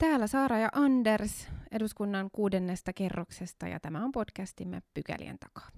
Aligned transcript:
Täällä 0.00 0.26
Saara 0.26 0.58
ja 0.58 0.68
Anders 0.72 1.48
eduskunnan 1.72 2.30
kuudennesta 2.32 2.92
kerroksesta 2.92 3.68
ja 3.68 3.80
tämä 3.80 4.04
on 4.04 4.12
podcastimme 4.12 4.82
Pykälien 4.94 5.38
takaa. 5.38 5.68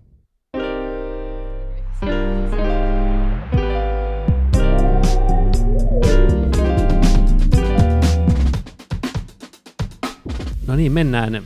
No 10.66 10.76
niin, 10.76 10.92
mennään 10.92 11.42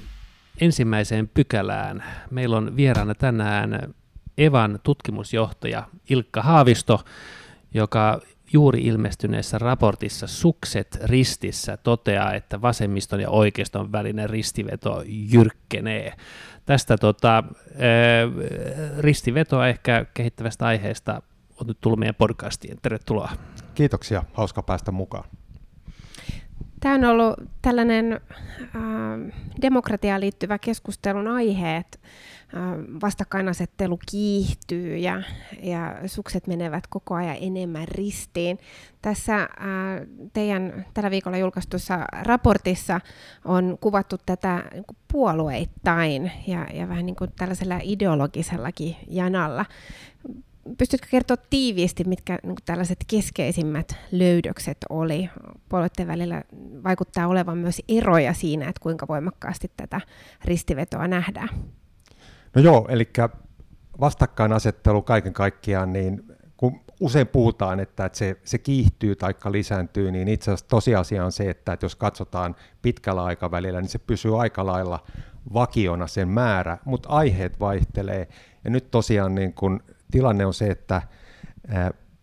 ensimmäiseen 0.61 1.29
pykälään. 1.29 2.05
Meillä 2.31 2.57
on 2.57 2.77
vieraana 2.77 3.15
tänään 3.15 3.95
Evan 4.39 4.79
tutkimusjohtaja 4.83 5.83
Ilkka 6.11 6.43
Haavisto, 6.43 7.05
joka 7.75 8.21
juuri 8.53 8.81
ilmestyneessä 8.81 9.59
raportissa 9.59 10.27
Sukset 10.27 10.99
ristissä 11.05 11.77
toteaa, 11.77 12.35
että 12.35 12.63
vasemmiston 12.63 13.21
ja 13.21 13.31
oikeiston 13.31 13.93
välinen 13.93 14.31
ristiveto 14.31 15.03
jyrkkenee. 15.07 16.13
Tästä 16.67 16.99
tota, 16.99 17.45
ristivetoa 18.99 19.69
ehkä 19.69 20.07
kehittävästä 20.15 20.67
aiheesta 20.67 21.23
on 21.61 21.67
nyt 21.67 21.79
tullut 21.81 21.99
meidän 21.99 22.15
podcastiin. 22.15 22.79
Tervetuloa. 22.83 23.31
Kiitoksia, 23.75 24.23
hauska 24.33 24.63
päästä 24.63 24.93
mukaan. 24.93 25.25
Tämä 26.81 26.95
on 26.95 27.05
ollut 27.05 27.35
tällainen 27.63 28.13
äh, 28.13 28.81
demokratiaan 29.63 30.21
liittyvä 30.21 30.59
keskustelun 30.59 31.29
aihe, 31.29 31.77
että 31.77 31.99
vastakkainasettelu 33.03 33.99
kiihtyy 34.11 34.97
ja, 34.97 35.23
ja 35.63 35.97
sukset 36.07 36.47
menevät 36.47 36.87
koko 36.87 37.15
ajan 37.15 37.37
enemmän 37.41 37.89
ristiin. 37.89 38.59
Tässä 39.03 39.37
äh, 39.37 39.49
teidän 40.33 40.87
tällä 40.95 41.11
viikolla 41.11 41.39
julkaistussa 41.39 41.99
raportissa 42.23 43.01
on 43.45 43.79
kuvattu 43.81 44.17
tätä 44.27 44.65
niin 44.73 44.85
puolueittain 45.13 46.33
ja, 46.47 46.67
ja 46.73 46.89
vähän 46.89 47.07
niin 47.07 47.17
kuin 47.17 47.31
tällaisella 47.37 47.81
ideologisellakin 47.83 48.97
janalla 49.09 49.65
pystytkö 50.79 51.07
kertoa 51.11 51.37
tiiviisti, 51.51 52.05
mitkä 52.05 52.39
niin 52.43 52.57
tällaiset 52.65 52.99
keskeisimmät 53.07 53.97
löydökset 54.13 54.79
oli? 54.89 55.31
Puolueiden 55.69 56.07
välillä 56.07 56.43
vaikuttaa 56.85 57.27
olevan 57.27 57.59
myös 57.59 57.83
eroja 57.89 58.35
siinä, 58.35 58.69
että 58.69 58.81
kuinka 58.83 59.09
voimakkaasti 59.09 59.71
tätä 59.77 60.01
ristivetoa 60.45 61.09
nähdään. 61.09 61.49
No 62.57 62.63
joo, 62.63 62.87
eli 62.89 63.09
vastakkainasettelu 64.01 65.03
kaiken 65.03 65.33
kaikkiaan, 65.33 65.93
niin 65.93 66.23
kun 66.57 66.81
usein 67.01 67.27
puhutaan, 67.27 67.81
että, 67.81 68.11
se, 68.13 68.37
se 68.45 68.59
kiihtyy 68.59 69.17
tai 69.17 69.35
lisääntyy, 69.51 70.11
niin 70.11 70.29
itse 70.29 70.51
asiassa 70.51 70.69
tosiasia 70.69 71.25
on 71.25 71.33
se, 71.33 71.51
että, 71.51 71.73
että 71.73 71.85
jos 71.85 71.97
katsotaan 71.97 72.57
pitkällä 72.83 73.25
aikavälillä, 73.25 73.81
niin 73.81 73.89
se 73.89 73.99
pysyy 73.99 74.41
aika 74.41 74.67
lailla 74.67 75.05
vakiona 75.55 76.07
sen 76.07 76.29
määrä, 76.29 76.79
mutta 76.85 77.09
aiheet 77.09 77.61
vaihtelee. 77.61 78.29
Ja 78.65 78.71
nyt 78.71 78.91
tosiaan 78.91 79.35
niin 79.35 79.53
kun 79.53 79.81
tilanne 80.11 80.47
on 80.47 80.55
se, 80.55 80.67
että 80.67 81.03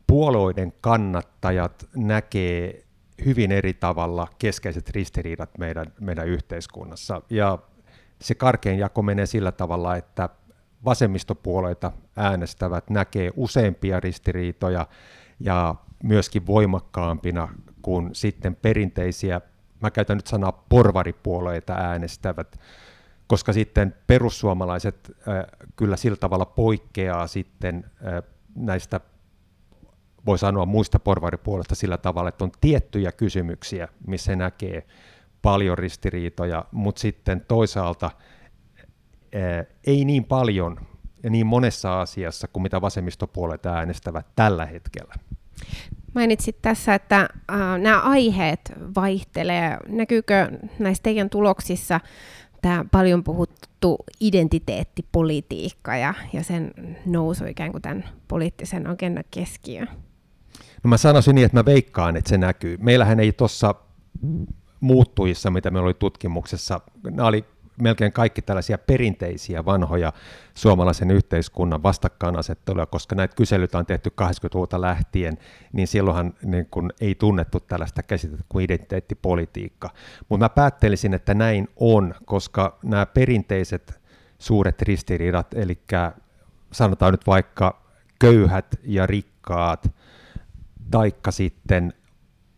puolueiden 0.07 0.73
kannattajat 0.81 1.89
näkee 1.95 2.83
hyvin 3.25 3.51
eri 3.51 3.73
tavalla 3.73 4.27
keskeiset 4.39 4.89
ristiriidat 4.89 5.57
meidän, 5.57 5.93
meidän 5.99 6.27
yhteiskunnassa. 6.27 7.21
Ja 7.29 7.59
se 8.23 8.35
karkein 8.35 8.79
jako 8.79 9.01
menee 9.01 9.25
sillä 9.25 9.51
tavalla, 9.51 9.95
että 9.95 10.29
vasemmistopuolueita 10.85 11.91
äänestävät 12.15 12.89
näkee 12.89 13.31
useampia 13.35 13.99
ristiriitoja 13.99 14.87
ja 15.39 15.75
myöskin 16.03 16.45
voimakkaampina 16.45 17.49
kuin 17.81 18.09
sitten 18.15 18.55
perinteisiä, 18.55 19.41
mä 19.81 19.91
käytän 19.91 20.17
nyt 20.17 20.27
sanaa 20.27 20.51
porvaripuolueita 20.69 21.73
äänestävät 21.73 22.59
koska 23.27 23.53
sitten 23.53 23.95
perussuomalaiset 24.07 25.11
äh, 25.27 25.45
kyllä 25.75 25.97
sillä 25.97 26.17
tavalla 26.17 26.45
poikkeaa 26.45 27.27
sitten 27.27 27.85
äh, 28.07 28.23
näistä, 28.55 28.99
voi 30.25 30.37
sanoa 30.37 30.65
muista 30.65 30.99
porvaripuolesta 30.99 31.75
sillä 31.75 31.97
tavalla, 31.97 32.29
että 32.29 32.43
on 32.43 32.51
tiettyjä 32.61 33.11
kysymyksiä, 33.11 33.87
missä 34.07 34.35
näkee 34.35 34.87
paljon 35.43 35.77
ristiriitoja, 35.77 36.65
mutta 36.71 37.01
sitten 37.01 37.45
toisaalta 37.47 38.05
äh, 38.05 39.65
ei 39.87 40.05
niin 40.05 40.23
paljon 40.23 40.79
ja 41.23 41.29
niin 41.29 41.47
monessa 41.47 42.01
asiassa 42.01 42.47
kuin 42.47 42.63
mitä 42.63 42.81
vasemmistopuolet 42.81 43.65
äänestävät 43.65 44.25
tällä 44.35 44.65
hetkellä. 44.65 45.13
Mainitsit 46.15 46.61
tässä, 46.61 46.95
että 46.95 47.19
äh, 47.19 47.79
nämä 47.79 48.01
aiheet 48.01 48.73
vaihtelee. 48.95 49.77
Näkyykö 49.87 50.51
näissä 50.79 51.03
teidän 51.03 51.29
tuloksissa 51.29 51.99
tämä 52.61 52.85
paljon 52.91 53.23
puhuttu 53.23 53.97
identiteettipolitiikka 54.19 55.95
ja, 55.95 56.13
ja 56.33 56.43
sen 56.43 56.71
nousu 57.05 57.45
ikään 57.45 57.71
kuin 57.71 57.81
tämän 57.81 58.09
poliittisen 58.27 58.87
agendan 58.87 59.23
keskiöön? 59.31 59.87
No 60.83 60.87
mä 60.87 60.97
sanoisin 60.97 61.35
niin, 61.35 61.45
että 61.45 61.57
mä 61.57 61.65
veikkaan, 61.65 62.15
että 62.15 62.29
se 62.29 62.37
näkyy. 62.37 62.77
Meillähän 62.77 63.19
ei 63.19 63.31
tuossa 63.31 63.75
muuttujissa, 64.83 65.49
mitä 65.49 65.71
meillä 65.71 65.85
oli 65.85 65.93
tutkimuksessa, 65.93 66.81
nämä 67.03 67.27
oli 67.27 67.45
melkein 67.81 68.11
kaikki 68.11 68.41
tällaisia 68.41 68.77
perinteisiä 68.77 69.65
vanhoja 69.65 70.13
suomalaisen 70.53 71.11
yhteiskunnan 71.11 71.83
vastakkainasetteluja, 71.83 72.85
koska 72.85 73.15
näitä 73.15 73.35
kyselyitä 73.35 73.77
on 73.77 73.85
tehty 73.85 74.11
80-luvulta 74.21 74.81
lähtien, 74.81 75.37
niin 75.73 75.87
silloinhan 75.87 76.33
niin 76.43 76.67
kun 76.71 76.91
ei 77.01 77.15
tunnettu 77.15 77.59
tällaista 77.59 78.03
käsitettä 78.03 78.43
kuin 78.49 78.65
identiteettipolitiikka. 78.65 79.89
Mutta 80.29 80.45
mä 80.45 80.49
päättelisin, 80.49 81.13
että 81.13 81.33
näin 81.33 81.67
on, 81.75 82.15
koska 82.25 82.77
nämä 82.83 83.05
perinteiset 83.05 84.01
suuret 84.39 84.81
ristiriidat, 84.81 85.53
eli 85.53 85.79
sanotaan 86.71 87.13
nyt 87.13 87.27
vaikka 87.27 87.83
köyhät 88.19 88.79
ja 88.83 89.07
rikkaat, 89.07 89.91
taikka 90.91 91.31
sitten 91.31 91.93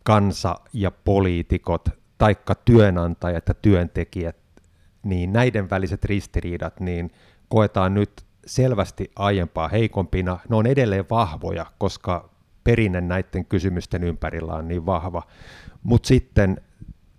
kansa 0.04 0.56
ja 0.74 0.92
poliitikot, 0.92 1.90
taikka 2.18 2.56
työnantajat 2.56 3.48
ja 3.48 3.54
työntekijät, 3.54 4.38
niin 5.04 5.34
näiden 5.34 5.70
väliset 5.70 6.06
ristiriidat 6.06 6.80
niin 6.80 7.12
koetaan 7.50 7.94
nyt 7.94 8.26
selvästi 8.46 9.12
aiempaa 9.16 9.68
heikompina. 9.68 10.40
Ne 10.50 10.56
on 10.56 10.68
edelleen 10.68 11.06
vahvoja, 11.10 11.66
koska 11.78 12.30
perinne 12.64 13.02
näiden 13.02 13.46
kysymysten 13.46 14.04
ympärillä 14.04 14.54
on 14.54 14.68
niin 14.68 14.86
vahva. 14.86 15.24
Mutta 15.84 16.08
sitten 16.08 16.62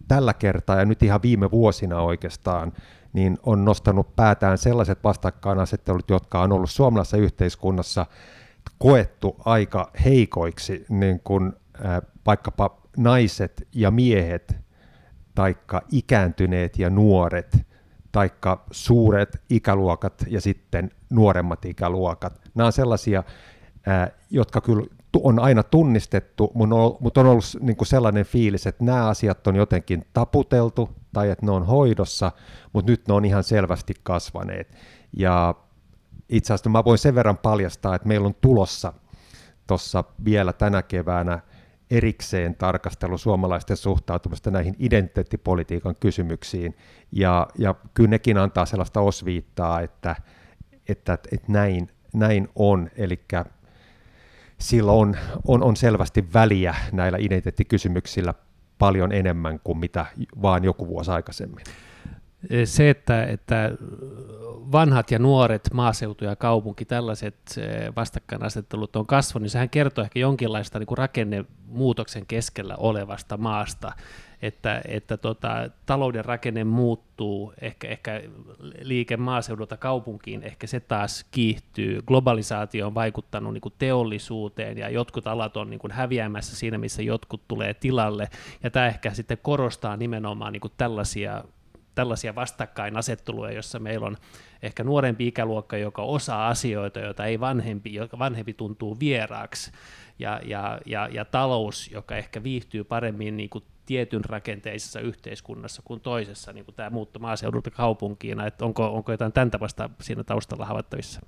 tällä 0.09 0.35
kertaa 0.35 0.77
ja 0.77 0.85
nyt 0.85 1.03
ihan 1.03 1.23
viime 1.23 1.51
vuosina 1.51 2.01
oikeastaan, 2.01 2.73
niin 3.12 3.39
on 3.43 3.65
nostanut 3.65 4.17
päätään 4.17 4.59
sellaiset 4.59 5.05
vastakkainasettelut, 5.05 6.11
jotka 6.11 6.41
on 6.41 6.53
ollut 6.53 6.71
suomalaisessa 6.71 7.17
yhteiskunnassa 7.17 8.06
koettu 8.79 9.37
aika 9.45 9.91
heikoiksi, 10.05 10.87
niin 10.89 11.21
kuin 11.21 11.53
äh, 11.85 12.03
vaikkapa 12.27 12.83
naiset 12.97 13.69
ja 13.73 13.91
miehet, 13.91 14.56
taikka 15.37 15.83
ikääntyneet 15.93 16.79
ja 16.79 16.91
nuoret, 16.91 17.67
taikka 18.13 18.65
suuret 18.71 19.43
ikäluokat 19.51 20.25
ja 20.29 20.41
sitten 20.41 20.91
nuoremmat 21.11 21.65
ikäluokat. 21.65 22.41
Nämä 22.55 22.67
on 22.67 22.73
sellaisia, 22.73 23.23
jotka 24.31 24.61
kyllä 24.61 24.87
on 25.23 25.39
aina 25.39 25.63
tunnistettu, 25.63 26.53
mutta 26.55 27.21
on 27.21 27.27
ollut 27.27 27.45
niin 27.61 27.77
kuin 27.77 27.89
sellainen 27.89 28.25
fiilis, 28.25 28.67
että 28.67 28.85
nämä 28.85 29.09
asiat 29.09 29.47
on 29.47 29.57
jotenkin 29.57 30.07
taputeltu 30.13 30.91
tai 31.13 31.31
että 31.31 31.47
ne 31.47 31.53
on 31.53 31.67
hoidossa, 31.67 32.33
mutta 32.73 32.93
nyt 32.93 33.09
ne 33.09 33.15
on 33.15 33.25
ihan 33.25 33.45
selvästi 33.45 33.95
kasvaneet. 34.03 34.77
Ja 35.13 35.55
itse 36.29 36.55
asiassa 36.55 36.71
mä 36.71 36.85
voin 36.85 36.99
sen 36.99 37.15
verran 37.15 37.39
paljastaa, 37.39 37.95
että 37.95 38.09
meillä 38.09 38.27
on 38.27 38.35
tulossa 38.41 38.93
tuossa 39.67 40.05
vielä 40.25 40.53
tänä 40.53 40.83
keväänä 40.83 41.41
erikseen 41.91 42.55
tarkastelu 42.55 43.19
suomalaisten 43.19 43.77
suhtautumista 43.77 44.51
näihin 44.51 44.77
identiteettipolitiikan 44.79 45.97
kysymyksiin, 46.01 46.77
ja, 47.12 47.47
ja 47.59 47.75
kyllä 47.94 48.11
nekin 48.11 48.38
antaa 48.38 48.67
sellaista 48.67 49.00
osviittaa, 49.00 49.81
että, 49.81 50.17
että, 50.88 51.19
että 51.33 51.53
näin, 51.53 51.91
näin 52.15 52.49
on, 52.55 52.91
eli 52.97 53.21
sillä 54.59 54.93
on, 54.93 55.17
on, 55.47 55.62
on 55.62 55.77
selvästi 55.77 56.33
väliä 56.35 56.75
näillä 56.93 57.19
identiteettikysymyksillä 57.19 58.35
paljon 58.79 59.12
enemmän 59.12 59.61
kuin 59.65 59.79
mitä 59.79 60.06
vaan 60.43 60.65
joku 60.65 60.89
vuosi 60.89 61.11
aikaisemmin 61.11 61.65
se, 62.65 62.91
että, 62.91 63.25
että 63.25 63.71
vanhat 64.73 65.11
ja 65.11 65.19
nuoret, 65.19 65.71
maaseutu 65.73 66.25
ja 66.25 66.37
kaupunki, 66.37 66.85
tällaiset 66.85 67.37
vastakkainasettelut 67.97 68.97
on 68.97 69.06
kasvanut, 69.06 69.43
niin 69.43 69.50
sehän 69.50 69.71
kertoo 69.71 70.05
ehkä 70.05 70.19
jonkinlaista 70.19 70.79
niin 70.79 70.87
kuin 70.87 70.99
rakennemuutoksen 70.99 72.27
keskellä 72.27 72.77
olevasta 72.77 73.37
maasta. 73.37 73.93
että, 74.43 74.83
että 74.88 75.17
tota, 75.17 75.71
talouden 75.87 76.25
rakenne 76.25 76.65
muuttuu, 76.65 77.53
ehkä, 77.61 77.88
ehkä 77.88 78.23
liike 78.81 79.17
maaseudulta 79.17 79.77
kaupunkiin, 79.77 80.43
ehkä 80.43 80.67
se 80.67 80.81
taas 80.81 81.27
kiihtyy. 81.31 82.03
Globalisaatio 82.06 82.87
on 82.87 82.94
vaikuttanut 82.94 83.53
niin 83.53 83.61
kuin 83.61 83.75
teollisuuteen 83.79 84.79
ja 84.79 84.89
jotkut 84.89 85.27
alat 85.27 85.56
on 85.56 85.71
niin 85.71 85.81
kuin 85.81 85.91
häviämässä 85.91 86.56
siinä, 86.56 86.79
missä 86.79 87.03
jotkut 87.03 87.49
tulee 87.49 87.75
tilalle. 87.75 88.29
Ja 88.62 88.71
tämä 88.71 88.87
ehkä 88.87 89.15
sitten 89.15 89.39
korostaa 89.43 89.97
nimenomaan 89.97 90.53
niin 90.53 90.61
kuin 90.61 90.73
tällaisia 90.77 91.44
tällaisia 91.96 92.34
vastakkainasetteluja, 92.34 93.52
jossa 93.52 93.78
meillä 93.78 94.06
on 94.06 94.16
ehkä 94.62 94.84
nuorempi 94.84 95.26
ikäluokka, 95.26 95.76
joka 95.76 96.02
osaa 96.02 96.48
asioita, 96.48 97.00
joita 97.00 97.25
ei 97.25 97.40
vanhempi, 97.40 97.94
joka 97.94 98.19
vanhempi 98.19 98.54
tuntuu 98.54 99.00
vieraaksi, 99.00 99.72
ja, 100.19 100.40
ja, 100.44 100.81
ja, 100.87 101.08
ja 101.12 101.25
talous, 101.25 101.90
joka 101.90 102.16
ehkä 102.16 102.43
viihtyy 102.43 102.84
paremmin 102.84 103.37
niin 103.37 103.50
kuin 103.50 103.64
tietyn 103.87 104.25
rakenteisessa 104.25 105.00
yhteiskunnassa 105.00 105.82
kuin 105.84 106.00
toisessa, 106.00 106.52
niin 106.52 106.64
kuin 106.64 106.75
tämä 106.75 106.90
muutto 106.90 107.19
maaseudulta 107.19 107.70
kaupunkiin, 107.70 108.40
että 108.40 108.64
onko, 108.64 108.94
onko 108.94 109.12
jotain 109.12 109.32
tämän 109.32 109.50
tapasta 109.50 109.90
siinä 110.00 110.25
taustalla 110.25 110.66
havaittavissa? 110.66 111.20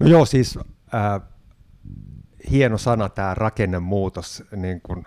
No 0.00 0.06
joo, 0.06 0.24
siis 0.24 0.58
äh, 0.94 1.20
hieno 2.50 2.78
sana 2.78 3.08
tämä 3.08 3.34
rakennemuutos, 3.34 4.44
niin 4.56 4.80
kuin 4.80 5.04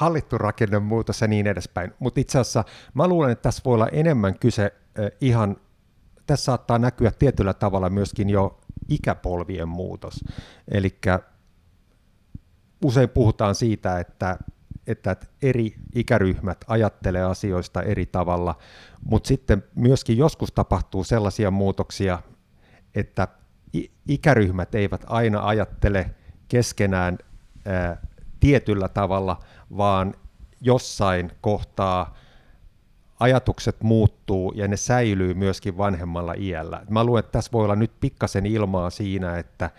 hallittu 0.00 0.38
rakennemuutos 0.38 1.20
ja 1.20 1.28
niin 1.28 1.46
edespäin. 1.46 1.92
Mutta 1.98 2.20
itse 2.20 2.38
asiassa 2.38 2.64
mä 2.94 3.08
luulen, 3.08 3.30
että 3.30 3.42
tässä 3.42 3.62
voi 3.64 3.74
olla 3.74 3.88
enemmän 3.88 4.38
kyse 4.38 4.74
ihan, 5.20 5.56
tässä 6.26 6.44
saattaa 6.44 6.78
näkyä 6.78 7.10
tietyllä 7.18 7.54
tavalla 7.54 7.90
myöskin 7.90 8.30
jo 8.30 8.60
ikäpolvien 8.88 9.68
muutos. 9.68 10.24
Eli 10.68 10.98
usein 12.84 13.08
puhutaan 13.08 13.54
siitä, 13.54 14.00
että 14.00 14.38
että 14.86 15.16
eri 15.42 15.74
ikäryhmät 15.94 16.58
ajattelee 16.66 17.22
asioista 17.22 17.82
eri 17.82 18.06
tavalla, 18.06 18.58
mutta 19.04 19.28
sitten 19.28 19.64
myöskin 19.74 20.18
joskus 20.18 20.52
tapahtuu 20.52 21.04
sellaisia 21.04 21.50
muutoksia, 21.50 22.18
että 22.94 23.28
ikäryhmät 24.08 24.74
eivät 24.74 25.04
aina 25.06 25.46
ajattele 25.46 26.10
keskenään 26.48 27.18
ää, 27.66 28.10
tietyllä 28.40 28.88
tavalla, 28.88 29.40
vaan 29.76 30.14
jossain 30.60 31.32
kohtaa 31.40 32.14
ajatukset 33.20 33.82
muuttuu 33.82 34.52
ja 34.56 34.68
ne 34.68 34.76
säilyy 34.76 35.34
myöskin 35.34 35.78
vanhemmalla 35.78 36.34
iällä. 36.38 36.82
Mä 36.90 37.04
luulen, 37.04 37.20
että 37.20 37.32
tässä 37.32 37.52
voi 37.52 37.64
olla 37.64 37.76
nyt 37.76 37.92
pikkasen 38.00 38.46
ilmaa 38.46 38.90
siinä, 38.90 39.38
että, 39.38 39.70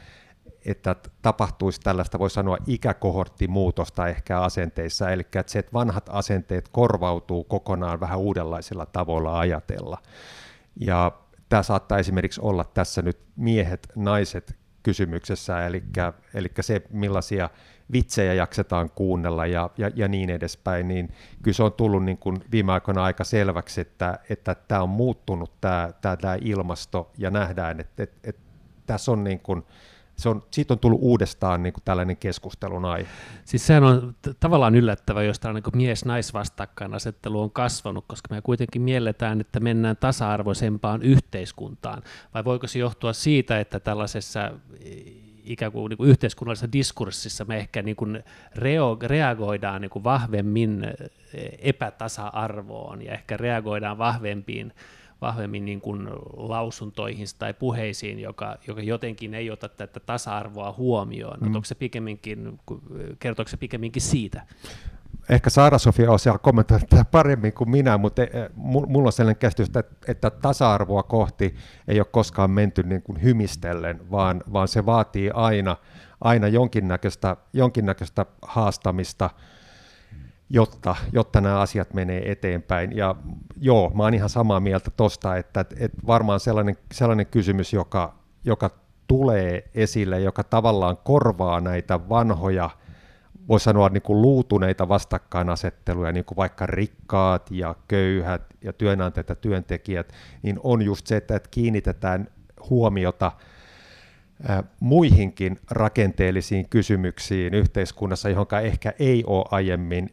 että 0.66 0.96
tapahtuisi 1.22 1.82
tällaista, 1.82 2.20
voi 2.20 2.30
sanoa, 2.30 2.58
ikäkohorttimuutosta 2.68 4.08
ehkä 4.08 4.40
asenteissa, 4.40 5.10
eli 5.10 5.22
että 5.22 5.52
se, 5.52 5.60
että 5.60 5.74
vanhat 5.74 6.10
asenteet 6.10 6.70
korvautuu 6.72 7.44
kokonaan 7.44 8.00
vähän 8.00 8.20
uudenlaisilla 8.20 8.86
tavoilla 8.86 9.40
ajatella. 9.40 9.98
Ja 10.80 11.12
tämä 11.50 11.64
saattaa 11.64 12.00
esimerkiksi 12.00 12.42
olla 12.44 12.64
tässä 12.64 13.02
nyt 13.02 13.20
miehet, 13.36 13.88
naiset 13.96 14.56
kysymyksessä, 14.84 15.66
eli, 15.66 15.84
eli 16.34 16.48
se 16.62 16.82
millaisia 16.90 17.50
vitsejä 17.92 18.34
jaksetaan 18.34 18.90
kuunnella 18.90 19.46
ja, 19.46 19.70
ja, 19.78 19.92
ja 19.96 20.08
niin 20.08 20.30
edespäin, 20.30 20.88
niin 20.88 21.10
kyllä 21.42 21.56
se 21.56 21.64
on 21.64 21.74
tullut 21.74 22.06
niin 22.06 22.18
kuin 22.18 22.44
viime 22.52 22.72
aikoina 22.72 23.04
aika 23.04 23.24
selväksi, 23.24 23.82
että, 23.82 24.20
että 24.30 24.56
tämä 24.56 24.82
on 24.82 24.90
muuttunut 24.90 25.52
tämä, 25.62 25.94
tämä, 26.02 26.18
tämä 26.18 26.38
ilmasto 26.42 27.12
ja 27.18 27.32
nähdään, 27.32 27.80
että, 27.80 28.04
että, 28.04 28.30
että 28.30 28.42
tässä 28.86 29.12
on 29.12 29.24
niin 29.24 29.40
kuin, 29.40 29.64
se 30.16 30.30
on, 30.30 30.44
siitä 30.52 30.74
on 30.74 30.80
tullut 30.80 31.00
uudestaan 31.02 31.64
niin 31.64 31.74
kuin 31.74 31.84
tällainen 31.86 32.18
keskustelun 32.18 32.86
aihe. 32.86 33.10
Siis 33.46 33.68
sehän 33.68 33.84
on 33.84 34.16
t- 34.22 34.40
tavallaan 34.40 34.76
yllättävä, 34.76 35.24
jos 35.24 35.40
tämä 35.40 35.54
niin 35.54 35.64
mies-naisvastakkainasettelu 35.76 37.42
on 37.42 37.52
kasvanut, 37.52 38.06
koska 38.08 38.36
me 38.36 38.42
kuitenkin 38.42 38.82
mielletään, 38.82 39.42
että 39.42 39.60
mennään 39.60 39.98
tasa-arvoisempaan 39.98 41.02
yhteiskuntaan. 41.02 42.04
Vai 42.34 42.46
voiko 42.46 42.68
se 42.68 42.80
johtua 42.80 43.14
siitä, 43.14 43.60
että 43.60 43.80
tällaisessa 43.80 44.52
ikään 45.44 45.72
kuin, 45.72 45.90
niin 45.90 45.98
kuin 45.98 46.10
yhteiskunnallisessa 46.10 46.72
diskurssissa 46.72 47.46
me 47.46 47.58
ehkä 47.58 47.82
niin 47.82 47.96
kuin 47.96 48.24
reo- 48.56 48.98
reagoidaan 49.08 49.82
niin 49.82 49.90
kuin 49.90 50.04
vahvemmin 50.04 50.84
epätasa-arvoon 51.60 53.02
ja 53.02 53.14
ehkä 53.14 53.38
reagoidaan 53.38 53.98
vahvempiin 53.98 54.74
vahvemmin 55.22 55.66
niin 55.66 55.82
kuin 55.82 56.10
lausuntoihin 56.34 57.28
tai 57.40 57.54
puheisiin, 57.54 58.20
joka, 58.20 58.58
joka 58.68 58.82
jotenkin 58.82 59.34
ei 59.34 59.52
ota 59.52 59.70
tätä 59.70 60.00
tasa-arvoa 60.00 60.76
huomioon. 60.78 61.40
Mm. 61.40 61.56
Onko 61.56 61.66
se 61.66 61.76
pikemminkin, 61.76 62.60
kertooko 63.20 63.50
se 63.50 63.58
pikemminkin 63.58 64.02
siitä? 64.02 64.42
Ehkä 65.30 65.50
Saara-Sofia 65.50 66.12
osaa 66.12 66.38
kommentoida 66.38 66.86
tätä 66.90 67.06
paremmin 67.06 67.54
kuin 67.54 67.70
minä, 67.70 67.98
mutta 67.98 68.24
e, 68.24 68.26
e, 68.26 68.50
mulla 68.56 69.08
on 69.08 69.12
sellainen 69.12 69.40
käsitys, 69.40 69.68
että, 69.68 69.84
että 70.08 70.30
tasa-arvoa 70.30 71.04
kohti 71.04 71.56
ei 71.88 72.00
ole 72.00 72.08
koskaan 72.12 72.52
menty 72.52 72.84
niin 72.84 73.02
kuin 73.02 73.24
hymistellen, 73.24 74.12
vaan, 74.12 74.44
vaan 74.54 74.68
se 74.68 74.86
vaatii 74.86 75.32
aina, 75.34 75.78
aina 76.22 76.48
jonkinnäköistä, 76.48 77.38
jonkinnäköistä 77.54 78.26
haastamista, 78.42 79.30
jotta, 80.50 80.96
jotta 81.14 81.42
nämä 81.42 81.60
asiat 81.60 81.94
menee 81.94 82.32
eteenpäin. 82.32 82.98
Ja 82.98 83.16
joo, 83.58 83.92
mä 83.94 84.04
oon 84.04 84.14
ihan 84.14 84.30
samaa 84.30 84.60
mieltä 84.60 84.92
tosta, 84.92 85.36
että, 85.36 85.66
että 85.80 85.98
varmaan 86.08 86.40
sellainen, 86.40 86.78
sellainen 86.94 87.26
kysymys, 87.26 87.74
joka, 87.74 88.16
joka 88.46 88.70
tulee 89.08 89.70
esille, 89.76 90.20
joka 90.20 90.44
tavallaan 90.44 90.98
korvaa 90.98 91.62
näitä 91.62 92.10
vanhoja, 92.10 92.70
voi 93.48 93.60
sanoa 93.60 93.90
niin 93.90 94.02
kuin 94.02 94.22
luutuneita 94.22 94.88
vastakkainasetteluja, 94.88 96.12
niin 96.12 96.26
kuin 96.26 96.36
vaikka 96.36 96.66
rikkaat 96.66 97.52
ja 97.52 97.76
köyhät 97.88 98.42
ja 98.62 98.74
työnantajat 98.74 99.30
ja 99.30 99.36
työntekijät, 99.36 100.14
niin 100.42 100.60
on 100.64 100.82
just 100.82 101.08
se, 101.08 101.18
että 101.18 101.40
kiinnitetään 101.52 102.28
huomiota– 102.70 103.32
muihinkin 104.80 105.60
rakenteellisiin 105.72 106.70
kysymyksiin 106.70 107.54
yhteiskunnassa, 107.54 108.30
johon 108.30 108.48
ehkä 108.64 108.94
ei 109.00 109.24
ole 109.28 109.46
aiemmin 109.52 110.10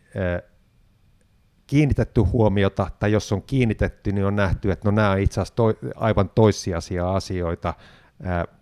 kiinnitetty 1.67 2.21
huomiota, 2.21 2.91
tai 2.99 3.13
jos 3.13 3.33
on 3.33 3.43
kiinnitetty, 3.43 4.13
niin 4.13 4.25
on 4.25 4.37
nähty, 4.37 4.71
että 4.71 4.89
no 4.89 4.97
nämä 4.97 5.11
on 5.11 5.19
itse 5.19 5.41
asiassa 5.41 5.57
to, 5.57 5.75
aivan 5.97 6.31
toissijaisia 6.35 7.15
asioita 7.15 7.75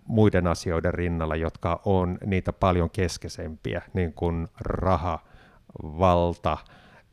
muiden 0.04 0.46
asioiden 0.46 0.94
rinnalla, 0.94 1.36
jotka 1.36 1.80
on 1.84 2.18
niitä 2.26 2.52
paljon 2.52 2.90
keskeisempiä, 2.90 3.82
niin 3.94 4.12
kuin 4.12 4.48
raha, 4.60 5.18
valta 5.82 6.58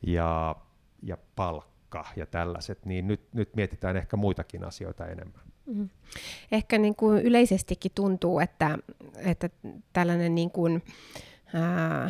ja, 0.01 0.55
ja 1.03 1.17
palkka 1.35 2.05
ja 2.15 2.25
tällaiset, 2.25 2.85
niin 2.85 3.07
nyt, 3.07 3.33
nyt 3.33 3.55
mietitään 3.55 3.97
ehkä 3.97 4.17
muitakin 4.17 4.63
asioita 4.63 5.07
enemmän. 5.07 5.41
Mm. 5.65 5.89
Ehkä 6.51 6.77
niin 6.77 6.95
kuin 6.95 7.21
yleisestikin 7.21 7.91
tuntuu, 7.95 8.39
että, 8.39 8.77
että 9.15 9.49
tällainen 9.93 10.35
niin 10.35 10.51
kuin, 10.51 10.83
ää, 11.53 12.09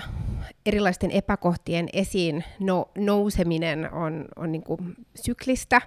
erilaisten 0.66 1.12
epäkohtien 1.12 1.90
esiin 1.94 2.44
no, 2.60 2.92
nouseminen 2.98 3.94
on, 3.94 4.26
on 4.36 4.52
niin 4.52 4.64
kuin 4.64 4.96
syklistä 5.16 5.82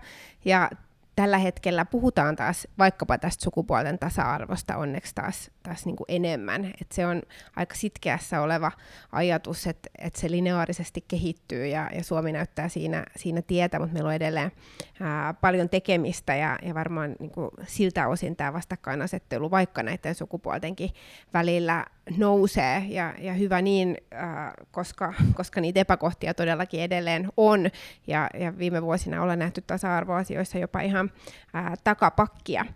ja 0.44 0.70
tällä 1.16 1.38
hetkellä 1.38 1.84
puhutaan 1.84 2.36
taas 2.36 2.68
vaikkapa 2.78 3.18
tästä 3.18 3.44
sukupuolten 3.44 3.98
tasa-arvosta 3.98 4.76
onneksi 4.76 5.14
taas, 5.14 5.50
taas 5.66 5.86
niin 5.86 5.96
kuin 5.96 6.04
enemmän. 6.08 6.64
Et 6.64 6.92
se 6.92 7.06
on 7.06 7.22
aika 7.56 7.74
sitkeässä 7.74 8.40
oleva 8.40 8.72
ajatus, 9.12 9.66
että 9.66 9.90
et 9.98 10.16
se 10.16 10.30
lineaarisesti 10.30 11.04
kehittyy 11.08 11.66
ja, 11.66 11.90
ja 11.94 12.04
Suomi 12.04 12.32
näyttää 12.32 12.68
siinä, 12.68 13.04
siinä 13.16 13.42
tietä, 13.42 13.78
mutta 13.78 13.92
meillä 13.94 14.08
on 14.08 14.14
edelleen 14.14 14.52
ää, 15.00 15.34
paljon 15.34 15.68
tekemistä 15.68 16.36
ja, 16.36 16.58
ja 16.62 16.74
varmaan 16.74 17.16
niin 17.18 17.30
kuin 17.30 17.50
siltä 17.66 18.08
osin 18.08 18.36
tämä 18.36 18.52
vastakkainasettelu 18.52 19.50
vaikka 19.50 19.82
näiden 19.82 20.14
sukupuoltenkin 20.14 20.90
välillä 21.34 21.86
nousee 22.16 22.84
ja, 22.88 23.14
ja 23.18 23.32
hyvä 23.32 23.62
niin, 23.62 23.96
äh, 24.14 24.52
koska, 24.70 25.14
koska 25.34 25.60
niitä 25.60 25.80
epäkohtia 25.80 26.34
todellakin 26.34 26.80
edelleen 26.80 27.28
on 27.36 27.70
ja, 28.06 28.30
ja 28.34 28.58
viime 28.58 28.82
vuosina 28.82 29.22
ollaan 29.22 29.38
nähty 29.38 29.60
tasa-arvoasioissa 29.66 30.58
jopa 30.58 30.80
ihan 30.80 31.10
äh, 31.56 31.72
takapakkia. 31.84 32.66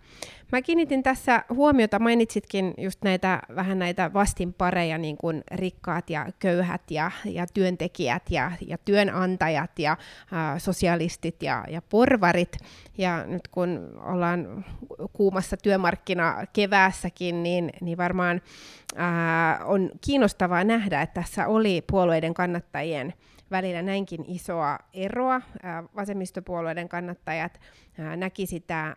Mä 0.51 0.61
kiinnitin 0.61 1.03
tässä 1.03 1.43
huomiota, 1.49 1.99
mainitsitkin 1.99 2.73
just 2.77 3.03
näitä 3.03 3.41
vähän 3.55 3.79
näitä 3.79 4.13
vastinpareja, 4.13 4.97
niin 4.97 5.17
kuin 5.17 5.43
rikkaat 5.51 6.09
ja 6.09 6.27
köyhät 6.39 6.91
ja, 6.91 7.11
ja 7.25 7.45
työntekijät 7.53 8.23
ja, 8.29 8.51
ja 8.67 8.77
työnantajat 8.77 9.79
ja 9.79 9.91
ä, 9.91 10.59
sosialistit 10.59 11.43
ja, 11.43 11.65
ja 11.69 11.81
porvarit. 11.81 12.57
Ja 12.97 13.25
nyt 13.25 13.47
kun 13.47 13.99
ollaan 14.05 14.65
kuumassa 15.13 15.57
työmarkkina 15.57 16.35
keväässäkin, 16.53 17.43
niin, 17.43 17.71
niin 17.81 17.97
varmaan 17.97 18.41
ä, 18.97 19.65
on 19.65 19.91
kiinnostavaa 20.05 20.63
nähdä, 20.63 21.01
että 21.01 21.21
tässä 21.21 21.47
oli 21.47 21.83
puolueiden 21.91 22.33
kannattajien 22.33 23.13
välillä 23.51 23.81
näinkin 23.81 24.25
isoa 24.27 24.79
eroa. 24.93 25.41
Vasemmistopuolueiden 25.95 26.89
kannattajat 26.89 27.59
näki 28.17 28.45
sitä 28.45 28.95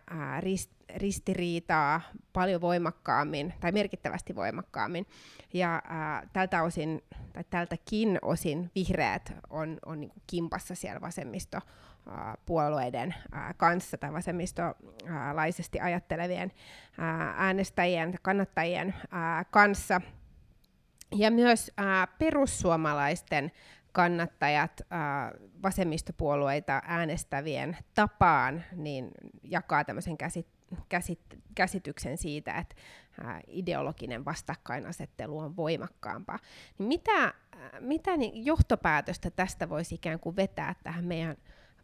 ristiriitaa 0.95 2.01
paljon 2.33 2.61
voimakkaammin 2.61 3.53
tai 3.59 3.71
merkittävästi 3.71 4.35
voimakkaammin. 4.35 5.07
Ja 5.53 5.81
ää, 5.87 6.27
tältä 6.33 6.63
osin, 6.63 7.03
tai 7.33 7.43
tältäkin 7.49 8.19
osin 8.21 8.71
vihreät 8.75 9.33
on, 9.49 9.77
on 9.85 9.99
niin 9.99 10.11
kimpassa 10.27 10.75
siellä 10.75 11.01
vasemmisto 11.01 11.59
puolueiden 12.45 13.15
kanssa 13.57 13.97
tai 13.97 14.13
vasemmistolaisesti 14.13 15.79
ajattelevien 15.79 16.51
äänestäjien, 17.37 18.15
kannattajien 18.21 18.95
kanssa. 19.51 20.01
Ja 21.15 21.31
myös 21.31 21.71
perussuomalaisten 22.17 23.51
kannattajat 23.91 24.81
vasemmistopuolueita 25.63 26.81
äänestävien 26.85 27.77
tapaan 27.93 28.63
niin 28.75 29.11
jakaa 29.43 29.83
tämmöisen 29.83 30.17
käsit, 30.17 30.47
käsit, 30.89 31.19
käsityksen 31.55 32.17
siitä, 32.17 32.57
että 32.57 32.75
ideologinen 33.47 34.25
vastakkainasettelu 34.25 35.39
on 35.39 35.55
voimakkaampaa. 35.55 36.39
Niin 36.77 36.87
mitä 36.87 37.33
mitä 37.79 38.17
niin 38.17 38.45
johtopäätöstä 38.45 39.31
tästä 39.31 39.69
voisi 39.69 39.95
ikään 39.95 40.19
kuin 40.19 40.35
vetää 40.35 40.75
tähän 40.83 41.05
meidän 41.05 41.37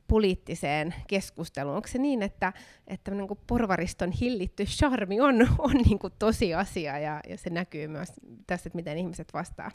poliittiseen 0.07 0.95
keskusteluun? 1.07 1.75
Onko 1.75 1.87
se 1.87 1.97
niin, 1.97 2.23
että, 2.23 2.53
että 2.87 3.11
niin 3.11 3.27
kuin 3.27 3.39
porvariston 3.47 4.11
hillitty 4.11 4.65
charmi 4.65 5.21
on, 5.21 5.47
on 5.57 5.71
niin 5.71 5.99
kuin 5.99 6.13
tosiasia 6.19 6.99
ja, 6.99 7.19
ja 7.29 7.37
se 7.37 7.49
näkyy 7.49 7.87
myös 7.87 8.11
tässä, 8.47 8.67
että 8.67 8.75
miten 8.75 8.97
ihmiset 8.97 9.33
vastaa? 9.33 9.71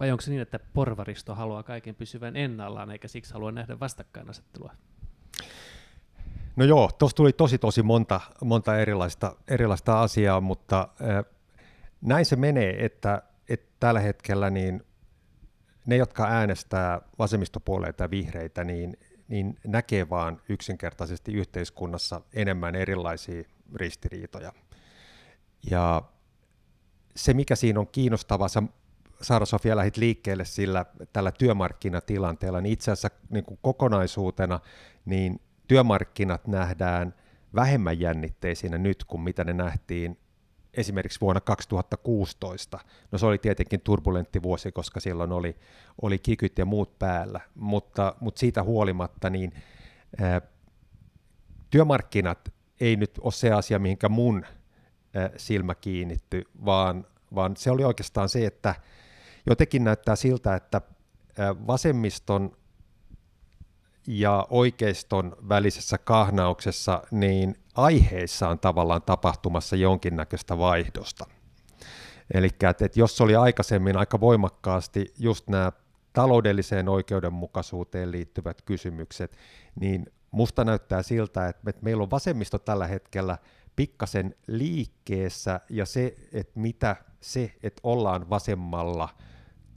Vai 0.00 0.10
onko 0.10 0.20
se 0.20 0.30
niin, 0.30 0.42
että 0.42 0.58
porvaristo 0.58 1.34
haluaa 1.34 1.62
kaiken 1.62 1.94
pysyvän 1.94 2.36
ennallaan 2.36 2.90
eikä 2.90 3.08
siksi 3.08 3.32
halua 3.32 3.52
nähdä 3.52 3.80
vastakkainasettelua? 3.80 4.72
No 6.60 6.66
joo, 6.66 6.90
tuossa 6.98 7.16
tuli 7.16 7.32
tosi 7.32 7.58
tosi 7.58 7.82
monta, 7.82 8.20
monta 8.44 8.78
erilaista, 8.78 9.36
erilaista 9.48 10.00
asiaa, 10.00 10.40
mutta 10.40 10.88
näin 12.00 12.24
se 12.24 12.36
menee, 12.36 12.84
että, 12.84 13.22
että 13.48 13.66
tällä 13.80 14.00
hetkellä 14.00 14.50
niin 14.50 14.82
ne, 15.86 15.96
jotka 15.96 16.24
äänestää 16.24 17.00
vasemmistopuoleita 17.18 18.04
ja 18.04 18.10
vihreitä, 18.10 18.64
niin 18.64 18.96
niin 19.28 19.58
näkee 19.66 20.08
vaan 20.10 20.40
yksinkertaisesti 20.48 21.32
yhteiskunnassa 21.32 22.20
enemmän 22.34 22.74
erilaisia 22.74 23.42
ristiriitoja. 23.74 24.52
Ja 25.70 26.02
se, 27.16 27.34
mikä 27.34 27.56
siinä 27.56 27.80
on 27.80 27.88
kiinnostavaa, 27.92 28.48
sä 28.48 28.62
Saara 29.22 29.46
Sofia 29.46 29.76
lähit 29.76 29.96
liikkeelle 29.96 30.44
sillä 30.44 30.86
tällä 31.12 31.32
työmarkkinatilanteella, 31.32 32.60
niin 32.60 32.72
itse 32.72 32.90
asiassa 32.90 33.10
niin 33.30 33.44
kuin 33.44 33.58
kokonaisuutena 33.62 34.60
niin 35.04 35.40
työmarkkinat 35.70 36.46
nähdään 36.46 37.14
vähemmän 37.54 38.00
jännitteisinä 38.00 38.78
nyt 38.78 39.04
kuin 39.04 39.20
mitä 39.20 39.44
ne 39.44 39.52
nähtiin 39.52 40.18
esimerkiksi 40.74 41.20
vuonna 41.20 41.40
2016. 41.40 42.78
No 43.12 43.18
se 43.18 43.26
oli 43.26 43.38
tietenkin 43.38 43.80
turbulentti 43.80 44.42
vuosi, 44.42 44.72
koska 44.72 45.00
silloin 45.00 45.32
oli, 45.32 45.56
oli 46.02 46.18
kikyt 46.18 46.58
ja 46.58 46.64
muut 46.64 46.98
päällä, 46.98 47.40
mutta, 47.54 48.14
mutta 48.20 48.38
siitä 48.38 48.62
huolimatta 48.62 49.30
niin 49.30 49.52
ää, 50.20 50.40
työmarkkinat 51.70 52.52
ei 52.80 52.96
nyt 52.96 53.18
ole 53.20 53.32
se 53.32 53.52
asia, 53.52 53.78
mihinkä 53.78 54.08
mun 54.08 54.44
ää, 55.14 55.30
silmä 55.36 55.74
kiinnitty, 55.74 56.44
vaan, 56.64 57.06
vaan 57.34 57.56
se 57.56 57.70
oli 57.70 57.84
oikeastaan 57.84 58.28
se, 58.28 58.46
että 58.46 58.74
jotenkin 59.46 59.84
näyttää 59.84 60.16
siltä, 60.16 60.54
että 60.54 60.80
ää, 61.38 61.66
vasemmiston 61.66 62.59
ja 64.06 64.46
oikeiston 64.50 65.36
välisessä 65.48 65.98
kahnauksessa, 65.98 67.02
niin 67.10 67.56
aiheissa 67.74 68.48
on 68.48 68.58
tavallaan 68.58 69.02
tapahtumassa 69.02 69.76
jonkinnäköistä 69.76 70.58
vaihdosta. 70.58 71.26
Eli 72.34 72.48
että, 72.70 73.00
jos 73.00 73.20
oli 73.20 73.36
aikaisemmin 73.36 73.96
aika 73.96 74.20
voimakkaasti 74.20 75.14
just 75.18 75.48
nämä 75.48 75.72
taloudelliseen 76.12 76.88
oikeudenmukaisuuteen 76.88 78.12
liittyvät 78.12 78.62
kysymykset, 78.62 79.36
niin 79.80 80.06
musta 80.30 80.64
näyttää 80.64 81.02
siltä, 81.02 81.48
että 81.48 81.72
meillä 81.82 82.02
on 82.02 82.10
vasemmisto 82.10 82.58
tällä 82.58 82.86
hetkellä 82.86 83.38
pikkasen 83.76 84.34
liikkeessä 84.46 85.60
ja 85.70 85.86
se, 85.86 86.14
että 86.32 86.60
mitä 86.60 86.96
se, 87.20 87.54
että 87.62 87.80
ollaan 87.82 88.30
vasemmalla 88.30 89.08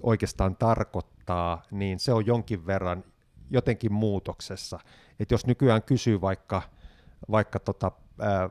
oikeastaan 0.04 0.56
tarkoittaa, 0.56 1.64
niin 1.72 2.00
se 2.00 2.14
on 2.14 2.26
jonkin 2.26 2.66
verran 2.66 3.04
jotenkin 3.50 3.94
muutoksessa. 3.94 4.80
että 5.20 5.34
jos 5.34 5.46
nykyään 5.46 5.84
kysyy 5.84 6.22
vaikka, 6.22 6.62
vaikka 7.32 7.60
tota, 7.60 7.92
ää, 8.20 8.50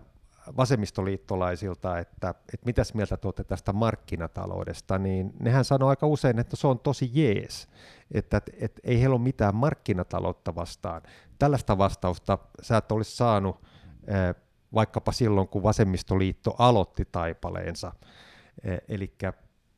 vasemmistoliittolaisilta, 0.56 1.98
että, 1.98 2.28
että 2.28 2.66
mitäs 2.66 2.94
mieltä 2.94 3.16
tuotte 3.16 3.44
tästä 3.44 3.72
markkinataloudesta, 3.72 4.98
niin 4.98 5.32
nehän 5.40 5.64
sanoo 5.64 5.88
aika 5.88 6.06
usein, 6.06 6.38
että 6.38 6.56
se 6.56 6.66
on 6.66 6.78
tosi 6.78 7.10
jees, 7.12 7.68
että, 8.10 8.36
että, 8.36 8.52
että 8.60 8.80
ei 8.84 9.00
heillä 9.00 9.14
ole 9.14 9.22
mitään 9.22 9.54
markkinataloutta 9.54 10.54
vastaan. 10.54 11.02
Tällaista 11.38 11.78
vastausta 11.78 12.38
sä 12.62 12.76
et 12.76 12.92
olisi 12.92 13.16
saanut 13.16 13.62
ää, 14.06 14.34
vaikkapa 14.74 15.12
silloin, 15.12 15.48
kun 15.48 15.62
vasemmistoliitto 15.62 16.54
aloitti 16.58 17.04
taipaleensa. 17.12 17.92
Eli 18.88 19.14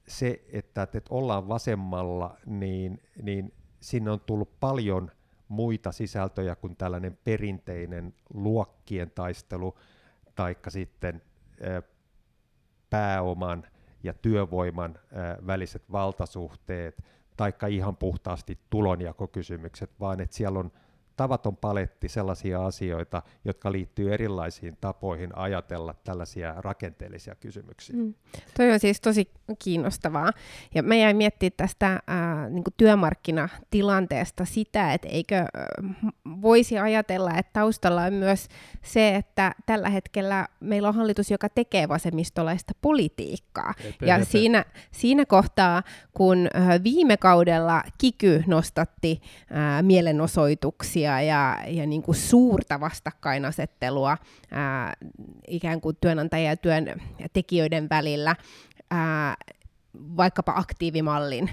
se, 0.08 0.44
että, 0.52 0.82
että 0.82 1.00
ollaan 1.10 1.48
vasemmalla, 1.48 2.36
niin, 2.46 3.02
niin 3.22 3.52
sinne 3.84 4.10
on 4.10 4.20
tullut 4.20 4.60
paljon 4.60 5.10
muita 5.48 5.92
sisältöjä 5.92 6.56
kuin 6.56 6.76
tällainen 6.76 7.18
perinteinen 7.24 8.14
luokkien 8.34 9.10
taistelu, 9.10 9.78
taikka 10.34 10.70
sitten 10.70 11.22
pääoman 12.90 13.66
ja 14.02 14.14
työvoiman 14.14 14.98
väliset 15.46 15.92
valtasuhteet, 15.92 17.04
taikka 17.36 17.66
ihan 17.66 17.96
puhtaasti 17.96 18.58
tulonjakokysymykset, 18.70 19.90
vaan 20.00 20.20
että 20.20 20.36
siellä 20.36 20.58
on 20.58 20.72
tavaton 21.16 21.56
paletti 21.56 22.08
sellaisia 22.08 22.66
asioita, 22.66 23.22
jotka 23.44 23.72
liittyy 23.72 24.14
erilaisiin 24.14 24.76
tapoihin 24.80 25.38
ajatella 25.38 25.94
tällaisia 26.04 26.54
rakenteellisia 26.56 27.34
kysymyksiä. 27.34 27.96
Mm. 27.96 28.14
Toi 28.56 28.72
on 28.72 28.80
siis 28.80 29.00
tosi 29.00 29.30
kiinnostavaa. 29.58 30.30
Ja 30.74 30.82
me 30.82 30.98
jäin 30.98 31.16
miettiä 31.16 31.50
tästä 31.56 32.00
ää, 32.06 32.50
niin 32.50 32.64
työmarkkinatilanteesta 32.76 34.44
sitä, 34.44 34.92
että 34.92 35.08
eikö 35.08 35.36
ää, 35.36 35.48
voisi 36.42 36.78
ajatella, 36.78 37.30
että 37.38 37.52
taustalla 37.52 38.02
on 38.02 38.14
myös 38.14 38.48
se, 38.82 39.14
että 39.14 39.54
tällä 39.66 39.90
hetkellä 39.90 40.48
meillä 40.60 40.88
on 40.88 40.94
hallitus, 40.94 41.30
joka 41.30 41.48
tekee 41.48 41.88
vasemmistolaista 41.88 42.72
politiikkaa. 42.82 43.74
Epe, 43.80 44.06
ja 44.06 44.16
epe. 44.16 44.24
Siinä, 44.24 44.64
siinä 44.92 45.26
kohtaa, 45.26 45.82
kun 46.12 46.48
ää, 46.54 46.82
viime 46.84 47.16
kaudella 47.16 47.82
Kiky 47.98 48.44
nostatti 48.46 49.20
ää, 49.50 49.82
mielenosoituksia, 49.82 51.03
konfliktia 51.04 51.20
ja, 51.20 51.58
ja 51.66 51.86
niin 51.86 52.02
kuin 52.02 52.14
suurta 52.14 52.80
vastakkainasettelua 52.80 54.18
ää, 54.50 54.92
ikään 55.48 55.80
kuin 55.80 55.96
työnantajien 56.00 56.50
ja 56.50 56.56
työntekijöiden 56.56 57.88
välillä 57.90 58.36
ää, 58.90 59.36
vaikkapa 59.94 60.52
aktiivimallin 60.56 61.50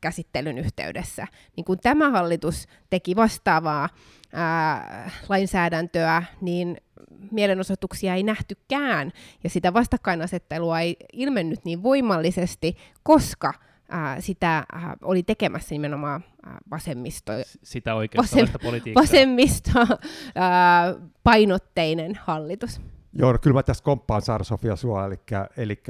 käsittelyn 0.00 0.58
yhteydessä. 0.58 1.26
Niin 1.56 1.64
kun 1.64 1.78
tämä 1.78 2.10
hallitus 2.10 2.68
teki 2.90 3.16
vastaavaa 3.16 3.88
ää, 4.32 5.10
lainsäädäntöä, 5.28 6.22
niin 6.40 6.76
mielenosoituksia 7.30 8.14
ei 8.14 8.22
nähtykään, 8.22 9.12
ja 9.44 9.50
sitä 9.50 9.72
vastakkainasettelua 9.72 10.80
ei 10.80 10.96
ilmennyt 11.12 11.64
niin 11.64 11.82
voimallisesti, 11.82 12.76
koska 13.02 13.54
ää, 13.90 14.20
sitä 14.20 14.66
ää, 14.72 14.96
oli 15.02 15.22
tekemässä 15.22 15.74
nimenomaan 15.74 16.24
ää, 16.46 16.58
vasemmisto, 16.70 17.32
sitä 17.62 17.94
vasem, 18.16 18.48
politiikkaa. 18.62 19.02
vasemmisto 19.02 19.70
ää, 20.34 20.94
painotteinen 21.22 22.14
hallitus. 22.22 22.80
Joo, 23.12 23.32
no 23.32 23.38
kyllä 23.38 23.54
mä 23.54 23.62
tässä 23.62 23.84
komppaan 23.84 24.22
Saara 24.22 24.44
Sofia 24.44 24.76
sua, 24.76 25.06
eli, 25.06 25.20
eli 25.56 25.82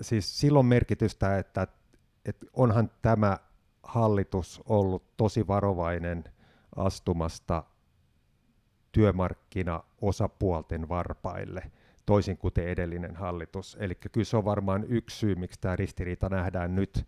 siis 0.00 0.40
silloin 0.40 0.66
merkitystä, 0.66 1.38
että, 1.38 1.66
että 2.24 2.46
onhan 2.52 2.90
tämä 3.02 3.38
hallitus 3.82 4.62
ollut 4.68 5.16
tosi 5.16 5.46
varovainen 5.46 6.24
astumasta 6.76 7.64
työmarkkinaosapuolten 8.92 10.88
varpaille– 10.88 11.62
toisin 12.06 12.36
kuin 12.36 12.52
edellinen 12.56 13.16
hallitus. 13.16 13.76
Eli 13.80 13.94
kyllä 13.94 14.24
se 14.24 14.36
on 14.36 14.44
varmaan 14.44 14.84
yksi 14.88 15.18
syy, 15.18 15.34
miksi 15.34 15.60
tämä 15.60 15.76
ristiriita 15.76 16.28
nähdään 16.28 16.74
nyt, 16.74 17.06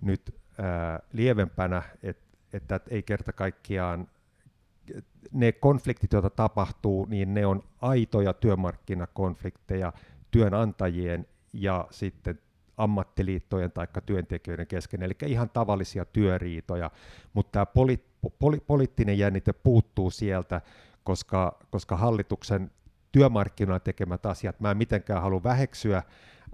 nyt 0.00 0.34
ää, 0.58 1.00
lievempänä, 1.12 1.82
että 2.02 2.26
että 2.52 2.80
ei 2.90 3.02
kerta 3.02 3.32
kaikkiaan 3.32 4.08
ne 5.32 5.52
konfliktit, 5.52 6.12
joita 6.12 6.30
tapahtuu, 6.30 7.06
niin 7.10 7.34
ne 7.34 7.46
on 7.46 7.62
aitoja 7.80 8.32
työmarkkinakonflikteja 8.32 9.92
työnantajien 10.30 11.26
ja 11.52 11.86
sitten 11.90 12.38
ammattiliittojen 12.76 13.72
tai 13.72 13.86
työntekijöiden 14.06 14.66
kesken, 14.66 15.02
eli 15.02 15.12
ihan 15.26 15.50
tavallisia 15.50 16.04
työriitoja, 16.04 16.90
mutta 17.34 17.52
tämä 17.52 17.66
poli, 17.66 18.04
poli, 18.38 18.60
poliittinen 18.66 19.18
jännite 19.18 19.52
puuttuu 19.52 20.10
sieltä, 20.10 20.60
koska, 21.04 21.58
koska 21.70 21.96
hallituksen 21.96 22.70
työmarkkinoilla 23.16 23.80
tekemät 23.80 24.26
asiat. 24.26 24.60
Mä 24.60 24.70
en 24.70 24.76
mitenkään 24.76 25.22
halua 25.22 25.42
väheksyä 25.42 26.02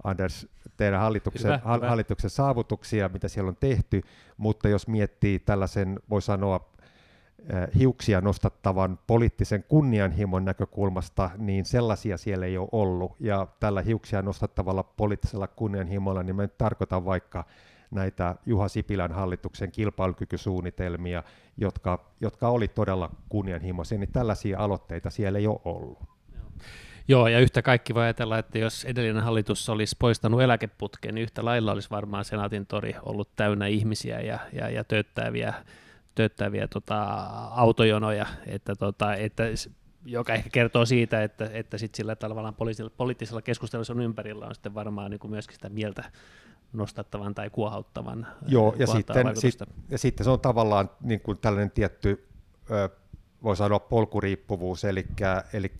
Anders, 0.03 0.47
teidän 0.77 0.99
hallituksen, 0.99 1.51
Hyvä, 1.61 1.75
hyvä. 1.75 1.89
hallituksen 1.89 2.29
saavutuksia, 2.29 3.09
mitä 3.09 3.27
siellä 3.27 3.49
on 3.49 3.57
tehty, 3.59 4.01
mutta 4.37 4.69
jos 4.69 4.87
miettii 4.87 5.39
tällaisen, 5.39 5.99
voi 6.09 6.21
sanoa, 6.21 6.69
eh, 7.39 7.79
hiuksia 7.79 8.21
nostattavan 8.21 8.99
poliittisen 9.07 9.63
kunnianhimon 9.63 10.45
näkökulmasta, 10.45 11.29
niin 11.37 11.65
sellaisia 11.65 12.17
siellä 12.17 12.45
ei 12.45 12.57
ole 12.57 12.69
ollut. 12.71 13.15
Ja 13.19 13.47
tällä 13.59 13.81
hiuksia 13.81 14.21
nostattavalla 14.21 14.83
poliittisella 14.83 15.47
kunnianhimolla, 15.47 16.23
niin 16.23 16.35
mä 16.35 16.41
nyt 16.41 16.57
tarkoitan 16.57 17.05
vaikka 17.05 17.45
näitä 17.91 18.35
Juha 18.45 18.67
Sipilän 18.67 19.11
hallituksen 19.11 19.71
kilpailukykysuunnitelmia, 19.71 21.23
jotka, 21.57 22.11
jotka 22.21 22.49
oli 22.49 22.67
todella 22.67 23.09
kunnianhimoisia, 23.29 23.97
niin 23.97 24.11
tällaisia 24.11 24.59
aloitteita 24.59 25.09
siellä 25.09 25.39
ei 25.39 25.47
ole 25.47 25.59
ollut. 25.65 26.12
Joo, 27.07 27.27
ja 27.27 27.39
yhtä 27.39 27.61
kaikki 27.61 27.93
voi 27.93 28.03
ajatella, 28.03 28.37
että 28.37 28.59
jos 28.59 28.85
edellinen 28.85 29.23
hallitus 29.23 29.69
olisi 29.69 29.95
poistanut 29.99 30.41
eläkeputken, 30.41 31.15
niin 31.15 31.23
yhtä 31.23 31.45
lailla 31.45 31.71
olisi 31.71 31.89
varmaan 31.89 32.25
Senaatin 32.25 32.65
tori 32.65 32.95
ollut 33.03 33.29
täynnä 33.35 33.67
ihmisiä 33.67 34.21
ja, 34.21 34.39
ja, 34.53 34.69
ja 34.69 34.83
tööttäviä, 34.83 35.53
tööttäviä 36.15 36.67
tota, 36.67 37.03
autojonoja, 37.51 38.25
että, 38.47 38.75
tota, 38.75 39.15
että 39.15 39.43
joka 40.05 40.33
ehkä 40.33 40.49
kertoo 40.49 40.85
siitä, 40.85 41.23
että, 41.23 41.49
että 41.53 41.77
sit 41.77 41.95
sillä 41.95 42.15
tavallaan 42.15 42.55
poliittisella, 42.55 42.93
poliittisella 42.97 43.41
keskustelussa 43.41 43.93
on 43.93 44.01
ympärillä 44.01 44.45
on 44.45 44.55
sitten 44.55 44.73
varmaan 44.73 45.11
niin 45.11 45.19
kuin 45.19 45.31
myöskin 45.31 45.55
sitä 45.55 45.69
mieltä 45.69 46.03
nostattavan 46.73 47.35
tai 47.35 47.49
kuohauttavan 47.49 48.27
Joo, 48.47 48.75
ja 48.79 48.87
sitten, 48.87 49.35
sit, 49.37 49.59
ja 49.89 49.97
sitten 49.97 50.23
se 50.23 50.29
on 50.29 50.39
tavallaan 50.39 50.89
niin 51.01 51.19
kuin 51.19 51.37
tällainen 51.37 51.71
tietty, 51.71 52.27
ö, 52.71 52.89
voi 53.43 53.57
sanoa 53.57 53.79
polkuriippuvuus, 53.79 54.85
eli, 54.85 55.05
eli 55.53 55.71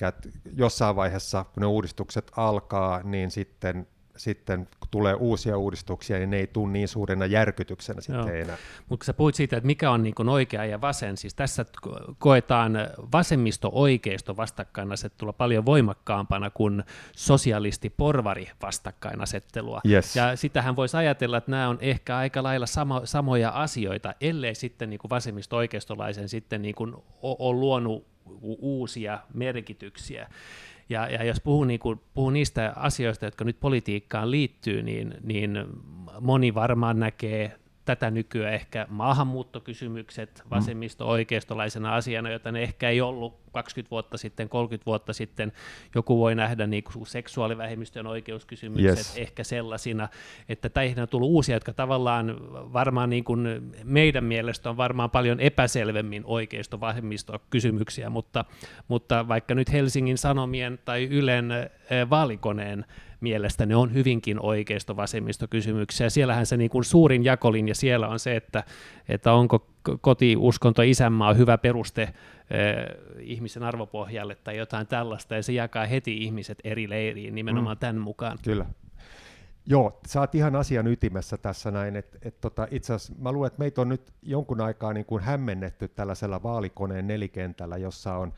jossain 0.56 0.96
vaiheessa, 0.96 1.44
kun 1.54 1.62
ne 1.62 1.68
uudistukset 1.68 2.32
alkaa, 2.38 3.04
niin 3.04 3.32
sitten, 3.32 3.88
sitten 4.18 4.68
kun 4.80 4.88
tulee 4.92 5.14
uusia 5.14 5.58
uudistuksia, 5.58 6.18
niin 6.18 6.30
ne 6.30 6.38
ei 6.38 6.48
tule 6.48 6.72
niin 6.72 6.88
suurena 6.88 7.26
järkytyksenä 7.26 8.02
Joo. 8.10 8.24
sitten 8.24 8.42
enää. 8.42 8.58
Mutta 8.90 9.06
sä 9.06 9.14
puhuit 9.14 9.36
siitä, 9.36 9.58
että 9.58 9.68
mikä 9.68 9.92
on 9.92 10.04
niin 10.04 10.30
oikea 10.30 10.66
ja 10.66 10.82
vasen, 10.82 11.18
siis 11.18 11.34
tässä 11.34 11.66
ko- 11.88 12.14
koetaan 12.20 12.74
vasemmisto-oikeisto 13.12 14.38
vastakkainasettelua 14.38 15.34
paljon 15.34 15.66
voimakkaampana 15.66 16.50
kuin 16.50 16.84
sosialisti-porvari 17.16 18.50
vastakkainasettelua. 18.62 19.82
Yes. 19.90 20.16
Ja 20.16 20.36
sitähän 20.36 20.76
voisi 20.76 20.98
ajatella, 20.98 21.38
että 21.38 21.52
nämä 21.52 21.70
on 21.70 21.78
ehkä 21.82 22.18
aika 22.18 22.44
lailla 22.44 22.66
samo, 22.66 23.02
samoja 23.04 23.50
asioita, 23.50 24.14
ellei 24.22 24.56
sitten 24.56 24.90
niin 24.90 25.00
vasemmisto-oikeistolaisen 25.10 26.30
sitten 26.30 26.62
niin 26.62 26.76
kuin 26.76 26.96
ole 27.22 27.60
luonut 27.60 28.14
uusia 28.42 29.20
merkityksiä. 29.34 30.30
Ja, 30.90 31.08
ja 31.08 31.24
jos 31.24 31.42
puhuu, 31.42 31.64
niin 31.64 31.80
kuin, 31.80 32.00
puhuu 32.14 32.30
niistä 32.30 32.74
asioista, 32.76 33.26
jotka 33.26 33.44
nyt 33.44 33.60
politiikkaan 33.60 34.32
liittyy, 34.32 34.84
niin, 34.84 35.14
niin 35.24 35.60
moni 36.20 36.56
varmaan 36.56 37.00
näkee 37.00 37.56
tätä 37.86 38.12
nykyään 38.12 38.54
ehkä 38.54 38.86
maahanmuuttokysymykset 38.90 40.44
vasemmisto-oikeistolaisena 40.50 41.96
asiana, 41.96 42.32
jota 42.32 42.52
ne 42.52 42.64
ehkä 42.64 42.90
ei 42.90 43.02
ollut 43.02 43.44
20 43.52 43.92
vuotta 43.92 44.18
sitten, 44.18 44.50
30 44.50 44.86
vuotta 44.86 45.14
sitten. 45.14 45.52
Joku 45.96 46.20
voi 46.20 46.36
nähdä 46.36 46.68
niin 46.68 46.84
kuin 46.84 47.08
seksuaalivähemmistöjen 47.08 48.08
oikeuskysymykset 48.08 48.98
Yes. 48.98 49.18
ehkä 49.18 49.44
sellaisina, 49.44 50.10
että 50.50 50.70
täihin 50.70 51.00
on 51.00 51.08
tullut 51.08 51.30
uusia, 51.30 51.56
jotka 51.56 51.74
tavallaan 51.74 52.38
varmaan 52.74 53.10
niin 53.10 53.24
kuin 53.24 53.72
meidän 53.84 54.24
mielestä 54.24 54.70
on 54.70 54.78
varmaan 54.78 55.10
paljon 55.10 55.40
epäselvemmin 55.40 56.24
oikeisto-vasemmisto-kysymyksiä, 56.26 58.10
mutta, 58.10 58.46
mutta 58.88 59.28
vaikka 59.28 59.56
nyt 59.56 59.72
Helsingin 59.72 60.18
Sanomien 60.18 60.80
tai 60.86 61.04
Ylen 61.12 61.52
eh, 61.52 62.10
vaalikoneen 62.10 62.86
mielestä 63.24 63.66
ne 63.66 63.76
on 63.76 63.94
hyvinkin 63.94 64.40
oikeisto-vasemmisto-kysymyksiä. 64.40 66.10
Siellähän 66.10 66.46
se 66.46 66.58
niin 66.58 66.70
kuin 66.70 66.84
suurin 66.84 67.24
jakolinja 67.24 67.76
siellä 67.76 68.08
on 68.08 68.20
se, 68.20 68.36
että, 68.36 68.64
että 69.10 69.34
onko 69.34 69.68
kotiuskonto 70.02 70.82
isänmaa 70.82 71.34
hyvä 71.34 71.58
peruste 71.58 72.02
eh, 72.02 72.14
ihmisen 73.20 73.64
arvopohjalle 73.64 74.36
tai 74.36 74.58
jotain 74.58 74.88
tällaista, 74.88 75.36
ja 75.36 75.44
se 75.44 75.54
jakaa 75.54 75.86
heti 75.86 76.18
ihmiset 76.18 76.58
eri 76.64 76.90
leiriin 76.90 77.36
nimenomaan 77.36 77.78
mm. 77.78 77.80
tämän 77.80 77.98
mukaan. 77.98 78.38
Kyllä. 78.44 78.66
Joo, 79.66 80.00
sä 80.08 80.20
oot 80.20 80.36
ihan 80.36 80.56
asian 80.56 80.88
ytimessä 80.88 81.38
tässä 81.38 81.72
näin, 81.72 81.96
että 81.96 82.18
et 82.22 82.42
tota, 82.42 82.68
itse 82.72 82.94
asiassa 82.94 83.14
mä 83.20 83.32
luulen, 83.32 83.48
että 83.48 83.60
meitä 83.60 83.82
on 83.82 83.90
nyt 83.90 84.14
jonkun 84.22 84.62
aikaa 84.62 84.94
niin 84.94 85.06
kuin 85.06 85.24
hämmennetty 85.24 85.88
tällaisella 85.88 86.44
vaalikoneen 86.44 87.08
nelikentällä, 87.08 87.78
jossa 87.78 88.16
on, 88.16 88.34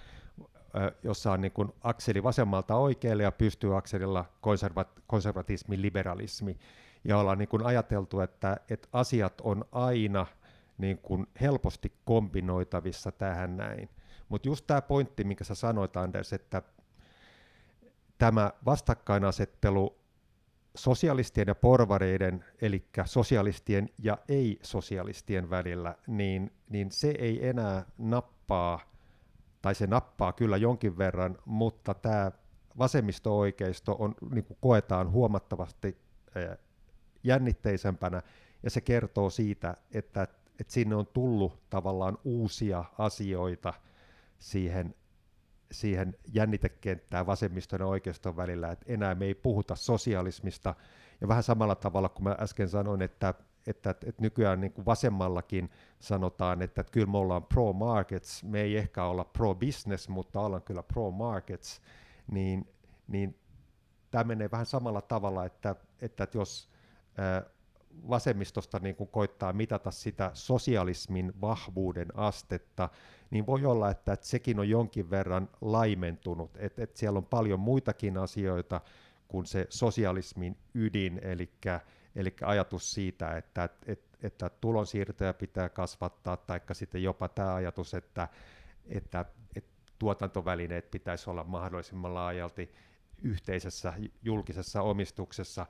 jossa 1.04 1.32
on 1.32 1.42
niin 1.42 1.52
kuin 1.52 1.74
akseli 1.84 2.24
vasemmalta 2.24 2.76
oikealle 2.76 3.24
ja 3.24 3.32
pystyy 3.32 3.78
akselilla 3.78 4.26
konservat, 4.42 5.02
konservatismi, 5.08 5.82
liberalismi, 5.82 6.58
ja 7.04 7.18
ollaan 7.18 7.38
niin 7.38 7.48
kuin 7.48 7.66
ajateltu, 7.66 8.20
että, 8.20 8.58
että 8.70 8.88
asiat 8.94 9.42
on 9.42 9.66
aina 9.72 10.26
niin 10.78 10.98
kuin 10.98 11.28
helposti 11.42 11.92
kombinoitavissa 12.06 13.12
tähän 13.12 13.58
näin. 13.58 13.90
Mutta 14.30 14.50
just 14.50 14.68
tämä 14.68 14.82
pointti, 14.82 15.24
minkä 15.24 15.44
sä 15.44 15.56
sanoit 15.56 15.98
Anders, 15.98 16.34
että 16.34 16.62
tämä 18.18 18.52
vastakkainasettelu 18.66 19.98
sosialistien 20.76 21.48
ja 21.48 21.56
porvareiden, 21.56 22.46
eli 22.62 22.86
sosialistien 23.06 23.90
ja 24.00 24.18
ei-sosialistien 24.28 25.50
välillä, 25.50 25.96
niin, 26.08 26.52
niin 26.70 26.92
se 26.92 27.14
ei 27.20 27.48
enää 27.48 27.86
nappaa, 27.98 28.95
tai 29.66 29.76
se 29.76 29.88
nappaa 29.88 30.34
kyllä 30.34 30.58
jonkin 30.58 30.98
verran, 30.98 31.38
mutta 31.46 31.94
tämä 31.94 32.32
vasemmisto-oikeisto 32.78 33.96
on, 34.00 34.16
niin 34.32 34.44
kuin 34.44 34.58
koetaan 34.62 35.12
huomattavasti 35.12 35.98
jännitteisempänä, 37.24 38.22
ja 38.64 38.70
se 38.70 38.82
kertoo 38.82 39.30
siitä, 39.30 39.76
että, 39.92 40.24
että 40.60 40.74
sinne 40.74 40.96
on 40.96 41.08
tullut 41.08 41.70
tavallaan 41.70 42.18
uusia 42.24 42.86
asioita 42.98 43.74
siihen 44.40 44.96
siihen 45.72 46.16
jännitekenttään 46.34 47.26
vasemmiston 47.26 47.80
ja 47.80 47.86
oikeiston 47.86 48.38
välillä, 48.38 48.72
että 48.72 48.86
enää 48.88 49.16
me 49.16 49.26
ei 49.26 49.36
puhuta 49.36 49.76
sosialismista, 49.76 50.76
ja 51.22 51.28
vähän 51.28 51.44
samalla 51.44 51.76
tavalla 51.76 52.10
kuin 52.10 52.24
mä 52.24 52.36
äsken 52.40 52.70
sanoin, 52.70 53.02
että, 53.02 53.34
että, 53.68 53.90
että 53.90 54.22
nykyään 54.22 54.62
niin 54.62 54.74
kuin 54.74 54.86
vasemmallakin 54.86 55.70
sanotaan, 56.00 56.62
että, 56.62 56.82
että 56.82 56.92
kyllä 56.92 57.12
me 57.12 57.18
ollaan 57.18 57.44
pro-markets, 57.44 58.44
me 58.44 58.62
ei 58.62 58.78
ehkä 58.78 59.04
olla 59.04 59.24
pro-business, 59.24 60.10
mutta 60.10 60.40
ollaan 60.40 60.64
kyllä 60.64 60.84
pro-markets, 60.84 61.82
niin, 62.32 62.68
niin 63.08 63.40
tämä 64.12 64.24
menee 64.24 64.52
vähän 64.52 64.66
samalla 64.66 65.02
tavalla, 65.02 65.46
että, 65.46 65.76
että, 66.02 66.24
että 66.24 66.38
jos 66.38 66.70
ää, 67.18 67.44
vasemmistosta 68.10 68.80
niin 68.80 68.96
kuin 68.96 69.10
koittaa 69.10 69.54
mitata 69.54 69.92
sitä 69.92 70.32
sosialismin 70.34 71.34
vahvuuden 71.42 72.08
astetta, 72.18 72.90
niin 73.32 73.46
voi 73.46 73.66
olla, 73.66 73.90
että, 73.90 74.14
että 74.14 74.28
sekin 74.28 74.60
on 74.60 74.70
jonkin 74.70 75.10
verran 75.10 75.50
laimentunut, 75.62 76.52
että, 76.58 76.84
että 76.84 77.00
siellä 77.00 77.18
on 77.18 77.26
paljon 77.26 77.60
muitakin 77.60 78.18
asioita 78.18 78.82
kuin 79.28 79.46
se 79.46 79.68
sosialismin 79.70 80.58
ydin, 80.74 81.20
eli, 81.24 81.50
eli 82.16 82.36
ajatus 82.42 82.92
siitä, 82.94 83.38
että, 83.38 83.70
että, 83.86 84.18
että 84.24 84.50
tulonsiirtoja 84.50 85.34
pitää 85.34 85.70
kasvattaa, 85.70 86.38
tai 86.38 86.60
sitten 86.72 87.04
jopa 87.04 87.30
tämä 87.30 87.56
ajatus, 87.56 87.94
että, 87.94 88.28
että, 88.88 89.26
että 89.56 89.72
tuotantovälineet 90.00 90.92
pitäisi 90.92 91.30
olla 91.30 91.44
mahdollisimman 91.44 92.14
laajalti 92.14 92.72
yhteisessä 93.24 93.94
julkisessa 94.24 94.82
omistuksessa, 94.82 95.66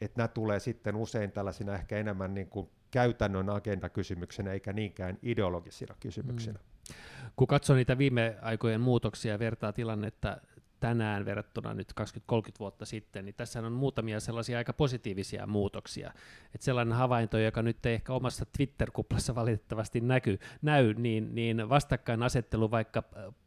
että 0.00 0.18
nämä 0.18 0.28
tulee 0.28 0.60
sitten 0.60 0.96
usein 0.96 1.32
tällaisina 1.32 1.74
ehkä 1.74 1.96
enemmän 1.96 2.34
niin 2.34 2.48
kuin 2.48 2.70
käytännön 2.90 3.50
agendakysymyksenä 3.50 4.52
eikä 4.52 4.72
niinkään 4.72 5.18
ideologisina 5.22 5.94
kysymyksinä. 6.00 6.58
Mm. 6.58 6.94
Kun 7.36 7.46
katsoo 7.46 7.76
niitä 7.76 7.98
viime 7.98 8.38
aikojen 8.42 8.80
muutoksia 8.80 9.32
ja 9.32 9.38
vertaa 9.38 9.72
tilannetta 9.72 10.40
tänään 10.80 11.24
verrattuna 11.24 11.74
nyt 11.74 11.92
20-30 12.00 12.34
vuotta 12.58 12.86
sitten, 12.86 13.24
niin 13.24 13.34
tässä 13.34 13.60
on 13.60 13.72
muutamia 13.72 14.20
sellaisia 14.20 14.58
aika 14.58 14.72
positiivisia 14.72 15.46
muutoksia. 15.46 16.12
Että 16.54 16.64
sellainen 16.64 16.94
havainto, 16.94 17.38
joka 17.38 17.62
nyt 17.62 17.86
ei 17.86 17.94
ehkä 17.94 18.12
omassa 18.12 18.46
Twitter-kuplassa 18.56 19.34
valitettavasti 19.34 20.00
näky, 20.00 20.38
näy, 20.62 20.94
niin, 20.94 21.34
niin 21.34 21.68
vastakkainasettelu 21.68 22.70
vaikka 22.70 23.02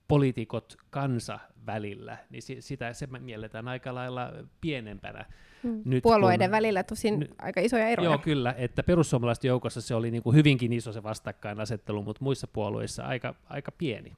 poliitikot 0.08 0.78
kansa 0.90 1.40
välillä, 1.66 2.18
niin 2.30 2.42
sitä 2.60 2.94
se 2.94 3.08
mielletään 3.08 3.68
aika 3.68 3.96
lailla 3.96 4.32
pienempänä. 4.62 5.26
Mm. 5.64 5.82
Nyt, 5.86 6.04
Puolueiden 6.04 6.48
kun, 6.50 6.52
välillä 6.52 6.84
tosin 6.84 7.20
n- 7.20 7.28
aika 7.42 7.62
isoja 7.62 7.88
eroja. 7.88 8.10
Joo, 8.10 8.18
kyllä, 8.18 8.56
että 8.58 8.84
perussuomalaisten 8.84 9.50
joukossa 9.50 9.82
se 9.82 9.96
oli 9.96 10.12
niin 10.12 10.24
kuin 10.24 10.36
hyvinkin 10.36 10.74
iso 10.74 10.92
se 10.92 11.04
vastakkainasettelu, 11.04 12.04
mutta 12.04 12.24
muissa 12.24 12.48
puolueissa 12.48 13.04
aika, 13.04 13.36
aika 13.50 13.72
pieni. 13.72 14.14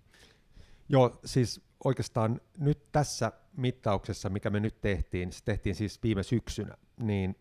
Joo, 0.94 1.20
siis 1.26 1.62
oikeastaan 1.84 2.42
nyt 2.58 2.92
tässä 2.92 3.32
mittauksessa, 3.58 4.30
mikä 4.30 4.50
me 4.50 4.60
nyt 4.60 4.82
tehtiin, 4.82 5.32
se 5.32 5.44
tehtiin 5.46 5.76
siis 5.76 6.04
viime 6.04 6.24
syksynä, 6.24 6.78
niin 6.98 7.36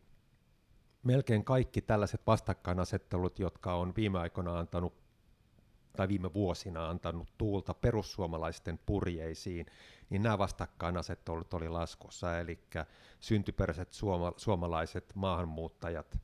melkein 1.02 1.44
kaikki 1.44 1.82
tällaiset 1.82 2.20
vastakkainasettelut, 2.26 3.38
jotka 3.38 3.74
on 3.74 3.92
viime 3.96 4.18
aikoina 4.18 4.58
antanut 4.58 4.94
tai 5.96 6.08
viime 6.08 6.34
vuosina 6.34 6.88
antanut 6.88 7.28
tuulta 7.38 7.74
perussuomalaisten 7.74 8.78
purjeisiin, 8.86 9.66
niin 10.10 10.22
nämä 10.22 10.38
vastakkainasettelut 10.38 11.54
oli 11.54 11.68
laskussa, 11.68 12.38
eli 12.38 12.58
syntyperäiset 13.20 13.92
suoma, 13.92 14.32
suomalaiset 14.36 15.12
maahanmuuttajat, 15.14 16.18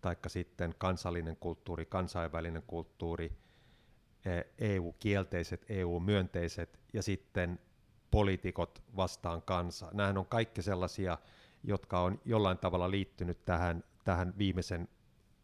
taikka 0.00 0.28
sitten 0.28 0.74
kansallinen 0.78 1.36
kulttuuri, 1.36 1.86
kansainvälinen 1.86 2.62
kulttuuri, 2.66 3.41
EU-kielteiset, 4.58 5.64
EU-myönteiset 5.68 6.80
ja 6.92 7.02
sitten 7.02 7.58
poliitikot 8.10 8.82
vastaan 8.96 9.42
kansa. 9.42 9.88
Nämähän 9.92 10.18
on 10.18 10.26
kaikki 10.26 10.62
sellaisia, 10.62 11.18
jotka 11.64 12.00
on 12.00 12.20
jollain 12.24 12.58
tavalla 12.58 12.90
liittynyt 12.90 13.44
tähän, 13.44 13.84
tähän 14.04 14.34
viimeisen, 14.38 14.88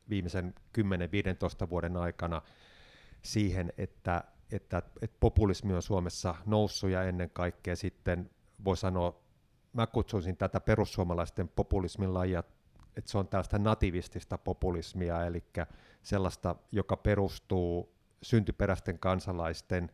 viimeisen 0.08 0.54
10-15 1.66 1.70
vuoden 1.70 1.96
aikana 1.96 2.42
siihen, 3.22 3.72
että, 3.78 4.24
että, 4.52 4.82
että 5.02 5.16
populismi 5.20 5.74
on 5.74 5.82
Suomessa 5.82 6.34
noussut 6.46 6.90
ja 6.90 7.02
ennen 7.02 7.30
kaikkea 7.30 7.76
sitten 7.76 8.30
voi 8.64 8.76
sanoa, 8.76 9.20
mä 9.72 9.86
kutsuisin 9.86 10.36
tätä 10.36 10.60
perussuomalaisten 10.60 11.48
populismin 11.48 12.14
lajia, 12.14 12.42
että 12.96 13.10
se 13.10 13.18
on 13.18 13.28
tällaista 13.28 13.58
nativistista 13.58 14.38
populismia, 14.38 15.26
eli 15.26 15.44
sellaista, 16.02 16.56
joka 16.72 16.96
perustuu 16.96 17.97
syntyperäisten 18.22 18.98
kansalaisten 18.98 19.90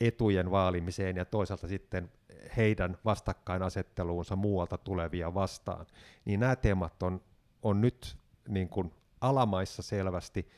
etujen 0.00 0.50
vaalimiseen 0.50 1.16
ja 1.16 1.24
toisaalta 1.24 1.68
sitten 1.68 2.12
heidän 2.56 2.98
vastakkainasetteluunsa 3.04 4.36
muualta 4.36 4.78
tulevia 4.78 5.34
vastaan, 5.34 5.86
niin 6.24 6.40
nämä 6.40 6.56
teemat 6.56 7.02
on, 7.02 7.22
on 7.62 7.80
nyt 7.80 8.16
niin 8.48 8.68
kuin 8.68 8.92
alamaissa 9.20 9.82
selvästi. 9.82 10.48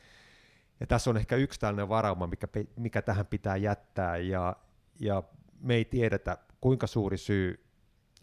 Ja 0.79 0.87
tässä 0.87 1.09
on 1.09 1.17
ehkä 1.17 1.35
yksi 1.35 1.59
tällainen 1.59 1.89
varauma, 1.89 2.27
mikä, 2.27 2.47
mikä 2.75 3.01
tähän 3.01 3.25
pitää 3.25 3.55
jättää, 3.55 4.17
ja, 4.17 4.55
ja 4.99 5.23
me 5.59 5.75
ei 5.75 5.85
tiedetä, 5.85 6.37
kuinka 6.61 6.87
suuri 6.87 7.17
syy 7.17 7.65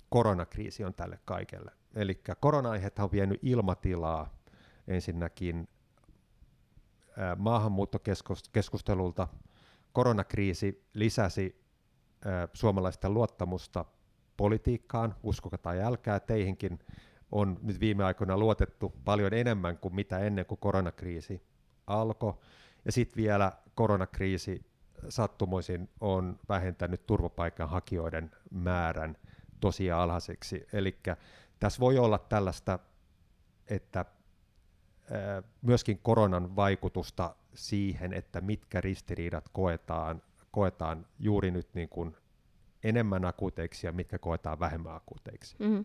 koronakriisi 0.08 0.84
on 0.84 0.94
tälle 0.94 1.18
kaikelle. 1.24 1.70
Eli 1.94 2.22
korona 2.40 2.70
on 2.98 3.12
vienyt 3.12 3.40
ilmatilaa 3.42 4.34
ensinnäkin 4.88 5.68
maahanmuuttokeskustelulta. 7.36 9.28
Koronakriisi 9.92 10.86
lisäsi 10.94 11.62
suomalaisten 12.52 13.14
luottamusta 13.14 13.84
politiikkaan, 14.36 15.14
uskokaa 15.22 15.58
tai 15.58 15.82
älkää, 15.82 16.20
teihinkin 16.20 16.78
on 17.32 17.58
nyt 17.62 17.80
viime 17.80 18.04
aikoina 18.04 18.38
luotettu 18.38 18.94
paljon 19.04 19.34
enemmän 19.34 19.78
kuin 19.78 19.94
mitä 19.94 20.18
ennen 20.18 20.46
kuin 20.46 20.58
koronakriisi 20.58 21.42
alkoi. 21.86 22.34
Ja 22.84 22.92
sitten 22.92 23.22
vielä 23.22 23.52
koronakriisi 23.74 24.66
sattumoisin 25.08 25.88
on 26.00 26.38
vähentänyt 26.48 27.06
turvapaikanhakijoiden 27.06 28.30
määrän 28.50 29.16
tosi 29.60 29.90
alhaiseksi. 29.92 30.66
Eli 30.72 30.98
tässä 31.58 31.80
voi 31.80 31.98
olla 31.98 32.18
tällaista, 32.18 32.78
että 33.68 34.04
myöskin 35.62 35.98
koronan 36.02 36.56
vaikutusta 36.56 37.34
siihen, 37.54 38.12
että 38.12 38.40
mitkä 38.40 38.80
ristiriidat 38.80 39.48
koetaan, 39.52 40.22
koetaan 40.50 41.06
juuri 41.18 41.50
nyt 41.50 41.68
niin 41.74 41.88
kuin 41.88 42.16
enemmän 42.84 43.24
akuuteiksi 43.24 43.86
ja 43.86 43.92
mitkä 43.92 44.18
koetaan 44.18 44.60
vähemmän 44.60 44.94
akuuteiksi. 44.94 45.56
Mm-hmm. 45.58 45.84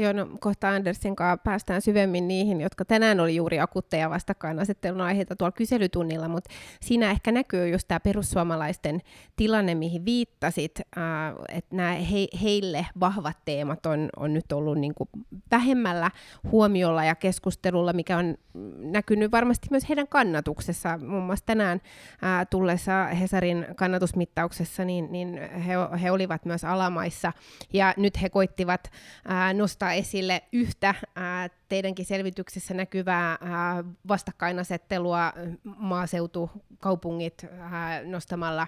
Joo, 0.00 0.12
no 0.12 0.28
kohta 0.40 0.68
Andersin 0.68 1.16
kanssa 1.16 1.36
päästään 1.44 1.82
syvemmin 1.82 2.28
niihin, 2.28 2.60
jotka 2.60 2.84
tänään 2.84 3.20
oli 3.20 3.36
juuri 3.36 3.60
akuutteja 3.60 4.10
vastakkainasettelun 4.10 5.00
aiheita 5.00 5.36
tuolla 5.36 5.52
kyselytunnilla, 5.52 6.28
mutta 6.28 6.50
siinä 6.80 7.10
ehkä 7.10 7.32
näkyy 7.32 7.68
just 7.68 7.88
tämä 7.88 8.00
perussuomalaisten 8.00 9.00
tilanne, 9.36 9.74
mihin 9.74 10.04
viittasit, 10.04 10.80
äh, 10.80 11.04
että 11.48 11.76
nämä 11.76 11.92
he, 11.92 12.26
heille 12.42 12.86
vahvat 13.00 13.36
teemat 13.44 13.86
on, 13.86 14.08
on 14.16 14.34
nyt 14.34 14.52
ollut 14.52 14.78
niin 14.78 14.94
kuin 14.94 15.08
vähemmällä 15.50 16.10
huomiolla 16.52 17.04
ja 17.04 17.14
keskustelulla, 17.14 17.92
mikä 17.92 18.18
on 18.18 18.34
näkynyt 18.78 19.32
varmasti 19.32 19.68
myös 19.70 19.88
heidän 19.88 20.08
kannatuksessa. 20.08 20.98
Muun 20.98 21.22
muassa 21.22 21.46
tänään 21.46 21.80
äh, 22.24 22.46
tullessa 22.50 23.04
Hesarin 23.04 23.66
kannatusmittauksessa, 23.76 24.84
niin, 24.84 25.12
niin 25.12 25.40
he, 25.52 25.72
he 26.02 26.10
olivat 26.10 26.44
myös 26.44 26.64
alamaissa, 26.64 27.32
ja 27.72 27.94
nyt 27.96 28.22
he 28.22 28.28
koittivat 28.28 28.90
ää, 29.28 29.52
nostaa 29.52 29.89
esille 29.92 30.42
yhtä 30.52 30.94
ää, 31.16 31.48
teidänkin 31.68 32.06
selvityksessä 32.06 32.74
näkyvää 32.74 33.38
ää, 33.40 33.84
vastakkainasettelua 34.08 35.32
maaseutu, 35.64 36.50
kaupungit 36.78 37.46
ää, 37.58 38.04
nostamalla 38.04 38.66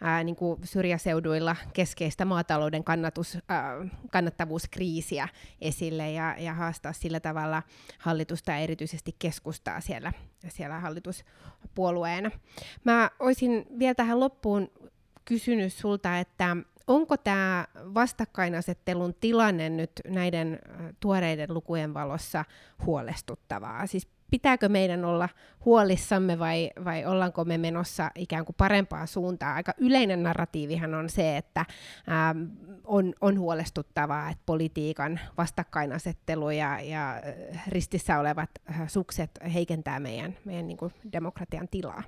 ää, 0.00 0.24
niin 0.24 0.36
kuin 0.36 0.60
syrjäseuduilla 0.64 1.56
keskeistä 1.72 2.24
maatalouden 2.24 2.84
kannatus, 2.84 3.38
ää, 3.48 3.74
kannattavuuskriisiä 4.10 5.28
esille 5.60 6.10
ja, 6.10 6.34
ja 6.38 6.54
haastaa 6.54 6.92
sillä 6.92 7.20
tavalla 7.20 7.62
hallitusta 7.98 8.50
ja 8.50 8.58
erityisesti 8.58 9.16
keskustaa 9.18 9.80
siellä, 9.80 10.12
siellä 10.48 10.80
hallituspuolueena. 10.80 12.30
Mä 12.84 13.10
olisin 13.18 13.66
vielä 13.78 13.94
tähän 13.94 14.20
loppuun 14.20 14.70
kysynyt 15.24 15.72
sulta, 15.72 16.18
että 16.18 16.56
onko 16.90 17.16
tämä 17.16 17.66
vastakkainasettelun 17.74 19.14
tilanne 19.20 19.68
nyt 19.68 19.90
näiden 20.08 20.58
tuoreiden 21.00 21.54
lukujen 21.54 21.94
valossa 21.94 22.44
huolestuttavaa? 22.86 23.86
Siis 23.86 24.08
pitääkö 24.30 24.68
meidän 24.68 25.04
olla 25.04 25.28
huolissamme 25.64 26.38
vai, 26.38 26.70
vai 26.84 27.04
ollaanko 27.04 27.44
me 27.44 27.58
menossa 27.58 28.10
ikään 28.14 28.44
kuin 28.44 28.56
parempaan 28.58 29.08
suuntaan? 29.08 29.56
Aika 29.56 29.74
yleinen 29.78 30.22
narratiivihan 30.22 30.94
on 30.94 31.08
se, 31.08 31.36
että 31.36 31.66
ää, 32.06 32.34
on, 32.84 33.14
on 33.20 33.38
huolestuttavaa, 33.38 34.30
että 34.30 34.42
politiikan 34.46 35.20
vastakkainasettelu 35.38 36.50
ja, 36.50 36.80
ja 36.80 37.22
ristissä 37.68 38.18
olevat 38.18 38.50
sukset 38.86 39.30
heikentää 39.54 40.00
meidän, 40.00 40.36
meidän 40.44 40.66
niin 40.66 40.78
kuin 40.78 40.92
demokratian 41.12 41.68
tilaa. 41.68 42.02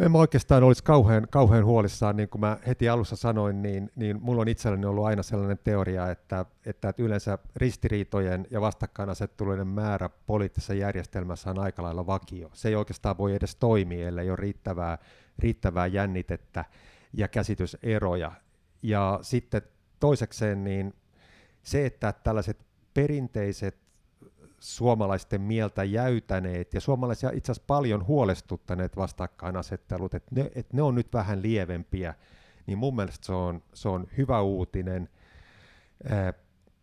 En 0.00 0.12
mä 0.12 0.18
oikeastaan 0.18 0.62
olisi 0.62 0.84
kauhean, 0.84 1.26
kauhean 1.30 1.64
huolissaan, 1.64 2.16
niin 2.16 2.28
kuin 2.28 2.40
mä 2.40 2.58
heti 2.66 2.88
alussa 2.88 3.16
sanoin, 3.16 3.62
niin, 3.62 3.90
niin 3.96 4.18
mulla 4.22 4.42
on 4.42 4.48
itselleni 4.48 4.86
ollut 4.86 5.04
aina 5.04 5.22
sellainen 5.22 5.58
teoria, 5.64 6.10
että, 6.10 6.44
että, 6.66 6.94
yleensä 6.98 7.38
ristiriitojen 7.56 8.46
ja 8.50 8.60
vastakkainasetteluiden 8.60 9.66
määrä 9.66 10.10
poliittisessa 10.26 10.74
järjestelmässä 10.74 11.50
on 11.50 11.58
aika 11.58 11.82
lailla 11.82 12.06
vakio. 12.06 12.50
Se 12.52 12.68
ei 12.68 12.74
oikeastaan 12.74 13.18
voi 13.18 13.34
edes 13.34 13.56
toimia, 13.56 14.08
ellei 14.08 14.30
ole 14.30 14.36
riittävää, 14.36 14.98
riittävää 15.38 15.86
jännitettä 15.86 16.64
ja 17.12 17.28
käsityseroja. 17.28 18.32
Ja 18.82 19.18
sitten 19.22 19.62
toisekseen 20.00 20.64
niin 20.64 20.94
se, 21.62 21.86
että 21.86 22.12
tällaiset 22.12 22.66
perinteiset 22.94 23.81
suomalaisten 24.62 25.40
mieltä 25.40 25.84
jäytäneet 25.84 26.74
ja 26.74 26.80
suomalaisia 26.80 27.30
itse 27.34 27.52
asiassa 27.52 27.66
paljon 27.66 28.06
huolestuttaneet 28.06 28.96
vastakkainasettelut, 28.96 30.14
että 30.14 30.30
ne, 30.34 30.50
että 30.54 30.76
ne 30.76 30.82
on 30.82 30.94
nyt 30.94 31.12
vähän 31.12 31.42
lievempiä, 31.42 32.14
niin 32.66 32.78
mun 32.78 32.96
mielestä 32.96 33.26
se 33.26 33.32
on, 33.32 33.62
se 33.74 33.88
on 33.88 34.06
hyvä 34.16 34.40
uutinen. 34.40 35.08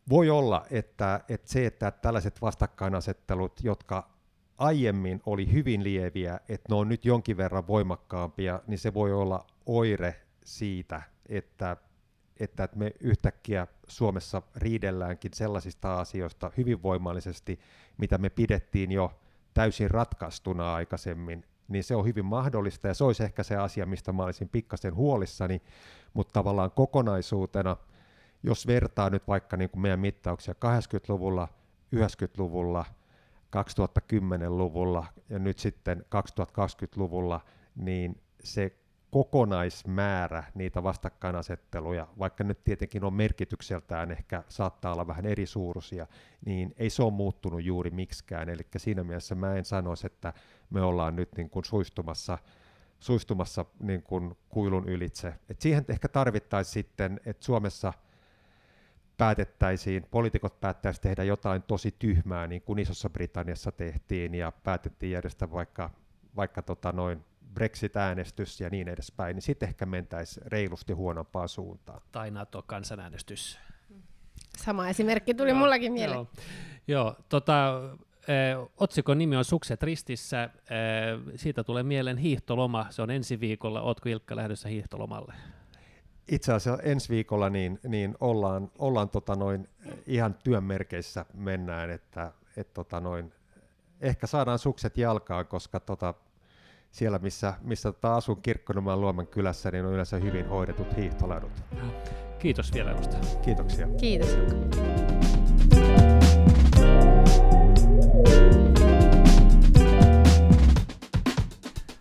voi 0.10 0.30
olla, 0.30 0.66
että, 0.72 1.22
että 1.30 1.52
se, 1.52 1.66
että 1.66 1.92
tällaiset 1.92 2.42
vastakkainasettelut, 2.42 3.64
jotka 3.64 4.10
aiemmin 4.58 5.22
oli 5.26 5.52
hyvin 5.52 5.84
lieviä, 5.84 6.40
että 6.50 6.74
ne 6.74 6.76
on 6.76 6.90
nyt 6.90 7.06
jonkin 7.06 7.38
verran 7.38 7.68
voimakkaampia, 7.68 8.60
niin 8.68 8.80
se 8.80 8.94
voi 8.94 9.14
olla 9.14 9.46
oire 9.66 10.16
siitä, 10.44 11.02
että 11.30 11.78
että 12.40 12.70
me 12.76 12.94
yhtäkkiä 13.00 13.68
Suomessa 13.90 14.42
riidelläänkin 14.56 15.32
sellaisista 15.34 16.00
asioista 16.00 16.52
hyvin 16.58 16.84
voimallisesti, 16.84 17.60
mitä 17.98 18.18
me 18.18 18.30
pidettiin 18.30 18.92
jo 18.92 19.20
täysin 19.54 19.92
ratkaistuna 19.92 20.74
aikaisemmin, 20.74 21.46
niin 21.68 21.84
se 21.84 21.96
on 21.96 22.06
hyvin 22.06 22.26
mahdollista 22.26 22.88
ja 22.88 22.94
se 22.94 23.04
olisi 23.04 23.24
ehkä 23.24 23.44
se 23.44 23.56
asia, 23.56 23.86
mistä 23.86 24.14
mä 24.14 24.24
olisin 24.24 24.50
pikkasen 24.50 24.96
huolissani, 24.96 25.62
mutta 26.14 26.34
tavallaan 26.34 26.72
kokonaisuutena, 26.72 27.78
jos 28.44 28.68
vertaa 28.68 29.10
nyt 29.10 29.28
vaikka 29.28 29.58
niin 29.58 29.70
kuin 29.70 29.82
meidän 29.82 30.00
mittauksia 30.00 30.54
80-luvulla, 30.54 31.48
90-luvulla, 31.96 32.86
2010-luvulla 33.58 35.06
ja 35.30 35.40
nyt 35.40 35.60
sitten 35.60 36.06
2020-luvulla, 36.16 37.42
niin 37.76 38.22
se 38.44 38.76
kokonaismäärä 39.12 40.44
niitä 40.56 40.84
vastakkainasetteluja, 40.84 42.08
vaikka 42.20 42.44
nyt 42.44 42.64
tietenkin 42.64 43.04
on 43.04 43.14
merkitykseltään 43.14 44.12
ehkä 44.12 44.44
saattaa 44.48 44.94
olla 44.94 45.08
vähän 45.08 45.26
eri 45.26 45.46
suuruisia, 45.46 46.08
niin 46.46 46.76
ei 46.78 46.90
se 46.90 47.04
ole 47.04 47.14
muuttunut 47.14 47.64
juuri 47.64 47.90
miksikään. 47.90 48.50
Eli 48.50 48.62
siinä 48.78 49.04
mielessä 49.04 49.36
mä 49.36 49.56
en 49.56 49.66
sanoisi, 49.66 50.06
että 50.06 50.34
me 50.70 50.82
ollaan 50.82 51.16
nyt 51.16 51.30
niin 51.38 51.50
kuin 51.50 51.66
suistumassa, 51.66 52.38
suistumassa 53.00 53.66
niin 53.80 54.04
kuin 54.04 54.38
kuilun 54.50 54.90
ylitse. 54.90 55.34
Et 55.50 55.62
siihen 55.62 55.86
ehkä 55.88 56.08
tarvittaisiin 56.08 56.74
sitten, 56.74 57.20
että 57.26 57.46
Suomessa 57.46 57.94
päätettäisiin, 59.18 60.06
poliitikot 60.12 60.60
päättäisiin 60.60 61.04
tehdä 61.04 61.24
jotain 61.24 61.64
tosi 61.64 61.96
tyhmää, 62.00 62.48
niin 62.48 62.62
kuin 62.62 62.80
Isossa 62.80 63.10
Britanniassa 63.10 63.72
tehtiin, 63.72 64.36
ja 64.36 64.52
päätettiin 64.52 65.12
järjestää 65.12 65.52
vaikka, 65.52 65.90
vaikka 66.36 66.62
tota 66.62 66.92
noin 66.92 67.26
Brexit-äänestys 67.54 68.62
ja 68.62 68.70
niin 68.70 68.88
edespäin, 68.88 69.36
niin 69.36 69.42
sitten 69.42 69.70
ehkä 69.70 69.86
mentäisiin 69.86 70.52
reilusti 70.52 70.94
huonompaan 70.94 71.50
suuntaan. 71.50 72.02
Tai 72.12 72.32
NATO-kansanäänestys. 72.32 73.60
Sama 74.58 74.88
esimerkki 74.88 75.34
tuli 75.34 75.50
joo, 75.50 75.60
mullakin 75.60 75.94
mieleen. 75.94 76.18
Joo, 76.18 76.28
joo 76.88 77.16
tota, 77.30 77.82
eh, 78.28 78.70
otsikon 78.78 79.18
nimi 79.18 79.36
on 79.36 79.46
Sukset 79.46 79.84
ristissä. 79.84 80.44
Eh, 80.44 80.50
siitä 81.36 81.64
tulee 81.64 81.84
mieleen 81.84 82.18
hiihtoloma. 82.18 82.86
Se 82.90 83.02
on 83.02 83.12
ensi 83.12 83.40
viikolla. 83.40 83.82
Ootko 83.82 84.10
Ilkka 84.10 84.36
lähdössä 84.36 84.70
hiihtolomalle? 84.70 85.34
Itse 86.32 86.54
asiassa 86.54 86.84
ensi 86.84 87.10
viikolla 87.10 87.50
niin, 87.50 87.80
niin 87.88 88.16
ollaan, 88.20 88.72
ollaan 88.78 89.10
tota 89.10 89.36
noin, 89.36 89.70
ihan 90.06 90.36
työn 90.44 90.64
merkeissä 90.64 91.26
mennään, 91.34 91.90
että 91.90 92.32
et 92.58 92.74
tota 92.74 93.00
noin, 93.00 93.34
ehkä 94.02 94.28
saadaan 94.28 94.60
sukset 94.60 94.98
jalkaan, 94.98 95.48
koska 95.48 95.80
tota, 95.80 96.14
siellä, 96.92 97.20
missä, 97.20 97.54
missä 97.62 97.92
tota 97.92 98.16
asun 98.16 98.42
Kirkkonumaan 98.42 99.02
Luoman 99.02 99.28
kylässä, 99.28 99.72
niin 99.72 99.86
on 99.86 99.94
yleensä 99.94 100.18
hyvin 100.18 100.48
hoidetut 100.48 100.98
hiihtoladut. 100.98 101.52
Kiitos 102.40 102.74
vierailusta. 102.74 103.18
Kiitoksia. 103.42 103.88
Kiitos. 104.00 104.38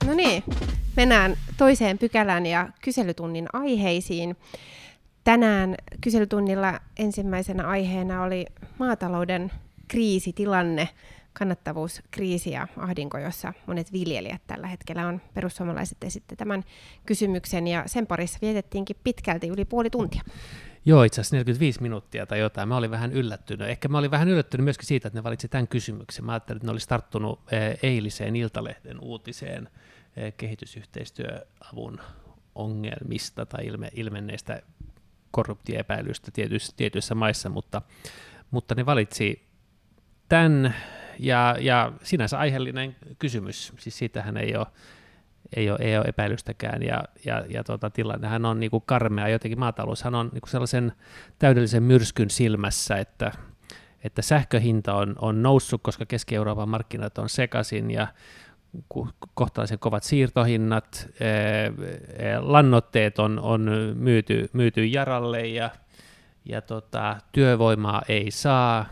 No 0.06 0.14
niin, 0.14 0.42
mennään 0.96 1.36
toiseen 1.56 1.98
pykälään 1.98 2.46
ja 2.46 2.68
kyselytunnin 2.82 3.46
aiheisiin. 3.52 4.36
Tänään 5.24 5.74
kyselytunnilla 6.00 6.80
ensimmäisenä 6.98 7.66
aiheena 7.66 8.22
oli 8.22 8.46
maatalouden 8.78 9.52
kriisitilanne 9.88 10.88
kannattavuuskriisi 11.38 12.50
ja 12.50 12.68
ahdinko, 12.76 13.18
jossa 13.18 13.52
monet 13.66 13.92
viljelijät 13.92 14.42
tällä 14.46 14.66
hetkellä 14.66 15.06
on. 15.06 15.20
Perussuomalaiset 15.34 16.04
esitti 16.04 16.36
tämän 16.36 16.64
kysymyksen 17.06 17.66
ja 17.66 17.82
sen 17.86 18.06
parissa 18.06 18.38
vietettiinkin 18.42 18.96
pitkälti 19.04 19.48
yli 19.48 19.64
puoli 19.64 19.90
tuntia. 19.90 20.22
Joo, 20.84 21.02
itse 21.02 21.20
asiassa 21.20 21.36
45 21.36 21.82
minuuttia 21.82 22.26
tai 22.26 22.38
jotain. 22.38 22.68
Mä 22.68 22.76
olin 22.76 22.90
vähän 22.90 23.12
yllättynyt. 23.12 23.68
Ehkä 23.68 23.88
mä 23.88 23.98
olin 23.98 24.10
vähän 24.10 24.28
yllättynyt 24.28 24.64
myöskin 24.64 24.86
siitä, 24.86 25.08
että 25.08 25.18
ne 25.18 25.24
valitsi 25.24 25.48
tämän 25.48 25.68
kysymyksen. 25.68 26.24
Mä 26.24 26.32
ajattelin, 26.32 26.56
että 26.56 26.66
ne 26.66 26.72
olisi 26.72 26.88
tarttunut 26.88 27.40
eh, 27.52 27.78
eiliseen 27.82 28.36
Iltalehden 28.36 29.00
uutiseen 29.00 29.68
eh, 30.16 30.34
kehitysyhteistyöavun 30.36 32.00
ongelmista 32.54 33.46
tai 33.46 33.66
ilme, 33.66 33.90
ilmenneistä 33.94 34.62
korruptiepäilyistä 35.30 36.30
tietyissä, 36.30 36.72
tietyissä 36.76 37.14
maissa, 37.14 37.48
mutta, 37.48 37.82
mutta 38.50 38.74
ne 38.74 38.86
valitsi 38.86 39.48
tämän 40.28 40.74
ja, 41.18 41.56
ja 41.60 41.92
sinänsä 42.02 42.38
aiheellinen 42.38 42.96
kysymys, 43.18 43.72
siis 43.78 43.98
siitähän 43.98 44.36
ei 44.36 44.56
ole, 44.56 44.66
ei 45.56 45.70
ole, 45.70 45.78
ei 45.80 45.96
ole 45.98 46.04
epäilystäkään, 46.08 46.82
ja, 46.82 47.04
ja, 47.24 47.44
ja 47.48 47.64
tota, 47.64 47.90
tilannehan 47.90 48.44
on 48.44 48.60
niin 48.60 48.70
kuin 48.70 48.82
karmea, 48.86 49.28
jotenkin 49.28 49.58
maataloushan 49.58 50.14
on 50.14 50.30
niin 50.32 50.40
kuin 50.40 50.50
sellaisen 50.50 50.92
täydellisen 51.38 51.82
myrskyn 51.82 52.30
silmässä, 52.30 52.96
että, 52.96 53.32
että 54.04 54.22
sähköhinta 54.22 54.94
on, 54.94 55.14
on 55.18 55.42
noussut, 55.42 55.82
koska 55.82 56.06
Keski-Euroopan 56.06 56.68
markkinat 56.68 57.18
on 57.18 57.28
sekaisin, 57.28 57.90
ja 57.90 58.06
kohtalaisen 59.34 59.78
kovat 59.78 60.02
siirtohinnat, 60.02 61.08
lannoitteet 62.40 63.18
on, 63.18 63.38
on 63.38 63.70
myyty, 63.94 64.50
myyty 64.52 64.86
jaralle, 64.86 65.46
ja, 65.46 65.70
ja 66.44 66.62
tota, 66.62 67.16
työvoimaa 67.32 68.02
ei 68.08 68.30
saa, 68.30 68.86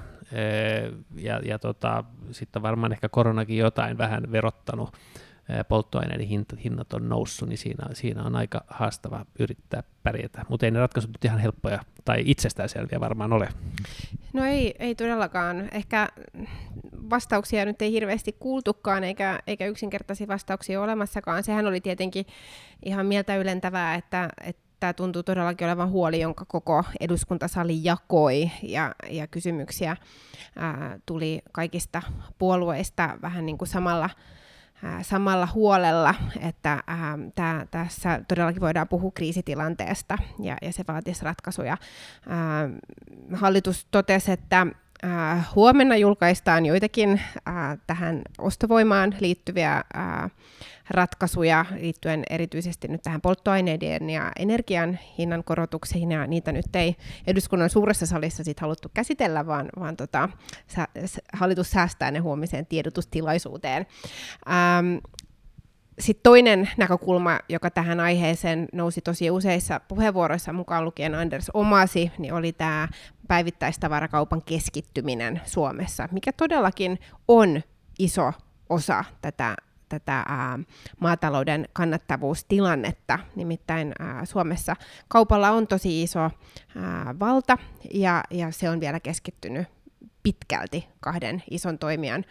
ja, 1.15 1.41
ja 1.45 1.59
tota, 1.59 2.05
sitten 2.31 2.62
varmaan 2.62 2.93
ehkä 2.93 3.09
koronakin 3.09 3.59
jotain 3.59 3.99
vähän 3.99 4.33
verottanut, 4.33 4.97
polttoaineiden 5.69 6.27
hinnat, 6.27 6.65
hinnat 6.65 6.93
on 6.93 7.09
noussut, 7.09 7.49
niin 7.49 7.59
siinä, 7.59 7.87
siinä 7.93 8.23
on 8.23 8.37
aika 8.37 8.65
haastava 8.69 9.27
yrittää 9.39 9.83
pärjätä. 10.03 10.45
Mutta 10.49 10.67
ei 10.67 10.71
ne 10.71 10.79
ratkaisut 10.79 11.11
nyt 11.11 11.25
ihan 11.25 11.39
helppoja 11.39 11.81
tai 12.05 12.23
itsestäänselviä 12.25 13.01
varmaan 13.01 13.33
ole. 13.33 13.49
No 14.33 14.45
ei, 14.45 14.75
ei 14.79 14.95
todellakaan. 14.95 15.69
Ehkä 15.73 16.09
vastauksia 17.11 17.65
nyt 17.65 17.83
ei 17.83 17.93
hirveästi 17.93 18.33
kuultukaan, 18.33 19.05
eikä, 19.05 19.41
eikä 19.47 19.67
yksinkertaisia 19.67 20.29
vastauksia 20.29 20.79
ole 20.79 20.85
olemassakaan. 20.85 21.45
Sehän 21.45 21.67
oli 21.67 21.81
tietenkin 21.81 22.27
ihan 22.85 23.07
mieltä 23.07 23.37
ylentävää, 23.37 23.95
että, 23.95 24.29
että 24.45 24.66
tämä 24.81 24.93
tuntuu 24.93 25.23
todellakin 25.23 25.67
olevan 25.67 25.91
huoli, 25.91 26.21
jonka 26.21 26.45
koko 26.45 26.85
eduskuntasali 27.01 27.81
jakoi, 27.83 28.51
ja, 28.62 28.95
ja 29.11 29.27
kysymyksiä 29.27 29.97
ää, 30.57 30.99
tuli 31.07 31.43
kaikista 31.53 32.03
puolueista 32.39 33.19
vähän 33.23 33.47
niin 33.47 33.59
kuin 33.59 33.69
samalla, 33.69 34.11
ää, 34.83 35.03
samalla 35.03 35.49
huolella, 35.55 36.15
että 36.41 36.83
ää, 36.87 37.19
tää, 37.35 37.67
tässä 37.71 38.21
todellakin 38.29 38.61
voidaan 38.61 38.89
puhua 38.89 39.11
kriisitilanteesta, 39.15 40.19
ja, 40.43 40.57
ja 40.62 40.73
se 40.73 40.85
vaatisi 40.89 41.25
ratkaisuja. 41.25 41.77
Ää, 42.29 42.69
hallitus 43.33 43.87
totesi, 43.91 44.33
että 44.33 44.67
Äh, 45.05 45.55
huomenna 45.55 45.97
julkaistaan 45.97 46.67
joitakin 46.67 47.21
äh, 47.49 47.79
tähän 47.87 48.23
ostovoimaan 48.39 49.15
liittyviä 49.21 49.73
äh, 49.75 50.31
ratkaisuja 50.90 51.64
liittyen 51.81 52.22
erityisesti 52.31 52.88
nyt 52.88 53.03
tähän 53.03 53.20
polttoaineiden 53.20 54.11
ja 54.11 54.33
energian 54.38 54.99
hinnan 55.18 55.44
korotuksiin, 55.44 56.12
ja 56.12 56.27
niitä 56.27 56.53
nyt 56.53 56.77
ei 56.77 56.96
eduskunnan 57.27 57.70
suuressa 57.70 58.07
salissa 58.07 58.44
sit 58.44 58.61
haluttu 58.61 58.90
käsitellä, 58.94 59.46
vaan, 59.46 59.68
vaan 59.79 59.96
tota, 59.96 60.29
sä, 60.66 60.88
hallitus 61.33 61.70
säästää 61.70 62.11
ne 62.11 62.18
huomiseen 62.18 62.66
tiedotustilaisuuteen. 62.66 63.87
Ähm, 64.49 64.96
sitten 65.99 66.22
toinen 66.22 66.70
näkökulma, 66.77 67.38
joka 67.49 67.70
tähän 67.70 68.01
aiheeseen 68.01 68.68
nousi 68.72 69.01
tosi 69.01 69.31
useissa 69.31 69.81
puheenvuoroissa 69.81 70.53
mukaan 70.53 70.85
lukien 70.85 71.14
Anders 71.14 71.51
omasi, 71.55 72.12
niin 72.18 72.35
oli 72.35 72.53
tämä 72.53 72.88
päivittäistavarakaupan 73.29 74.42
keskittyminen 74.42 75.40
Suomessa, 75.44 76.09
mikä 76.12 76.33
todellakin 76.33 76.99
on 77.29 77.62
iso 77.99 78.33
osa 78.68 79.05
tätä 79.22 79.57
tätä 79.88 80.25
ää, 80.29 80.59
maatalouden 81.01 81.68
kannattavuustilannetta. 81.72 83.18
Nimittäin 83.37 83.92
ää, 83.99 84.25
Suomessa 84.25 84.77
kaupalla 85.09 85.51
on 85.51 85.66
tosi 85.66 86.03
iso 86.03 86.20
ää, 86.20 87.14
valta 87.20 87.59
ja, 87.94 88.25
ja 88.31 88.51
se 88.51 88.70
on 88.70 88.81
vielä 88.81 89.01
keskittynyt 89.01 89.68
pitkälti 90.22 90.88
kahden 91.01 91.42
ison 91.51 91.79
toimijan 91.79 92.25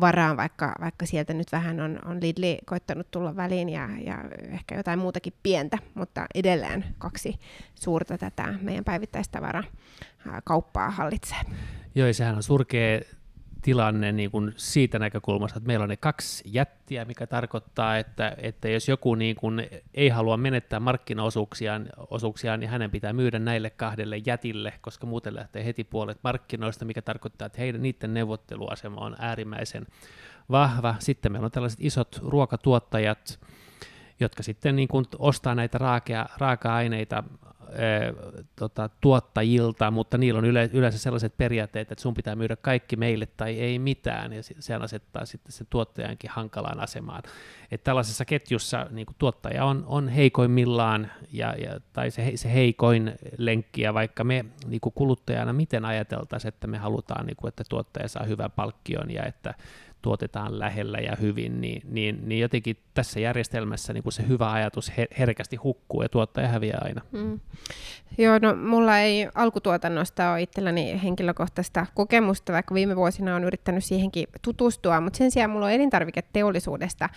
varaan, 0.00 0.36
vaikka, 0.36 0.74
vaikka 0.80 1.06
sieltä 1.06 1.34
nyt 1.34 1.52
vähän 1.52 1.80
on, 1.80 1.98
on 2.04 2.22
Lidli 2.22 2.58
koittanut 2.66 3.10
tulla 3.10 3.36
väliin 3.36 3.68
ja, 3.68 3.88
ja 4.04 4.24
ehkä 4.50 4.76
jotain 4.76 4.98
muutakin 4.98 5.32
pientä, 5.42 5.78
mutta 5.94 6.26
edelleen 6.34 6.84
kaksi 6.98 7.38
suurta 7.74 8.18
tätä 8.18 8.54
meidän 8.62 8.84
päivittäistavara 8.84 9.64
kauppaa 10.44 10.90
hallitsee. 10.90 11.38
Joo, 11.94 12.06
ja 12.06 12.14
sehän 12.14 12.36
on 12.36 12.42
surkea 12.42 13.00
tilanne 13.62 14.12
niin 14.12 14.30
kuin 14.30 14.52
siitä 14.56 14.98
näkökulmasta, 14.98 15.58
että 15.58 15.66
meillä 15.66 15.82
on 15.82 15.88
ne 15.88 15.96
kaksi 15.96 16.44
jättiä, 16.46 17.04
mikä 17.04 17.26
tarkoittaa, 17.26 17.98
että, 17.98 18.36
että 18.38 18.68
jos 18.68 18.88
joku 18.88 19.14
niin 19.14 19.36
kuin 19.36 19.66
ei 19.94 20.08
halua 20.08 20.36
menettää 20.36 20.80
markkinaosuuksiaan, 20.80 21.86
osuuksiaan, 21.96 22.60
niin 22.60 22.70
hänen 22.70 22.90
pitää 22.90 23.12
myydä 23.12 23.38
näille 23.38 23.70
kahdelle 23.70 24.16
jätille, 24.26 24.72
koska 24.80 25.06
muuten 25.06 25.34
lähtee 25.34 25.64
heti 25.64 25.84
puolet 25.84 26.18
markkinoista, 26.24 26.84
mikä 26.84 27.02
tarkoittaa, 27.02 27.46
että 27.46 27.60
heidän, 27.60 27.82
niiden 27.82 28.14
neuvotteluasema 28.14 29.00
on 29.00 29.16
äärimmäisen 29.18 29.86
vahva. 30.50 30.94
Sitten 30.98 31.32
meillä 31.32 31.46
on 31.46 31.50
tällaiset 31.50 31.80
isot 31.82 32.20
ruokatuottajat, 32.24 33.40
jotka 34.20 34.42
sitten 34.42 34.76
niin 34.76 34.88
kuin 34.88 35.04
ostaa 35.18 35.54
näitä 35.54 35.78
raaka- 35.78 36.28
raaka-aineita 36.38 37.24
tota, 38.56 38.90
tuottajilta, 39.00 39.90
mutta 39.90 40.18
niillä 40.18 40.38
on 40.38 40.44
yle, 40.44 40.70
yleensä 40.72 40.98
sellaiset 40.98 41.36
periaatteet, 41.36 41.92
että 41.92 42.02
sun 42.02 42.14
pitää 42.14 42.36
myydä 42.36 42.56
kaikki 42.56 42.96
meille 42.96 43.26
tai 43.26 43.60
ei 43.60 43.78
mitään, 43.78 44.32
ja 44.32 44.42
se 44.42 44.74
asettaa 44.74 45.26
sitten 45.26 45.52
se 45.52 45.64
tuottajankin 45.70 46.30
hankalaan 46.30 46.80
asemaan. 46.80 47.22
Että 47.70 47.84
tällaisessa 47.84 48.24
ketjussa 48.24 48.86
niin 48.90 49.06
kuin 49.06 49.16
tuottaja 49.18 49.64
on, 49.64 49.84
on 49.86 50.08
heikoimmillaan, 50.08 51.10
ja, 51.32 51.54
ja, 51.54 51.80
tai 51.92 52.10
se, 52.10 52.32
se 52.34 52.52
heikoin 52.52 53.12
lenkki, 53.38 53.82
ja 53.82 53.94
vaikka 53.94 54.24
me 54.24 54.44
niin 54.66 54.80
kuin 54.80 54.92
kuluttajana 54.92 55.52
miten 55.52 55.84
ajateltaisiin, 55.84 56.48
että 56.48 56.66
me 56.66 56.78
halutaan, 56.78 57.26
niin 57.26 57.36
kuin, 57.36 57.48
että 57.48 57.64
tuottaja 57.68 58.08
saa 58.08 58.24
hyvän 58.24 58.50
palkkion, 58.50 59.10
ja 59.10 59.24
että 59.24 59.54
tuotetaan 60.02 60.58
lähellä 60.58 60.98
ja 60.98 61.16
hyvin, 61.20 61.60
niin, 61.60 61.82
niin, 61.84 62.28
niin 62.28 62.40
jotenkin 62.40 62.76
tässä 62.94 63.20
järjestelmässä 63.20 63.92
niin 63.92 64.02
kuin 64.02 64.12
se 64.12 64.28
hyvä 64.28 64.52
ajatus 64.52 64.92
herkästi 65.18 65.56
hukkuu 65.56 66.02
ja 66.02 66.08
tuottaja 66.08 66.48
häviää 66.48 66.80
aina. 66.84 67.02
Mm. 67.12 67.40
Joo, 68.18 68.38
no 68.42 68.54
mulla 68.56 68.98
ei 68.98 69.28
alkutuotannosta 69.34 70.32
ole 70.32 70.42
itselläni 70.42 71.00
henkilökohtaista 71.02 71.86
kokemusta, 71.94 72.52
vaikka 72.52 72.74
viime 72.74 72.96
vuosina 72.96 73.36
on 73.36 73.44
yrittänyt 73.44 73.84
siihenkin 73.84 74.26
tutustua, 74.42 75.00
mutta 75.00 75.16
sen 75.16 75.30
sijaan 75.30 75.50
mulla 75.50 75.66
on 75.66 75.72
elintarviketeollisuudesta 75.72 77.08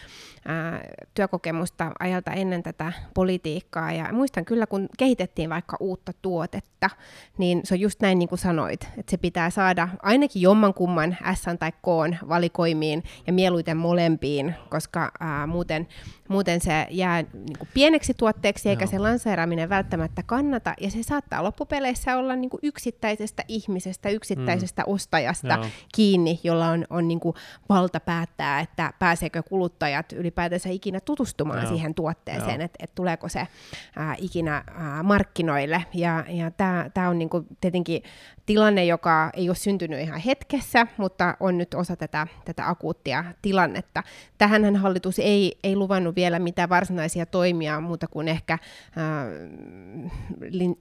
ää, 0.46 0.82
työkokemusta 1.14 1.92
ajalta 2.00 2.32
ennen 2.32 2.64
tätä 2.64 2.94
politiikkaa, 3.14 3.92
ja 3.92 4.14
muistan 4.14 4.46
kyllä, 4.46 4.68
kun 4.68 4.90
kehitettiin 4.98 5.50
vaikka 5.50 5.78
uutta 5.80 6.12
tuotetta, 6.22 6.90
niin 7.38 7.62
se 7.64 7.74
on 7.74 7.80
just 7.80 8.02
näin 8.02 8.20
niin 8.20 8.30
kuin 8.30 8.40
sanoit, 8.40 8.88
että 8.98 9.12
se 9.12 9.18
pitää 9.18 9.50
saada 9.50 9.90
ainakin 10.02 10.42
jommankumman 10.42 11.18
S 11.34 11.44
tai 11.60 11.72
K 11.72 11.88
valikoimaan 12.30 12.73
valikoimiin 12.74 13.04
ja 13.28 13.34
mieluiten 13.34 13.78
molempiin, 13.78 14.56
koska 14.70 15.12
ää, 15.20 15.48
muuten, 15.48 15.88
muuten 16.28 16.62
se 16.62 16.88
jää 16.90 17.22
niin 17.22 17.58
kuin 17.58 17.70
pieneksi 17.74 18.14
tuotteeksi 18.14 18.70
eikä 18.70 18.84
Joo. 18.84 18.92
se 18.92 19.00
lanseeraaminen 19.00 19.70
välttämättä 19.70 20.24
kannata 20.24 20.74
ja 20.82 20.92
se 20.92 21.04
saattaa 21.04 21.44
loppupeleissä 21.44 22.18
olla 22.18 22.36
niin 22.36 22.50
kuin 22.50 22.60
yksittäisestä 22.64 23.44
ihmisestä, 23.48 24.10
yksittäisestä 24.10 24.82
mm. 24.82 24.94
ostajasta 24.94 25.48
Joo. 25.54 25.66
kiinni, 25.96 26.40
jolla 26.44 26.68
on, 26.70 26.86
on 26.90 27.08
niin 27.08 27.20
kuin 27.20 27.36
valta 27.70 28.00
päättää, 28.00 28.60
että 28.60 28.94
pääseekö 29.00 29.44
kuluttajat 29.44 30.14
ylipäätänsä 30.14 30.70
ikinä 30.70 31.00
tutustumaan 31.00 31.62
Joo. 31.62 31.70
siihen 31.70 31.96
tuotteeseen, 31.96 32.62
että 32.62 32.84
et 32.84 32.96
tuleeko 32.96 33.30
se 33.30 33.48
ää, 33.96 34.16
ikinä 34.18 34.64
ää, 34.76 35.04
markkinoille 35.04 35.86
ja, 35.94 36.26
ja 36.28 36.52
tämä 36.94 37.10
on 37.10 37.20
niin 37.20 37.30
kuin 37.30 37.48
tietenkin 37.62 38.04
tilanne, 38.46 38.86
joka 38.86 39.30
ei 39.34 39.50
ole 39.50 39.56
syntynyt 39.56 40.00
ihan 40.00 40.20
hetkessä, 40.20 40.88
mutta 40.98 41.38
on 41.40 41.58
nyt 41.58 41.74
osa 41.74 41.96
tätä, 41.96 42.28
tätä 42.46 42.63
akuuttia 42.70 43.26
tilannetta. 43.42 44.04
Tähänhän 44.38 44.76
hallitus 44.76 45.20
ei, 45.20 45.60
ei 45.64 45.76
luvannut 45.76 46.16
vielä 46.16 46.40
mitään 46.40 46.70
varsinaisia 46.70 47.26
toimia 47.26 47.80
muuta 47.80 48.08
kuin 48.08 48.28
ehkä 48.28 48.54
äh, 48.54 48.60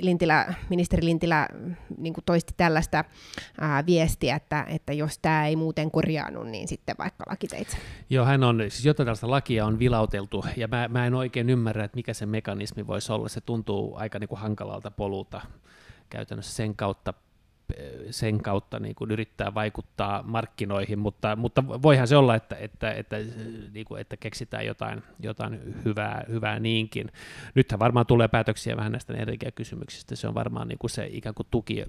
Lintilä, 0.01 0.55
ministeri 0.68 1.05
Lintilä 1.05 1.49
niin 1.99 2.14
toisti 2.27 2.55
tällaista 2.57 2.99
äh, 3.62 3.87
viestiä, 3.87 4.37
että, 4.37 4.66
että 4.68 4.92
jos 4.92 5.18
tämä 5.18 5.47
ei 5.47 5.57
muuten 5.57 5.90
korjaannu, 5.90 6.42
niin 6.42 6.68
sitten 6.68 6.95
vaikka 6.99 7.25
lakiteitse. 7.29 7.77
Joo, 8.11 8.25
hän 8.25 8.45
on, 8.45 8.59
siis 8.59 8.85
jotain 8.85 9.05
tällaista 9.05 9.31
lakia 9.31 9.66
on 9.66 9.79
vilauteltu, 9.79 10.45
ja 10.57 10.68
mä, 10.68 10.88
mä 10.88 11.07
en 11.07 11.14
oikein 11.14 11.51
ymmärrä, 11.51 11.85
että 11.85 11.97
mikä 11.97 12.14
se 12.14 12.27
mekanismi 12.27 12.87
voisi 12.87 13.12
olla. 13.12 13.29
Se 13.29 13.40
tuntuu 13.40 13.97
aika 13.97 14.18
niin 14.18 14.29
kuin 14.29 14.40
hankalalta 14.40 14.90
polulta 14.90 15.40
käytännössä 16.11 16.53
sen 16.53 16.77
kautta 16.77 17.14
sen 18.11 18.43
kautta 18.43 18.81
niin 18.81 18.95
kuin 18.95 19.11
yrittää 19.11 19.55
vaikuttaa 19.55 20.23
markkinoihin, 20.23 20.99
mutta, 20.99 21.37
mutta 21.37 21.65
voihan 21.69 22.09
se 22.09 22.17
olla, 22.17 22.35
että, 22.35 22.57
että, 22.57 22.93
että, 22.93 23.17
niin 23.73 23.87
kuin, 23.87 24.01
että 24.01 24.17
keksitään 24.17 24.67
jotain, 24.67 25.03
jotain 25.21 25.61
hyvää, 25.85 26.25
hyvää 26.29 26.59
niinkin. 26.59 27.13
Nythän 27.55 27.79
varmaan 27.79 28.07
tulee 28.07 28.29
päätöksiä 28.29 28.77
vähän 28.77 28.93
näistä 28.93 29.13
energiakysymyksistä, 29.13 30.17
se 30.17 30.29
on 30.29 30.35
varmaan 30.35 30.69
niin 30.69 30.79
kuin 30.79 30.91
se 30.91 31.07
ikään 31.11 31.35
kuin 31.35 31.47
tuki, 31.51 31.85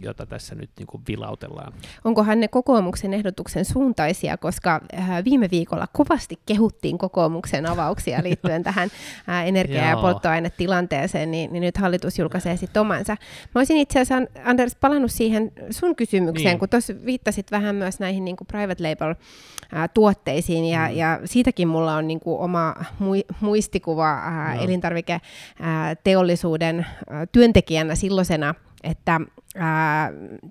jota 0.00 0.26
tässä 0.26 0.54
nyt 0.54 0.70
niin 0.78 0.86
kuin 0.86 1.02
vilautellaan. 1.08 1.72
Onkohan 2.04 2.40
ne 2.40 2.48
kokoomuksen 2.48 3.14
ehdotuksen 3.14 3.64
suuntaisia, 3.64 4.36
koska 4.36 4.80
äh, 4.94 5.24
viime 5.24 5.48
viikolla 5.50 5.86
kovasti 5.92 6.38
kehuttiin 6.46 6.98
kokoomuksen 6.98 7.66
avauksia 7.66 8.22
liittyen 8.26 8.62
tähän 8.62 8.88
äh, 9.28 9.48
energia- 9.48 9.88
ja 9.88 9.96
polttoainetilanteeseen, 9.96 11.30
niin, 11.30 11.52
niin 11.52 11.60
nyt 11.60 11.76
hallitus 11.76 12.18
julkaisee 12.18 12.56
sitten 12.56 12.80
omansa. 12.80 13.16
Mä 13.54 13.58
olisin 13.58 13.76
itse 13.76 14.00
asiassa, 14.00 14.28
Anders, 14.44 14.74
palannut 14.74 15.10
siihen 15.22 15.52
sun 15.70 15.96
kysymykseen, 15.96 16.48
niin. 16.48 16.58
kun 16.58 16.68
tuossa 16.68 16.94
viittasit 17.04 17.50
vähän 17.50 17.74
myös 17.74 18.00
näihin 18.00 18.24
niin 18.24 18.36
kuin 18.36 18.46
private 18.46 18.82
label-tuotteisiin, 18.82 20.64
ja, 20.64 20.88
mm. 20.88 20.96
ja 20.96 21.20
siitäkin 21.24 21.68
mulla 21.68 21.96
on 21.96 22.08
niin 22.08 22.20
kuin 22.20 22.40
oma 22.40 22.74
muistikuva 23.40 24.08
ää, 24.08 24.54
no. 24.54 24.62
elintarviketeollisuuden 24.62 26.86
työntekijänä 27.32 27.94
silloisena, 27.94 28.54
että 28.82 29.20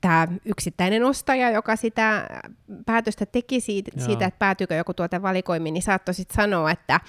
tämä 0.02 0.28
yksittäinen 0.46 1.04
ostaja, 1.04 1.50
joka 1.50 1.76
sitä 1.76 2.28
päätöstä 2.86 3.26
teki 3.26 3.62
siitä, 3.62 3.92
siitä 3.98 4.26
että 4.26 4.40
päätyykö 4.40 4.76
joku 4.76 4.94
tuote 4.94 5.22
valikoimiin, 5.22 5.74
niin 5.74 5.84
saattoi 5.84 6.14
sitten 6.14 6.36
sanoa, 6.36 6.72
että 6.72 7.00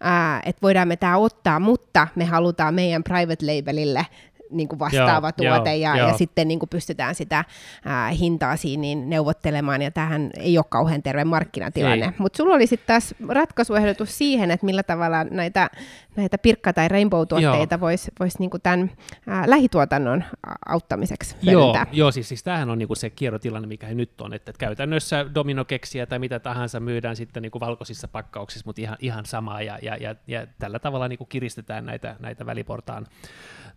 ää, 0.00 0.42
et 0.46 0.62
voidaan 0.62 0.88
me 0.88 0.96
tämä 0.96 1.16
ottaa, 1.16 1.60
mutta 1.60 2.08
me 2.14 2.24
halutaan 2.24 2.74
meidän 2.74 3.04
private 3.04 3.46
labelille 3.46 4.06
niin 4.50 4.68
kuin 4.68 4.78
vastaava 4.78 5.32
joo, 5.38 5.54
tuote, 5.54 5.76
joo, 5.76 5.94
ja, 5.94 5.98
joo. 5.98 6.08
ja 6.08 6.14
sitten 6.14 6.48
niin 6.48 6.58
kuin 6.58 6.68
pystytään 6.68 7.14
sitä 7.14 7.44
ää, 7.84 8.08
hintaa 8.08 8.56
siinä 8.56 8.80
niin 8.80 9.10
neuvottelemaan, 9.10 9.82
ja 9.82 9.90
tähän 9.90 10.30
ei 10.36 10.58
ole 10.58 10.64
kauhean 10.68 11.02
terve 11.02 11.24
markkinatilanne. 11.24 12.14
Mutta 12.18 12.36
sulla 12.36 12.54
oli 12.54 12.66
sitten 12.66 12.86
taas 12.86 13.14
ratkaisuehdotus 13.28 14.18
siihen, 14.18 14.50
että 14.50 14.66
millä 14.66 14.82
tavalla 14.82 15.24
näitä, 15.24 15.70
näitä 16.16 16.38
pirkka- 16.38 16.72
tai 16.72 16.88
rainbow-tuotteita 16.88 17.80
voisi 17.80 18.10
vois 18.20 18.38
niinku 18.38 18.58
tämän 18.58 18.90
ää, 19.26 19.50
lähituotannon 19.50 20.24
auttamiseksi 20.68 21.36
Joo, 21.42 21.76
joo 21.92 22.10
siis, 22.10 22.28
siis 22.28 22.42
tämähän 22.42 22.70
on 22.70 22.78
niinku 22.78 22.94
se 22.94 23.10
kierrotilanne, 23.10 23.68
mikä 23.68 23.86
he 23.86 23.94
nyt 23.94 24.20
on, 24.20 24.34
että, 24.34 24.50
että 24.50 24.58
käytännössä 24.58 25.26
dominokeksiä 25.34 26.06
tai 26.06 26.18
mitä 26.18 26.38
tahansa 26.38 26.80
myydään 26.80 27.16
sitten 27.16 27.42
niinku 27.42 27.60
valkoisissa 27.60 28.08
pakkauksissa, 28.08 28.62
mutta 28.66 28.82
ihan, 28.82 28.96
ihan 29.00 29.26
samaa, 29.26 29.62
ja, 29.62 29.78
ja, 29.82 29.96
ja, 29.96 30.14
ja 30.26 30.46
tällä 30.58 30.78
tavalla 30.78 31.08
niinku 31.08 31.24
kiristetään 31.24 31.86
näitä, 31.86 32.16
näitä 32.18 32.46
väliportaan 32.46 33.06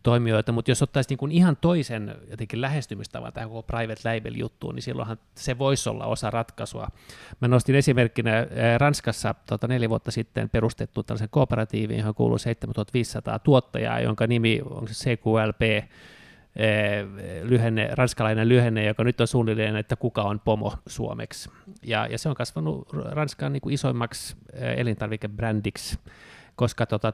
toimijoita, 0.03 0.51
mutta 0.51 0.71
jos 0.71 0.81
ottaisi 0.81 1.09
niin 1.09 1.17
kuin 1.17 1.31
ihan 1.31 1.57
toisen 1.61 2.15
jotenkin 2.29 2.61
lähestymistavan 2.61 3.33
tähän 3.33 3.49
koko 3.49 3.63
private 3.63 4.01
label-juttuun, 4.03 4.75
niin 4.75 4.83
silloinhan 4.83 5.17
se 5.35 5.57
voisi 5.57 5.89
olla 5.89 6.05
osa 6.05 6.29
ratkaisua. 6.29 6.87
Mä 7.39 7.47
nostin 7.47 7.75
esimerkkinä 7.75 8.39
eh, 8.39 8.47
Ranskassa 8.77 9.35
tota, 9.45 9.67
neljä 9.67 9.89
vuotta 9.89 10.11
sitten 10.11 10.49
perustettu 10.49 11.03
tällaisen 11.03 11.29
kooperatiivin, 11.31 11.97
johon 11.97 12.15
kuuluu 12.15 12.37
7500 12.37 13.39
tuottajaa, 13.39 13.99
jonka 13.99 14.27
nimi 14.27 14.61
on 14.69 14.87
se 14.87 14.93
CQLP, 14.93 15.61
eh, 15.61 15.87
lyhenne, 17.43 17.89
ranskalainen 17.91 18.49
lyhenne, 18.49 18.85
joka 18.85 19.03
nyt 19.03 19.21
on 19.21 19.27
suunnilleen, 19.27 19.75
että 19.75 19.95
kuka 19.95 20.21
on 20.21 20.39
pomo 20.39 20.73
suomeksi. 20.87 21.49
Ja, 21.83 22.07
ja 22.07 22.17
se 22.17 22.29
on 22.29 22.35
kasvanut 22.35 22.87
Ranskan 22.93 23.53
niin 23.53 23.61
kuin 23.61 23.73
isoimmaksi 23.73 24.35
eh, 24.53 24.79
elintarvikebrändiksi 24.79 25.99
koska 26.55 26.85
tota, 26.85 27.13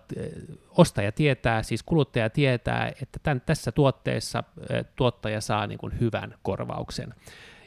ostaja 0.69 1.12
tietää, 1.12 1.63
siis 1.63 1.84
kuluttaja 1.84 2.30
tietää, 2.30 2.88
että 3.02 3.19
tämän, 3.23 3.41
tässä 3.41 3.71
tuotteessa 3.71 4.43
tuottaja 4.95 5.41
saa 5.41 5.67
niin 5.67 5.78
kuin 5.78 5.99
hyvän 5.99 6.36
korvauksen. 6.41 7.13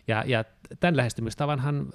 Ja, 0.08 0.24
ja 0.26 0.44
tämän 0.80 0.96
lähestymistavanhan 0.96 1.86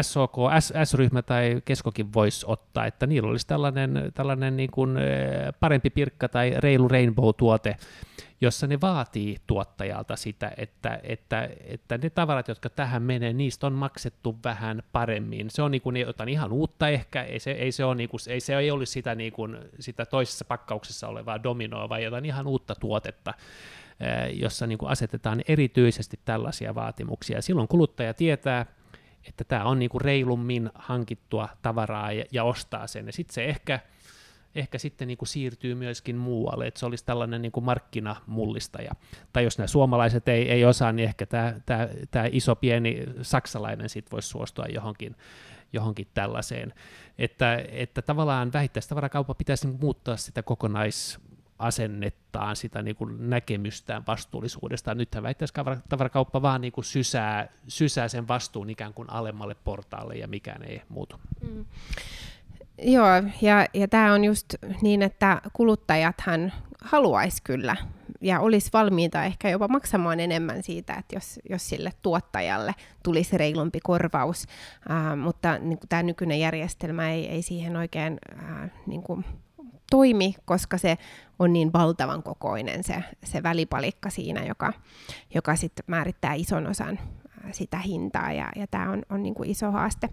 SOK, 0.00 0.36
S-ryhmä 0.84 1.22
tai 1.22 1.62
Keskokin 1.64 2.12
voisi 2.12 2.46
ottaa, 2.48 2.86
että 2.86 3.06
niillä 3.06 3.30
olisi 3.30 3.46
tällainen, 3.46 4.12
tällainen 4.14 4.56
niin 4.56 4.70
kuin 4.70 4.98
parempi 5.60 5.90
pirkka 5.90 6.28
tai 6.28 6.54
reilu 6.58 6.88
rainbow-tuote, 6.88 7.76
jossa 8.40 8.66
ne 8.66 8.80
vaatii 8.80 9.36
tuottajalta 9.46 10.16
sitä, 10.16 10.52
että, 10.56 11.00
että, 11.02 11.48
että 11.64 11.98
ne 11.98 12.10
tavarat, 12.10 12.48
jotka 12.48 12.70
tähän 12.70 13.02
menee, 13.02 13.32
niistä 13.32 13.66
on 13.66 13.72
maksettu 13.72 14.38
vähän 14.44 14.82
paremmin. 14.92 15.50
Se 15.50 15.62
on 15.62 15.70
niin 15.70 15.82
kuin 15.82 15.96
jotain 15.96 16.28
ihan 16.28 16.52
uutta 16.52 16.88
ehkä, 16.88 17.22
ei 17.22 17.38
se, 17.38 17.50
ei 17.50 17.72
se, 17.72 17.84
ole, 17.84 17.94
niin 17.94 18.08
kuin, 18.08 18.20
ei, 18.28 18.40
se 18.40 18.56
ei 18.56 18.70
olisi 18.70 18.92
sitä, 18.92 19.14
niin 19.14 19.32
kuin, 19.32 19.58
sitä 19.80 20.06
toisessa 20.06 20.44
pakkauksessa 20.44 21.08
olevaa 21.08 21.42
dominoa, 21.42 21.88
vaan 21.88 22.02
jotain 22.02 22.24
ihan 22.24 22.46
uutta 22.46 22.74
tuotetta 22.74 23.34
jossa 24.32 24.66
niin 24.66 24.78
kuin 24.78 24.90
asetetaan 24.90 25.42
erityisesti 25.48 26.20
tällaisia 26.24 26.74
vaatimuksia. 26.74 27.42
Silloin 27.42 27.68
kuluttaja 27.68 28.14
tietää, 28.14 28.66
että 29.28 29.44
tämä 29.44 29.64
on 29.64 29.78
niin 29.78 29.90
kuin 29.90 30.00
reilummin 30.00 30.70
hankittua 30.74 31.48
tavaraa 31.62 32.12
ja, 32.12 32.24
ja 32.32 32.44
ostaa 32.44 32.86
sen. 32.86 33.06
Ja 33.06 33.12
sitten 33.12 33.34
se 33.34 33.44
ehkä 33.44 33.80
ehkä 34.54 34.78
sitten 34.78 35.08
niin 35.08 35.18
kuin 35.18 35.28
siirtyy 35.28 35.74
myöskin 35.74 36.16
muualle, 36.16 36.66
että 36.66 36.80
se 36.80 36.86
olisi 36.86 37.04
tällainen 37.04 37.42
niin 37.42 37.52
kuin 37.52 37.64
markkinamullistaja. 37.64 38.92
Tai 39.32 39.44
jos 39.44 39.58
nämä 39.58 39.66
suomalaiset 39.66 40.28
ei, 40.28 40.50
ei 40.50 40.64
osaa, 40.64 40.92
niin 40.92 41.08
ehkä 41.08 41.26
tämä, 41.26 42.26
iso 42.32 42.56
pieni 42.56 43.04
saksalainen 43.22 43.88
sitten 43.88 44.10
voisi 44.10 44.28
suostua 44.28 44.64
johonkin, 44.66 45.16
johonkin 45.72 46.08
tällaiseen. 46.14 46.74
Että, 47.18 47.64
että 47.70 48.02
tavallaan 48.02 48.52
vähittäistavarakauppa 48.52 49.34
pitäisi 49.34 49.68
niin 49.68 49.80
muuttaa 49.80 50.16
sitä 50.16 50.42
kokonais 50.42 51.18
asennettaan, 51.62 52.56
sitä 52.56 52.82
niin 52.82 52.96
kuin 52.96 53.30
näkemystään 53.30 54.02
vastuullisuudesta. 54.06 54.94
Nythän 54.94 55.22
vähittäistavarakauppa 55.22 56.42
vaan 56.42 56.60
niin 56.60 56.72
kuin 56.72 56.84
sysää, 56.84 57.48
sysää 57.68 58.08
sen 58.08 58.28
vastuun 58.28 58.70
ikään 58.70 58.94
kuin 58.94 59.10
alemmalle 59.10 59.56
portaalle 59.64 60.14
ja 60.14 60.28
mikään 60.28 60.62
ei 60.62 60.82
muutu. 60.88 61.20
Mm. 61.48 61.64
Joo, 62.82 63.06
ja, 63.42 63.66
ja 63.74 63.88
tämä 63.88 64.12
on 64.12 64.24
just 64.24 64.54
niin, 64.82 65.02
että 65.02 65.40
kuluttajathan 65.52 66.52
haluaisi 66.84 67.42
kyllä 67.42 67.76
ja 68.22 68.40
olisi 68.40 68.70
valmiita 68.72 69.24
ehkä 69.24 69.48
jopa 69.48 69.68
maksamaan 69.68 70.20
enemmän 70.20 70.62
siitä, 70.62 70.94
että 70.94 71.16
jos, 71.16 71.40
jos 71.50 71.68
sille 71.68 71.90
tuottajalle 72.02 72.74
tulisi 73.02 73.38
reilumpi 73.38 73.80
korvaus, 73.82 74.46
ää, 74.88 75.16
mutta 75.16 75.58
niin 75.58 75.78
tämä 75.88 76.02
nykyinen 76.02 76.40
järjestelmä 76.40 77.10
ei, 77.10 77.28
ei 77.28 77.42
siihen 77.42 77.76
oikein 77.76 78.18
ää, 78.36 78.68
niin 78.86 79.02
kuin 79.02 79.24
toimi, 79.90 80.34
koska 80.44 80.78
se 80.78 80.98
on 81.42 81.52
niin 81.52 81.72
valtavan 81.72 82.22
kokoinen 82.22 82.84
se, 82.84 83.04
se 83.24 83.42
välipalikka 83.42 84.10
siinä, 84.10 84.44
joka, 84.44 84.72
joka 85.34 85.56
sitten 85.56 85.84
määrittää 85.86 86.34
ison 86.34 86.66
osan 86.66 86.98
sitä 87.50 87.78
hintaa, 87.78 88.32
ja, 88.32 88.48
ja 88.56 88.66
tämä 88.66 88.90
on, 88.90 89.02
on 89.10 89.22
niin 89.22 89.34
kuin 89.34 89.50
iso 89.50 89.70
haaste. 89.70 90.08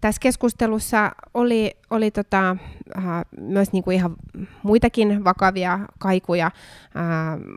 Tässä 0.00 0.20
keskustelussa 0.20 1.12
oli, 1.34 1.76
oli 1.90 2.10
tota, 2.10 2.56
äh, 2.96 3.04
myös 3.40 3.72
niin 3.72 3.84
kuin 3.84 3.94
ihan 3.94 4.16
muitakin 4.62 5.24
vakavia 5.24 5.80
kaikuja, 5.98 6.46
äh, 6.46 6.52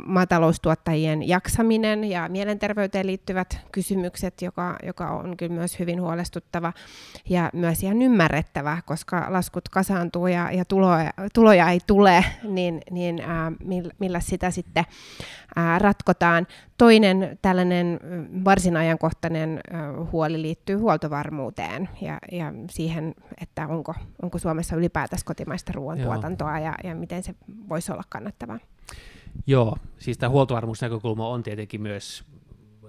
maataloustuottajien 0.06 1.28
jaksaminen 1.28 2.04
ja 2.04 2.30
mielenterveyteen 2.30 3.08
liittyvät 3.08 3.60
kysymykset, 3.72 4.42
joka, 4.42 4.76
joka 4.84 5.10
on 5.10 5.38
kyllä 5.38 5.54
myös 5.54 5.80
hyvin 5.80 6.02
huolestuttava 6.02 6.74
ja 7.30 7.50
myös 7.54 7.84
ihan 7.84 8.02
ymmärrettävä, 8.02 8.82
koska 8.86 9.26
laskut 9.30 9.70
kasaantuu 9.70 10.28
ja, 10.28 10.52
ja 10.52 10.66
tuloja, 10.66 11.14
tuloja 11.34 11.70
ei 11.70 11.80
tule, 11.88 12.26
niin, 12.44 12.82
niin 12.92 13.22
äh, 13.22 13.30
millä 14.00 14.20
sitä 14.20 14.52
sitten 14.52 14.86
äh, 15.58 15.80
ratkotaan. 15.80 16.48
Toinen 16.78 17.40
tällainen 17.42 18.00
varsinajan 18.46 18.97
ajankohtainen 18.98 19.60
huoli 20.12 20.42
liittyy 20.42 20.76
huoltovarmuuteen 20.76 21.90
ja, 22.02 22.18
ja 22.32 22.54
siihen, 22.70 23.16
että 23.42 23.68
onko, 23.68 23.96
onko 24.22 24.38
Suomessa 24.38 24.76
ylipäätänsä 24.76 25.26
kotimaista 25.26 25.72
ruoantuotantoa 25.76 26.60
ja, 26.60 26.74
ja 26.84 26.96
miten 26.96 27.24
se 27.24 27.36
voisi 27.70 27.92
olla 27.92 28.04
kannattavaa. 28.10 28.60
Joo, 29.48 29.78
siis 29.98 30.18
tämä 30.18 30.30
huoltovarmuusnäkökulma 30.30 31.30
on 31.30 31.44
tietenkin 31.44 31.82
myös 31.82 32.24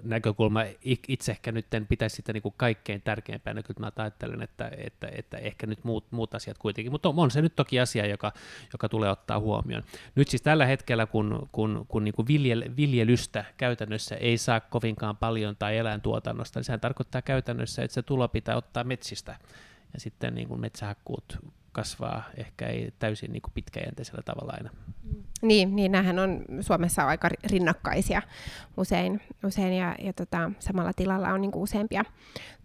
näkökulma. 0.03 0.59
Itse 1.07 1.31
ehkä 1.31 1.51
nyt 1.51 1.65
pitäisi 1.89 2.15
sitä 2.15 2.33
niin 2.33 2.43
kuin 2.43 2.53
kaikkein 2.57 3.01
tärkeimpänä, 3.01 3.63
kyllä 3.63 3.79
mä 3.79 3.91
ajattelen, 3.95 4.41
että, 4.41 4.71
että, 4.77 5.07
että 5.11 5.37
ehkä 5.37 5.67
nyt 5.67 5.83
muut, 5.83 6.11
muut 6.11 6.35
asiat 6.35 6.57
kuitenkin, 6.57 6.91
mutta 6.91 7.09
on, 7.09 7.19
on 7.19 7.31
se 7.31 7.41
nyt 7.41 7.55
toki 7.55 7.79
asia, 7.79 8.05
joka, 8.05 8.31
joka 8.73 8.89
tulee 8.89 9.09
ottaa 9.09 9.39
huomioon. 9.39 9.83
Nyt 10.15 10.27
siis 10.27 10.41
tällä 10.41 10.65
hetkellä, 10.65 11.05
kun, 11.05 11.49
kun, 11.51 11.85
kun 11.87 12.03
niin 12.03 12.13
kuin 12.13 12.27
viljel, 12.27 12.63
viljelystä 12.77 13.45
käytännössä 13.57 14.15
ei 14.15 14.37
saa 14.37 14.59
kovinkaan 14.59 15.17
paljon 15.17 15.55
tai 15.55 15.77
eläintuotannosta, 15.77 16.59
niin 16.59 16.65
sehän 16.65 16.79
tarkoittaa 16.79 17.21
käytännössä, 17.21 17.83
että 17.83 17.95
se 17.95 18.01
tulo 18.01 18.27
pitää 18.27 18.55
ottaa 18.55 18.83
metsistä, 18.83 19.35
ja 19.93 19.99
sitten 19.99 20.35
niin 20.35 20.47
kuin 20.47 20.61
metsähakkuut 20.61 21.37
kasvaa 21.71 22.23
ehkä 22.37 22.67
ei 22.67 22.93
täysin 22.99 23.31
niin 23.31 23.41
kuin 23.41 23.53
pitkäjänteisellä 23.53 24.21
tavalla 24.25 24.53
aina. 24.57 24.69
Niin, 25.41 25.75
niin 25.75 25.91
nämähän 25.91 26.19
on 26.19 26.45
Suomessa 26.61 27.03
aika 27.07 27.29
rinnakkaisia 27.51 28.21
usein, 28.77 29.21
usein 29.45 29.73
ja, 29.73 29.95
ja 29.99 30.13
tota, 30.13 30.51
samalla 30.59 30.93
tilalla 30.93 31.29
on 31.29 31.41
niin 31.41 31.51
kuin 31.51 31.63
useampia 31.63 32.03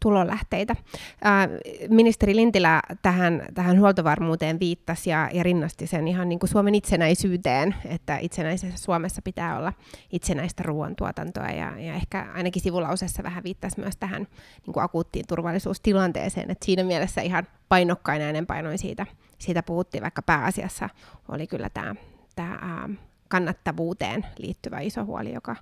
tulonlähteitä. 0.01 0.77
Ää, 1.23 1.49
ministeri 1.89 2.37
Lintilä 2.37 2.83
tähän, 3.03 3.47
tähän 3.55 3.81
huoltovarmuuteen 3.81 4.61
viittasi 4.61 5.11
ja, 5.11 5.31
ja 5.33 5.43
rinnasti 5.43 5.87
sen 5.87 6.09
ihan 6.09 6.29
niin 6.29 6.39
kuin 6.39 6.51
Suomen 6.51 6.75
itsenäisyyteen, 6.75 7.75
että 7.85 8.19
itsenäisessä 8.19 8.79
Suomessa 8.79 9.23
pitää 9.23 9.59
olla 9.59 9.73
itsenäistä 10.13 10.63
ruoantuotantoa 10.63 11.49
ja, 11.49 11.81
ja 11.81 11.95
ehkä 11.95 12.27
ainakin 12.35 12.63
sivulausessa 12.63 13.23
vähän 13.23 13.45
viittasi 13.45 13.81
myös 13.81 13.97
tähän 13.97 14.27
niin 14.67 14.75
kuin 14.75 14.85
akuuttiin 14.85 15.27
turvallisuustilanteeseen, 15.29 16.51
että 16.51 16.65
siinä 16.67 16.85
mielessä 16.85 17.21
ihan 17.21 17.47
painokkain 17.75 18.23
äänenpainoin 18.23 18.79
siitä, 18.79 19.07
siitä 19.39 19.63
puhuttiin, 19.63 20.03
vaikka 20.03 20.23
pääasiassa 20.23 20.89
oli 21.29 21.47
kyllä 21.47 21.71
tämä, 21.71 21.95
tämä 22.37 22.89
kannattavuuteen 23.29 24.27
liittyvä 24.39 24.81
iso 24.81 25.05
huoli, 25.05 25.33
joka 25.33 25.57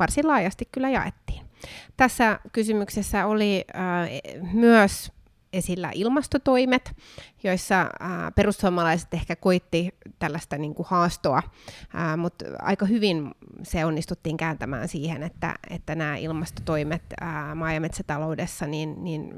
varsin 0.00 0.26
laajasti 0.26 0.68
kyllä 0.72 0.90
jaettiin. 0.90 1.46
Tässä 1.96 2.40
kysymyksessä 2.52 3.26
oli 3.26 3.64
äh, 3.74 4.08
myös 4.52 5.12
esillä 5.52 5.90
ilmastotoimet, 5.94 6.96
joissa 7.42 7.80
äh, 7.80 7.88
perussuomalaiset 8.34 9.14
ehkä 9.14 9.36
koitti 9.36 9.94
tällaista 10.18 10.58
niin 10.58 10.74
kuin 10.74 10.86
haastoa, 10.90 11.42
äh, 11.94 12.16
mutta 12.16 12.44
aika 12.58 12.86
hyvin 12.86 13.30
se 13.62 13.84
onnistuttiin 13.84 14.36
kääntämään 14.36 14.88
siihen, 14.88 15.22
että, 15.22 15.54
että 15.70 15.94
nämä 15.94 16.16
ilmastotoimet 16.16 17.02
äh, 17.22 17.54
maa- 17.54 17.72
ja 17.72 17.80
metsätaloudessa 17.80 18.66
niin, 18.66 19.04
niin 19.04 19.34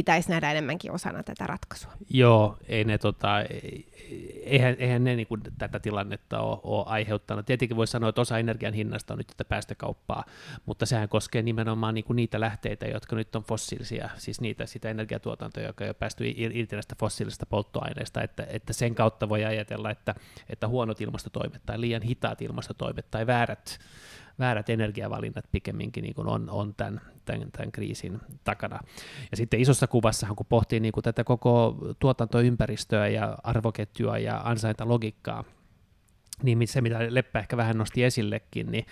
pitäisi 0.00 0.30
nähdä 0.30 0.50
enemmänkin 0.50 0.92
osana 0.92 1.22
tätä 1.22 1.46
ratkaisua. 1.46 1.92
Joo, 2.10 2.56
ei 2.68 2.84
ne, 2.84 2.98
tota, 2.98 3.28
eihän, 4.44 4.76
eihän 4.78 5.04
ne 5.04 5.16
niin 5.16 5.26
tätä 5.58 5.80
tilannetta 5.80 6.40
ole, 6.40 6.58
ole 6.62 6.84
aiheuttanut. 6.86 7.46
Tietenkin 7.46 7.76
voi 7.76 7.86
sanoa, 7.86 8.08
että 8.08 8.20
osa 8.20 8.38
energian 8.38 8.74
hinnasta 8.74 9.14
on 9.14 9.18
nyt 9.18 9.26
tätä 9.26 9.44
päästökauppaa, 9.44 10.24
mutta 10.66 10.86
sehän 10.86 11.08
koskee 11.08 11.42
nimenomaan 11.42 11.94
niin 11.94 12.04
kuin 12.04 12.16
niitä 12.16 12.40
lähteitä, 12.40 12.86
jotka 12.86 13.16
nyt 13.16 13.36
on 13.36 13.42
fossiilisia, 13.42 14.10
siis 14.16 14.40
niitä, 14.40 14.66
sitä 14.66 14.90
energiatuotantoa, 14.90 15.62
joka 15.62 15.84
on 15.84 15.94
päästy 15.94 16.24
irti 16.36 16.76
näistä 16.76 16.94
fossiilisista 17.00 17.46
polttoaineista, 17.46 18.22
että, 18.22 18.46
että 18.50 18.72
sen 18.72 18.94
kautta 18.94 19.28
voi 19.28 19.44
ajatella, 19.44 19.90
että, 19.90 20.14
että 20.48 20.68
huonot 20.68 21.00
ilmastotoimet 21.00 21.62
tai 21.66 21.80
liian 21.80 22.02
hitaat 22.02 22.42
ilmastotoimet 22.42 23.10
tai 23.10 23.26
väärät 23.26 23.78
väärät 24.40 24.70
energiavalinnat 24.70 25.44
pikemminkin 25.52 26.02
niin 26.02 26.14
kuin 26.14 26.28
on, 26.28 26.50
on 26.50 26.74
tämän, 26.74 27.00
tämän, 27.24 27.50
tämän 27.52 27.72
kriisin 27.72 28.20
takana. 28.44 28.80
Ja 29.30 29.36
sitten 29.36 29.60
isossa 29.60 29.86
kuvassa, 29.86 30.26
kun 30.36 30.46
pohtii 30.48 30.80
niin 30.80 30.92
kuin 30.92 31.04
tätä 31.04 31.24
koko 31.24 31.76
tuotantoympäristöä 31.98 33.08
ja 33.08 33.38
arvoketjua 33.42 34.18
ja 34.18 34.40
ansaintalogiikkaa, 34.44 35.44
niin 36.42 36.68
se, 36.68 36.80
mitä 36.80 36.98
Leppä 37.08 37.38
ehkä 37.38 37.56
vähän 37.56 37.78
nosti 37.78 38.04
esillekin, 38.04 38.70
niin 38.70 38.86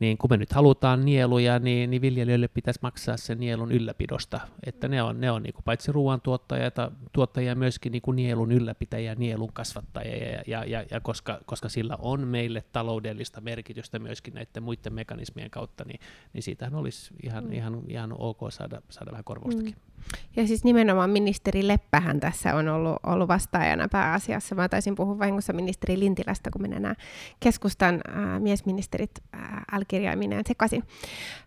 niin 0.00 0.18
kun 0.18 0.30
me 0.30 0.36
nyt 0.36 0.52
halutaan 0.52 1.04
nieluja, 1.04 1.58
niin, 1.58 1.90
niin 1.90 2.02
viljelijöille 2.02 2.48
pitäisi 2.48 2.80
maksaa 2.82 3.16
sen 3.16 3.40
nielun 3.40 3.72
ylläpidosta, 3.72 4.40
että 4.66 4.88
ne 4.88 5.02
on, 5.02 5.20
ne 5.20 5.30
on 5.30 5.42
niin 5.42 5.52
kuin 5.52 5.64
paitsi 5.64 5.92
ruoantuottajia, 5.92 6.70
tuottajia 7.12 7.54
myöskin 7.54 7.92
niin 7.92 8.02
kuin 8.02 8.16
nielun 8.16 8.52
ylläpitäjiä, 8.52 9.14
nielun 9.14 9.52
kasvattajia, 9.52 10.16
ja, 10.16 10.42
ja, 10.46 10.64
ja, 10.64 10.84
ja 10.90 11.00
koska, 11.00 11.40
koska 11.46 11.68
sillä 11.68 11.96
on 11.98 12.28
meille 12.28 12.64
taloudellista 12.72 13.40
merkitystä 13.40 13.98
myöskin 13.98 14.34
näiden 14.34 14.62
muiden 14.62 14.92
mekanismien 14.92 15.50
kautta, 15.50 15.84
niin, 15.84 16.00
niin 16.32 16.42
siitähän 16.42 16.74
olisi 16.74 17.14
ihan, 17.22 17.44
mm. 17.44 17.52
ihan, 17.52 17.82
ihan 17.88 18.14
ok 18.18 18.38
saada, 18.50 18.82
saada 18.90 19.10
vähän 19.10 19.24
korvaustakin. 19.24 19.74
Mm. 19.74 19.92
Ja 20.36 20.46
siis 20.46 20.64
nimenomaan 20.64 21.10
ministeri 21.10 21.68
Leppähän 21.68 22.20
tässä 22.20 22.54
on 22.54 22.68
ollut, 22.68 22.96
ollut 23.06 23.28
vastaajana 23.28 23.88
pääasiassa. 23.88 24.54
Mä 24.54 24.68
taisin 24.68 24.94
puhua 24.94 25.18
vahingossa 25.18 25.52
ministeri 25.52 25.98
Lintilästä, 25.98 26.50
kun 26.50 26.62
minä 26.62 26.80
nämä 26.80 26.94
keskustan 27.40 28.00
ää, 28.08 28.40
miesministerit 28.40 29.10
ää, 29.32 29.64
L-kirjaimineen 29.82 30.44
sekaisin. 30.48 30.82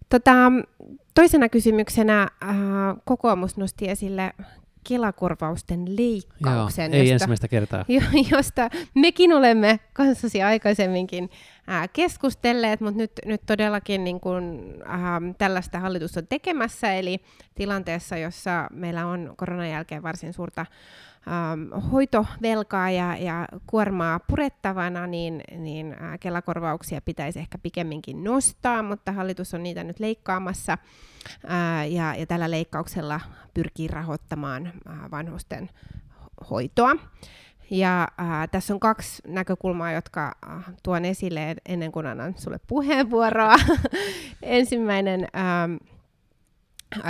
Tota, 0.10 0.52
toisena 1.14 1.50
kysymyksenä 1.50 2.28
ää, 2.42 2.56
kokoomus 3.06 3.58
nosti 3.58 3.90
esille 3.90 4.34
Kelakorvausten 4.88 5.98
leikkauksen. 5.98 6.92
Joo, 6.92 7.02
ei 7.02 7.10
josta, 7.10 7.14
ensimmäistä 7.14 7.48
kertaa. 7.48 7.86
Josta 8.32 8.70
mekin 8.96 9.34
olemme 9.34 9.80
kanssasi 9.94 10.44
aikaisemminkin 10.44 11.30
ää, 11.68 11.88
keskustelleet, 11.88 12.82
mutta 12.82 12.98
nyt, 12.98 13.12
nyt 13.26 13.42
todellakin 13.46 14.04
niin 14.04 14.20
kun, 14.20 14.74
ää, 14.86 15.22
tällaista 15.38 15.80
hallitus 15.80 16.18
on 16.18 16.28
tekemässä, 16.28 16.94
eli 16.94 17.20
tilanteessa, 17.56 18.18
jossa 18.18 18.68
meillä 18.72 19.06
on 19.06 19.34
koronan 19.38 19.70
jälkeen 19.70 20.04
varsin 20.04 20.34
suurta 20.34 20.66
ähm, 21.28 21.84
hoitovelkaa 21.92 22.90
ja, 22.90 23.18
ja 23.18 23.48
kuormaa 23.68 24.20
purettavana, 24.20 25.08
niin, 25.08 25.42
niin 25.58 25.96
äh, 26.02 26.20
Kelakorvauksia 26.20 27.02
pitäisi 27.02 27.40
ehkä 27.40 27.58
pikemminkin 27.58 28.24
nostaa, 28.24 28.84
mutta 28.84 29.12
hallitus 29.12 29.54
on 29.54 29.64
niitä 29.64 29.84
nyt 29.84 30.00
leikkaamassa 30.00 30.74
äh, 30.74 31.92
ja, 31.92 32.16
ja 32.16 32.26
tällä 32.26 32.52
leikkauksella 32.52 33.20
pyrkii 33.54 33.88
rahoittamaan 33.88 34.74
vanhusten 35.12 35.70
hoitoa. 36.50 36.96
Ja 37.70 38.08
äh, 38.20 38.50
tässä 38.52 38.74
on 38.74 38.80
kaksi 38.80 39.22
näkökulmaa, 39.28 39.92
jotka 39.92 40.32
äh, 40.50 40.64
tuon 40.84 41.06
esille 41.06 41.56
ennen 41.66 41.92
kuin 41.92 42.06
annan 42.06 42.34
sulle 42.38 42.60
puheenvuoroa. 42.68 43.56
Ensimmäinen 44.42 45.28
äh, 45.36 45.80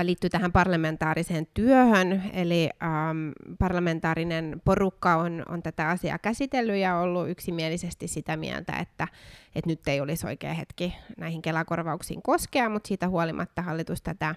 liittyy 0.03 0.30
tähän 0.30 0.51
parlamentaariseen 0.51 1.47
työhön, 1.53 2.24
eli 2.34 2.70
ähm, 2.84 3.30
parlamentaarinen 3.60 4.62
porukka 4.66 5.16
on, 5.16 5.43
on 5.49 5.64
tätä 5.64 5.89
asiaa 5.89 6.18
käsitellyt 6.18 6.76
ja 6.76 6.97
ollut 6.97 7.30
yksimielisesti 7.30 8.08
sitä 8.08 8.38
mieltä, 8.38 8.74
että, 8.74 9.08
että 9.56 9.70
nyt 9.70 9.88
ei 9.88 10.01
olisi 10.01 10.28
oikea 10.28 10.53
hetki 10.53 10.95
näihin 11.18 11.41
kelakorvauksiin 11.41 12.22
koskea, 12.22 12.70
mutta 12.70 12.88
siitä 12.88 13.10
huolimatta 13.10 13.62
hallitus 13.62 14.01
tätä 14.01 14.36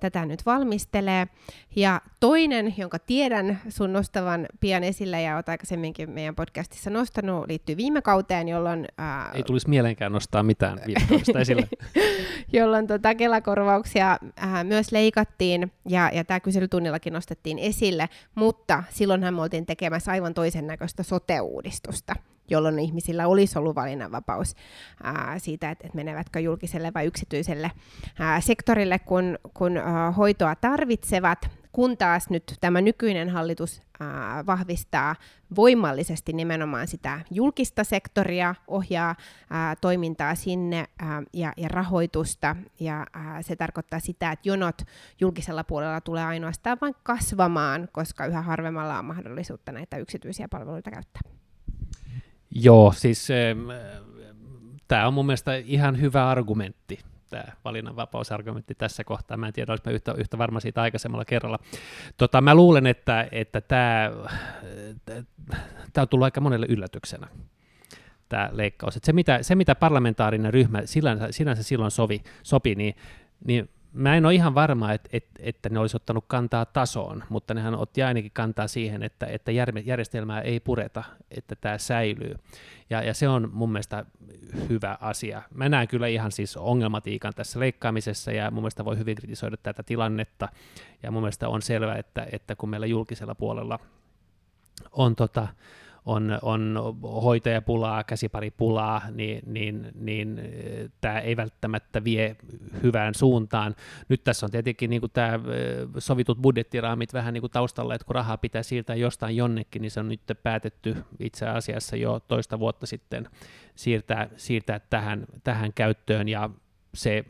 tätä 0.00 0.26
nyt 0.26 0.46
valmistelee. 0.46 1.26
Ja 1.76 2.00
toinen, 2.20 2.74
jonka 2.76 2.98
tiedän 2.98 3.60
sun 3.68 3.92
nostavan 3.92 4.46
pian 4.60 4.84
esille 4.84 5.22
ja 5.22 5.34
olet 5.34 5.48
aikaisemminkin 5.48 6.10
meidän 6.10 6.34
podcastissa 6.34 6.90
nostanut, 6.90 7.46
liittyy 7.48 7.76
viime 7.76 8.02
kauteen, 8.02 8.48
jolloin... 8.48 8.86
Ää, 8.98 9.30
Ei 9.34 9.42
tulisi 9.42 9.68
mieleenkään 9.68 10.12
nostaa 10.12 10.42
mitään 10.42 10.80
viime 10.86 11.40
esille. 11.40 11.68
jolloin 12.52 12.86
tota, 12.86 13.14
Kelakorvauksia 13.14 14.18
ää, 14.36 14.64
myös 14.64 14.92
leikattiin 14.92 15.72
ja, 15.88 16.10
ja 16.14 16.24
tämä 16.24 16.40
kyselytunnillakin 16.40 17.12
nostettiin 17.12 17.58
esille, 17.58 18.08
mutta 18.34 18.82
silloinhan 18.90 19.34
me 19.34 19.42
oltiin 19.42 19.66
tekemässä 19.66 20.10
aivan 20.12 20.34
toisen 20.34 20.66
näköistä 20.66 21.02
sote-uudistusta 21.02 22.14
jolloin 22.50 22.78
ihmisillä 22.78 23.26
olisi 23.26 23.58
ollut 23.58 23.76
valinnanvapaus 23.76 24.54
ää, 25.02 25.38
siitä, 25.38 25.70
että, 25.70 25.86
että 25.86 25.96
menevätkö 25.96 26.40
julkiselle 26.40 26.92
vai 26.94 27.06
yksityiselle 27.06 27.70
ää, 28.18 28.40
sektorille, 28.40 28.98
kun, 28.98 29.38
kun 29.54 29.76
ää, 29.76 30.10
hoitoa 30.10 30.54
tarvitsevat, 30.54 31.50
kun 31.72 31.96
taas 31.96 32.30
nyt 32.30 32.54
tämä 32.60 32.80
nykyinen 32.80 33.28
hallitus 33.28 33.82
ää, 34.00 34.46
vahvistaa 34.46 35.16
voimallisesti 35.56 36.32
nimenomaan 36.32 36.86
sitä 36.86 37.20
julkista 37.30 37.84
sektoria, 37.84 38.54
ohjaa 38.68 39.14
ää, 39.50 39.76
toimintaa 39.76 40.34
sinne 40.34 40.84
ää, 40.98 41.22
ja, 41.32 41.52
ja 41.56 41.68
rahoitusta, 41.68 42.56
ja 42.80 43.06
ää, 43.12 43.42
se 43.42 43.56
tarkoittaa 43.56 44.00
sitä, 44.00 44.32
että 44.32 44.48
jonot 44.48 44.82
julkisella 45.20 45.64
puolella 45.64 46.00
tulee 46.00 46.24
ainoastaan 46.24 46.78
vain 46.80 46.94
kasvamaan, 47.02 47.88
koska 47.92 48.26
yhä 48.26 48.42
harvemmalla 48.42 48.98
on 48.98 49.04
mahdollisuutta 49.04 49.72
näitä 49.72 49.96
yksityisiä 49.96 50.48
palveluita 50.48 50.90
käyttää. 50.90 51.39
Joo, 52.50 52.92
siis 52.96 53.28
tämä 54.88 55.06
on 55.06 55.14
mun 55.14 55.26
mielestä 55.26 55.56
ihan 55.56 56.00
hyvä 56.00 56.28
argumentti, 56.28 56.98
tämä 57.28 57.44
valinnanvapausargumentti 57.64 58.74
tässä 58.74 59.04
kohtaa. 59.04 59.36
Mä 59.36 59.46
en 59.46 59.52
tiedä, 59.52 59.72
olisi 59.72 59.90
yhtä, 59.90 60.12
yhtä 60.12 60.38
varma 60.38 60.60
siitä 60.60 60.82
aikaisemmalla 60.82 61.24
kerralla. 61.24 61.58
Tota, 62.16 62.40
mä 62.40 62.54
luulen, 62.54 62.86
että, 62.86 63.28
että 63.32 63.60
tämä, 63.60 64.10
tämä 65.92 66.02
on 66.02 66.08
tullut 66.08 66.24
aika 66.24 66.40
monelle 66.40 66.66
yllätyksenä 66.68 67.28
tämä 68.28 68.50
leikkaus. 68.52 68.98
Se, 69.02 69.12
mitä, 69.12 69.42
se, 69.42 69.54
mitä 69.54 69.74
parlamentaarinen 69.74 70.54
ryhmä 70.54 70.82
sinänsä, 70.84 71.28
sinänsä 71.30 71.62
silloin 71.62 71.90
sovi, 71.90 72.22
sopi, 72.42 72.74
niin, 72.74 72.94
niin 73.44 73.68
mä 73.92 74.16
en 74.16 74.26
ole 74.26 74.34
ihan 74.34 74.54
varma, 74.54 74.92
että, 74.92 75.08
että, 75.12 75.30
että 75.38 75.68
ne 75.68 75.78
olisi 75.78 75.96
ottanut 75.96 76.24
kantaa 76.26 76.64
tasoon, 76.64 77.24
mutta 77.28 77.54
nehän 77.54 77.74
otti 77.74 78.02
ainakin 78.02 78.30
kantaa 78.34 78.68
siihen, 78.68 79.02
että, 79.02 79.26
että 79.26 79.50
järjestelmää 79.84 80.40
ei 80.40 80.60
pureta, 80.60 81.04
että 81.30 81.56
tämä 81.56 81.78
säilyy. 81.78 82.34
Ja, 82.90 83.02
ja 83.02 83.14
se 83.14 83.28
on 83.28 83.48
mun 83.52 83.72
mielestä 83.72 84.04
hyvä 84.68 84.98
asia. 85.00 85.42
Mä 85.54 85.68
näen 85.68 85.88
kyllä 85.88 86.06
ihan 86.06 86.32
siis 86.32 86.56
ongelmatiikan 86.56 87.32
tässä 87.36 87.60
leikkaamisessa, 87.60 88.32
ja 88.32 88.50
mun 88.50 88.62
mielestä 88.62 88.84
voi 88.84 88.98
hyvin 88.98 89.16
kritisoida 89.16 89.56
tätä 89.56 89.82
tilannetta, 89.82 90.48
ja 91.02 91.10
mun 91.10 91.22
mielestä 91.22 91.48
on 91.48 91.62
selvää, 91.62 91.96
että, 91.96 92.26
että 92.32 92.56
kun 92.56 92.68
meillä 92.68 92.86
julkisella 92.86 93.34
puolella 93.34 93.78
on 94.92 95.16
tota, 95.16 95.48
on, 96.06 96.38
on 96.42 96.78
hoitajapulaa, 97.02 98.04
käsiparipulaa, 98.04 99.02
niin, 99.10 99.42
niin, 99.46 99.88
niin 99.94 100.38
eh, 100.38 100.90
tämä 101.00 101.18
ei 101.18 101.36
välttämättä 101.36 102.04
vie 102.04 102.36
hyvään 102.82 103.14
suuntaan. 103.14 103.76
Nyt 104.08 104.24
tässä 104.24 104.46
on 104.46 104.50
tietenkin 104.50 104.90
niin 104.90 105.00
kuin 105.00 105.12
tämä 105.12 105.34
eh, 105.34 105.40
sovitut 105.98 106.38
budjettiraamit 106.38 107.12
vähän 107.12 107.34
niin 107.34 107.42
kuin 107.42 107.50
taustalla, 107.50 107.94
että 107.94 108.04
kun 108.04 108.14
rahaa 108.14 108.38
pitää 108.38 108.62
siirtää 108.62 108.96
jostain 108.96 109.36
jonnekin, 109.36 109.82
niin 109.82 109.90
se 109.90 110.00
on 110.00 110.08
nyt 110.08 110.20
päätetty 110.42 110.96
itse 111.18 111.46
asiassa 111.46 111.96
jo 111.96 112.20
toista 112.28 112.58
vuotta 112.58 112.86
sitten 112.86 113.28
siirtää, 113.74 114.28
siirtää 114.36 114.80
tähän, 114.90 115.26
tähän 115.44 115.72
käyttöön, 115.72 116.28
ja 116.28 116.50
se 116.94 117.24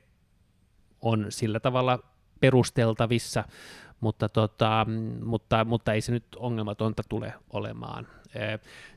on 1.00 1.26
sillä 1.28 1.60
tavalla 1.60 1.98
perusteltavissa, 2.40 3.44
mutta, 4.00 4.28
tota, 4.28 4.86
mutta, 5.24 5.64
mutta 5.64 5.92
ei 5.92 6.00
se 6.00 6.12
nyt 6.12 6.24
ongelmatonta 6.36 7.02
tule 7.08 7.34
olemaan. 7.52 8.06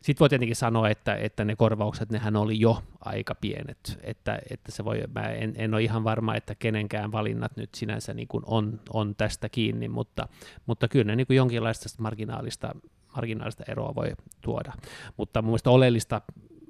Sitten 0.02 0.20
voi 0.20 0.30
tietenkin 0.30 0.56
sanoa, 0.56 0.90
että, 0.90 1.16
että 1.16 1.46
ne 1.46 1.56
korvaukset, 1.56 2.10
nehän 2.10 2.36
oli 2.36 2.60
jo 2.60 2.84
aika 3.00 3.36
pienet, 3.36 4.00
että, 4.04 4.40
että 4.50 4.72
se 4.72 4.86
voi, 4.86 5.04
mä 5.16 5.22
en, 5.22 5.54
en 5.58 5.74
ole 5.74 5.82
ihan 5.82 6.04
varma, 6.04 6.36
että 6.36 6.56
kenenkään 6.56 7.12
valinnat 7.12 7.58
nyt 7.58 7.76
sinänsä 7.76 8.14
niin 8.14 8.28
kuin 8.28 8.44
on, 8.48 8.80
on 8.94 9.16
tästä 9.16 9.50
kiinni, 9.50 9.88
mutta, 9.88 10.28
mutta 10.66 10.88
kyllä 10.88 11.06
ne 11.06 11.16
niin 11.16 11.28
kuin 11.28 11.38
jonkinlaista 11.38 11.90
marginaalista, 11.98 12.76
marginaalista 13.16 13.64
eroa 13.68 13.96
voi 13.96 14.12
tuoda. 14.42 14.74
Mutta 15.18 15.42
mun 15.42 15.50
mielestä 15.50 15.70
oleellista 15.70 16.22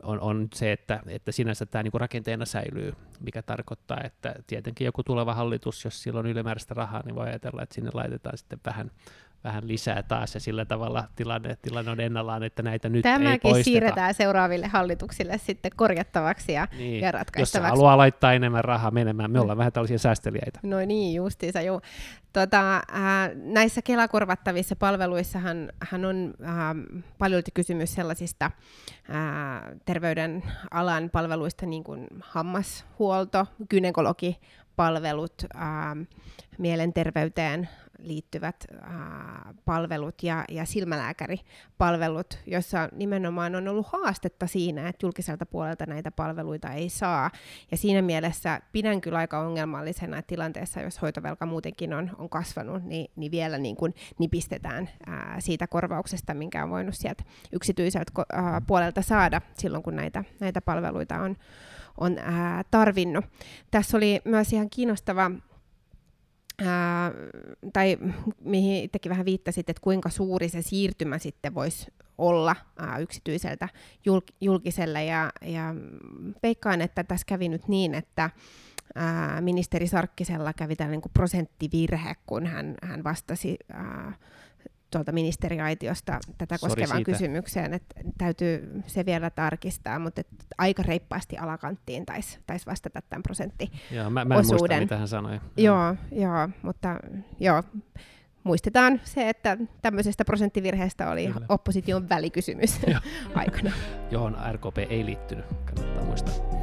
on, 0.04 0.20
on 0.20 0.47
se, 0.56 0.72
että, 0.72 0.99
että 1.08 1.32
sinänsä 1.32 1.66
tämä 1.66 1.84
niin 1.84 1.93
rakenteena 1.93 2.45
säilyy, 2.45 2.93
mikä 3.20 3.41
tarkoittaa, 3.41 4.01
että 4.04 4.36
tietenkin 4.47 4.86
joku 4.86 5.04
tuleva 5.04 5.34
hallitus, 5.34 5.86
jos 5.86 6.04
sillä 6.04 6.20
on 6.20 6.26
ylimääräistä 6.26 6.74
rahaa, 6.74 7.01
niin 7.06 7.16
voi 7.16 7.28
ajatella, 7.28 7.64
että 7.64 7.76
sinne 7.76 7.91
laitetaan 7.93 8.38
sitten 8.38 8.60
vähän 8.66 8.91
vähän 9.43 9.67
lisää 9.67 10.03
taas 10.03 10.33
ja 10.33 10.39
sillä 10.39 10.65
tavalla 10.65 11.07
tilanne, 11.15 11.57
tilanne 11.61 11.91
on 11.91 11.99
ennallaan, 11.99 12.43
että 12.43 12.63
näitä 12.63 12.89
nyt 12.89 13.01
Tämäkin 13.01 13.31
ei 13.31 13.39
poisteta. 13.39 13.63
siirretään 13.63 14.13
seuraaville 14.13 14.67
hallituksille 14.67 15.37
sitten 15.37 15.71
korjattavaksi 15.75 16.53
ja, 16.53 16.67
niin. 16.77 17.01
ja 17.01 17.11
ratkaistavaksi. 17.11 17.71
Jos 17.71 17.79
haluaa 17.79 17.97
laittaa 17.97 18.33
enemmän 18.33 18.63
rahaa 18.63 18.91
menemään, 18.91 19.31
me 19.31 19.39
ollaan 19.39 19.57
mm. 19.57 19.59
vähän 19.59 19.73
tällaisia 19.73 19.97
säästeliäitä. 19.97 20.59
No 20.63 20.77
niin, 20.77 21.15
justiinsa 21.15 21.61
joo. 21.61 21.81
Tota, 22.33 22.75
äh, 22.75 22.81
näissä 23.35 23.81
Kela-korvattavissa 23.81 24.75
palveluissahan 24.75 25.71
hän 25.89 26.05
on 26.05 26.33
äh, 26.43 26.53
paljon 27.17 27.41
kysymys 27.53 27.93
sellaisista 27.93 28.45
äh, 28.45 28.51
terveydenalan 29.85 31.09
palveluista, 31.11 31.65
niin 31.65 31.83
kuin 31.83 32.07
hammashuolto, 32.21 33.47
gynekologipalvelut, 33.69 35.33
äh, 35.55 35.61
mielenterveyteen 36.57 37.69
liittyvät 38.04 38.66
ää, 38.82 39.54
palvelut 39.66 40.24
ja, 40.24 40.45
ja 40.49 40.66
silmälääkäripalvelut, 40.66 42.39
joissa 42.45 42.89
nimenomaan 42.91 43.56
on 43.56 43.68
ollut 43.68 43.88
haastetta 43.88 44.47
siinä, 44.47 44.89
että 44.89 45.06
julkiselta 45.06 45.45
puolelta 45.45 45.86
näitä 45.86 46.12
palveluita 46.12 46.70
ei 46.70 46.89
saa. 46.89 47.32
Ja 47.72 47.78
siinä 47.78 48.01
mielessä 48.01 48.62
pidän 48.72 49.01
kyllä 49.01 49.18
aika 49.18 49.39
ongelmallisena, 49.39 50.18
että 50.18 50.30
tilanteessa, 50.30 50.82
jos 50.82 51.01
hoitovelka 51.01 51.45
muutenkin 51.45 51.93
on, 51.93 52.12
on 52.18 52.30
kasvanut, 52.30 52.84
niin, 52.84 53.12
niin 53.16 53.32
vielä 53.32 53.58
niin 53.58 53.76
kuin 53.76 53.93
nipistetään 54.20 54.89
ää, 55.08 55.36
siitä 55.39 55.68
korvauksesta, 55.68 56.34
minkä 56.34 56.64
on 56.64 56.70
voinut 56.70 56.95
sieltä 56.95 57.24
yksityiseltä 57.51 58.12
ää, 58.34 58.62
puolelta 58.68 59.01
saada 59.01 59.41
silloin, 59.58 59.84
kun 59.84 59.95
näitä, 59.95 60.24
näitä 60.39 60.62
palveluita 60.62 61.20
on, 61.20 61.36
on 61.97 62.18
tarvinnut. 62.72 63.26
Tässä 63.72 63.97
oli 63.97 64.22
myös 64.26 64.54
ihan 64.54 64.70
kiinnostava 64.70 65.32
ää, 66.62 67.12
tai 67.74 67.97
mihin 68.43 68.84
itsekin 68.84 69.10
vähän 69.10 69.26
viittasit, 69.26 69.70
että 69.70 69.82
kuinka 69.82 70.10
suuri 70.10 70.49
se 70.49 70.62
siirtymä 70.62 71.18
sitten 71.18 71.56
voisi 71.56 71.88
olla 72.18 72.56
ää, 72.78 72.97
yksityiseltä 72.97 73.70
julk- 74.10 74.36
julkiselle. 74.41 75.06
Ja, 75.06 75.32
ja 75.41 75.76
veikkaan, 76.43 76.82
että 76.82 77.04
tässä 77.04 77.26
kävi 77.28 77.49
nyt 77.49 77.68
niin, 77.68 77.95
että 77.95 78.30
ää, 78.95 79.41
ministeri 79.41 79.88
Sarkkisella 79.88 80.54
kävi 80.54 80.76
tällainen 80.76 81.01
niin 81.04 81.12
prosenttivirhe, 81.14 82.16
kun 82.26 82.45
hän, 82.45 82.76
hän 82.84 83.04
vastasi 83.04 83.58
ää, 83.74 84.14
tuolta 84.93 85.11
ministeriaitiosta 85.11 86.19
tätä 86.37 86.57
Sori 86.57 86.69
koskevaan 86.69 86.97
siitä. 86.97 87.11
kysymykseen, 87.11 87.73
että 87.73 87.95
täytyy 88.17 88.81
se 88.87 89.05
vielä 89.05 89.29
tarkistaa, 89.29 89.99
mutta 89.99 90.21
aika 90.57 90.83
reippaasti 90.83 91.37
alakanttiin 91.37 92.05
taisi 92.05 92.39
tais 92.47 92.67
vastata 92.67 93.01
tämän 93.09 93.23
prosenttiosuuden. 93.23 93.79
Joo, 93.91 94.09
mä, 94.09 94.25
mä 94.25 94.35
en 94.35 94.45
muista, 94.47 94.79
mitä 94.79 94.97
hän 94.97 95.07
sanoi. 95.07 95.39
Joo, 95.57 95.95
joo, 96.11 96.49
mutta 96.61 96.99
joo, 97.39 97.63
muistetaan 98.43 99.01
se, 99.03 99.29
että 99.29 99.57
tämmöisestä 99.81 100.25
prosenttivirheestä 100.25 101.09
oli 101.09 101.27
Kyllä. 101.27 101.45
opposition 101.49 102.09
välikysymys 102.09 102.79
aikana. 103.35 103.71
Johon 104.11 104.37
RKP 104.51 104.77
ei 104.77 105.05
liittynyt, 105.05 105.45
kannattaa 105.65 106.03
muistaa. 106.03 106.62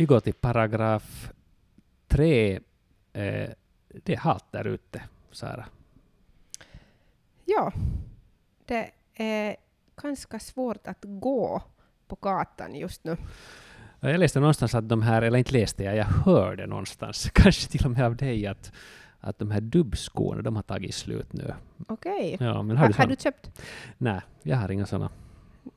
Vi 0.00 0.06
går 0.06 0.20
till 0.20 0.34
paragraf 0.34 1.32
3. 2.08 2.54
Eh, 2.54 2.60
det 3.88 4.12
är 4.12 4.16
halt 4.16 4.44
där 4.50 4.66
ute, 4.66 5.02
Sara. 5.30 5.66
Ja, 7.44 7.72
det 8.64 8.90
är 9.14 9.56
ganska 10.02 10.38
svårt 10.38 10.86
att 10.86 10.98
gå 11.00 11.62
på 12.06 12.16
gatan 12.20 12.74
just 12.74 13.04
nu. 13.04 13.16
Jag 14.00 14.20
läste 14.20 14.40
någonstans 14.40 14.74
att 14.74 14.88
de 14.88 15.02
här, 15.02 15.22
eller 15.22 15.38
inte 15.38 15.52
läste 15.52 15.84
jag, 15.84 15.96
jag 15.96 16.04
hörde 16.04 16.66
någonstans, 16.66 17.30
kanske 17.34 17.70
till 17.70 17.86
och 17.86 17.90
med 17.90 18.04
av 18.04 18.16
dig, 18.16 18.46
att, 18.46 18.72
att 19.20 19.38
de 19.38 19.50
här 19.50 19.60
dubbskorna, 19.60 20.42
de 20.42 20.56
har 20.56 20.62
tagit 20.62 20.94
slut 20.94 21.32
nu. 21.32 21.54
Okej. 21.88 22.34
Okay. 22.34 22.46
Ja, 22.46 22.52
har, 22.52 22.74
har, 22.74 22.88
du, 22.88 22.94
har 22.94 23.06
du 23.06 23.16
köpt? 23.16 23.62
Nej, 23.98 24.20
jag 24.42 24.56
har 24.56 24.70
inga 24.70 24.86
sådana. 24.86 25.10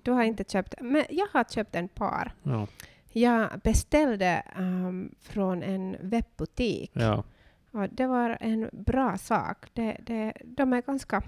Du 0.01 0.11
har 0.11 0.23
inte 0.23 0.43
köpt, 0.43 0.75
men 0.81 1.05
jag 1.09 1.27
har 1.33 1.43
köpt 1.43 1.75
en 1.75 1.87
par. 1.87 2.31
Ja. 2.43 2.67
Jag 3.13 3.59
beställde 3.59 4.43
um, 4.57 5.15
från 5.21 5.63
en 5.63 5.97
webbutik. 5.99 6.91
Ja. 6.93 7.23
Och 7.71 7.89
det 7.91 8.07
var 8.07 8.37
en 8.39 8.69
bra 8.71 9.17
sak. 9.17 9.57
Det, 9.73 9.97
det, 10.05 10.33
de 10.43 10.73
är 10.73 10.81
ganska, 10.81 11.21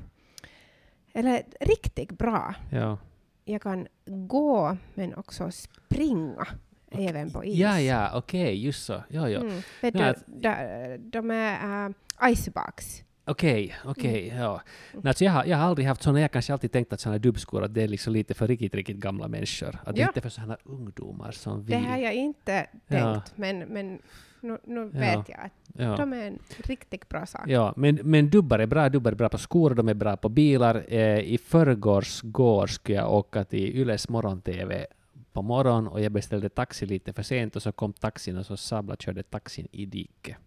eller 1.13 1.43
riktigt 1.59 2.11
bra. 2.11 2.55
Ja. 2.71 2.97
Jag 3.45 3.61
kan 3.61 3.87
gå 4.05 4.77
men 4.93 5.15
också 5.15 5.51
springa. 5.51 6.47
Okay. 6.91 7.07
Även 7.07 7.31
på 7.31 7.45
is. 7.45 7.57
Ja, 7.57 7.79
ja, 7.79 8.11
okej, 8.17 8.43
okay, 8.43 8.55
just 8.55 8.85
så. 8.85 9.03
Ja, 9.09 9.29
ja. 9.29 9.39
Mm. 9.39 9.61
Vet 9.81 9.93
du, 9.93 10.13
de, 10.25 10.97
de 10.97 11.31
är 11.31 11.87
uh, 11.87 11.95
icebox. 12.31 13.03
Okej, 13.27 13.75
okej, 13.85 14.29
mm. 14.29 14.43
ja. 14.43 14.61
Mm. 14.93 15.07
Alltså 15.07 15.23
jag, 15.23 15.31
har, 15.31 15.45
jag 15.45 15.57
har 15.57 15.65
aldrig 15.65 15.87
haft 15.87 16.03
sådana, 16.03 16.19
jag 16.19 16.23
har 16.23 16.29
kanske 16.29 16.53
alltid 16.53 16.71
tänkt 16.71 16.93
att 16.93 16.99
sådana 16.99 17.19
dubbskor, 17.19 17.63
att 17.63 17.73
det 17.73 17.83
är 17.83 17.87
liksom 17.87 18.13
lite 18.13 18.33
för 18.33 18.47
riktigt, 18.47 18.75
riktigt 18.75 18.97
gamla 18.97 19.27
människor. 19.27 19.67
Att 19.67 19.85
ja. 19.85 19.91
det 19.93 20.01
inte 20.01 20.19
är 20.19 20.21
för 20.21 20.29
sådana 20.29 20.57
ungdomar 20.63 21.31
som 21.31 21.63
vi. 21.63 21.73
Det 21.73 21.79
har 21.79 21.97
jag 21.97 22.13
inte 22.13 22.67
tänkt, 22.87 23.03
ja. 23.03 23.21
men, 23.35 23.59
men 23.59 23.99
nu, 24.41 24.57
nu 24.63 24.91
ja. 24.93 24.99
vet 24.99 25.29
jag 25.29 25.39
att 25.39 25.51
ja. 25.77 25.95
de 25.95 26.13
är 26.13 26.27
en 26.27 26.39
riktigt 26.57 27.09
bra 27.09 27.25
sak. 27.25 27.41
Ja, 27.47 27.73
men, 27.77 27.99
men 28.03 28.29
dubbar 28.29 28.59
är 28.59 28.65
bra, 28.65 28.89
dubbar 28.89 29.11
är 29.11 29.15
bra 29.15 29.29
på 29.29 29.37
skor, 29.37 29.75
de 29.75 29.89
är 29.89 29.93
bra 29.93 30.17
på 30.17 30.29
bilar. 30.29 30.85
Eh, 30.87 31.19
I 31.19 31.37
förrgårs 31.37 32.21
går 32.21 32.67
skulle 32.67 32.97
jag 32.97 33.13
åka 33.13 33.43
till 33.43 33.77
Yles 33.77 34.09
morgon-TV 34.09 34.85
på 35.33 35.41
morgon 35.41 35.87
och 35.87 36.01
jag 36.01 36.11
beställde 36.11 36.49
taxi 36.49 36.85
lite 36.85 37.13
för 37.13 37.23
sent 37.23 37.55
och 37.55 37.61
så 37.61 37.71
kom 37.71 37.93
taxin 37.93 38.37
och 38.37 38.45
så 38.45 38.57
sabla 38.57 38.95
körde 38.95 39.23
taxin 39.23 39.67
i 39.71 39.85
diket. 39.85 40.37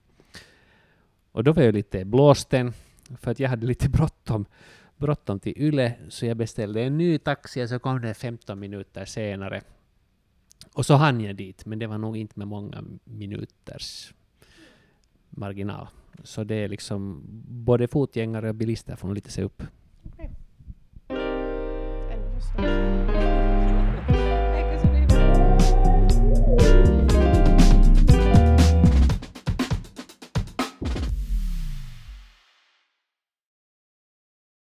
Och 1.38 1.44
då 1.44 1.52
var 1.52 1.62
jag 1.62 1.74
lite 1.74 2.04
blåsten, 2.04 2.72
för 3.20 3.30
att 3.30 3.40
jag 3.40 3.48
hade 3.48 3.66
lite 3.66 3.88
bråttom, 3.88 4.44
bråttom 4.96 5.40
till 5.40 5.52
Yle, 5.56 5.94
så 6.08 6.26
jag 6.26 6.36
beställde 6.36 6.82
en 6.82 6.98
ny 6.98 7.18
taxi 7.18 7.64
och 7.64 7.68
så 7.68 7.78
kom 7.78 8.00
den 8.00 8.14
15 8.14 8.58
minuter 8.58 9.04
senare. 9.04 9.62
Och 10.72 10.86
så 10.86 10.94
hann 10.94 11.20
jag 11.20 11.36
dit, 11.36 11.66
men 11.66 11.78
det 11.78 11.86
var 11.86 11.98
nog 11.98 12.16
inte 12.16 12.38
med 12.38 12.48
många 12.48 12.84
minuters 13.04 14.14
marginal. 15.30 15.88
Så 16.22 16.44
det 16.44 16.54
är 16.54 16.68
liksom, 16.68 17.22
både 17.48 17.88
fotgängare 17.88 18.48
och 18.48 18.54
bilister 18.54 18.96
får 18.96 19.08
nog 19.08 19.14
lite 19.14 19.30
se 19.30 19.42
upp. 19.42 19.62
Okay. 20.04 20.28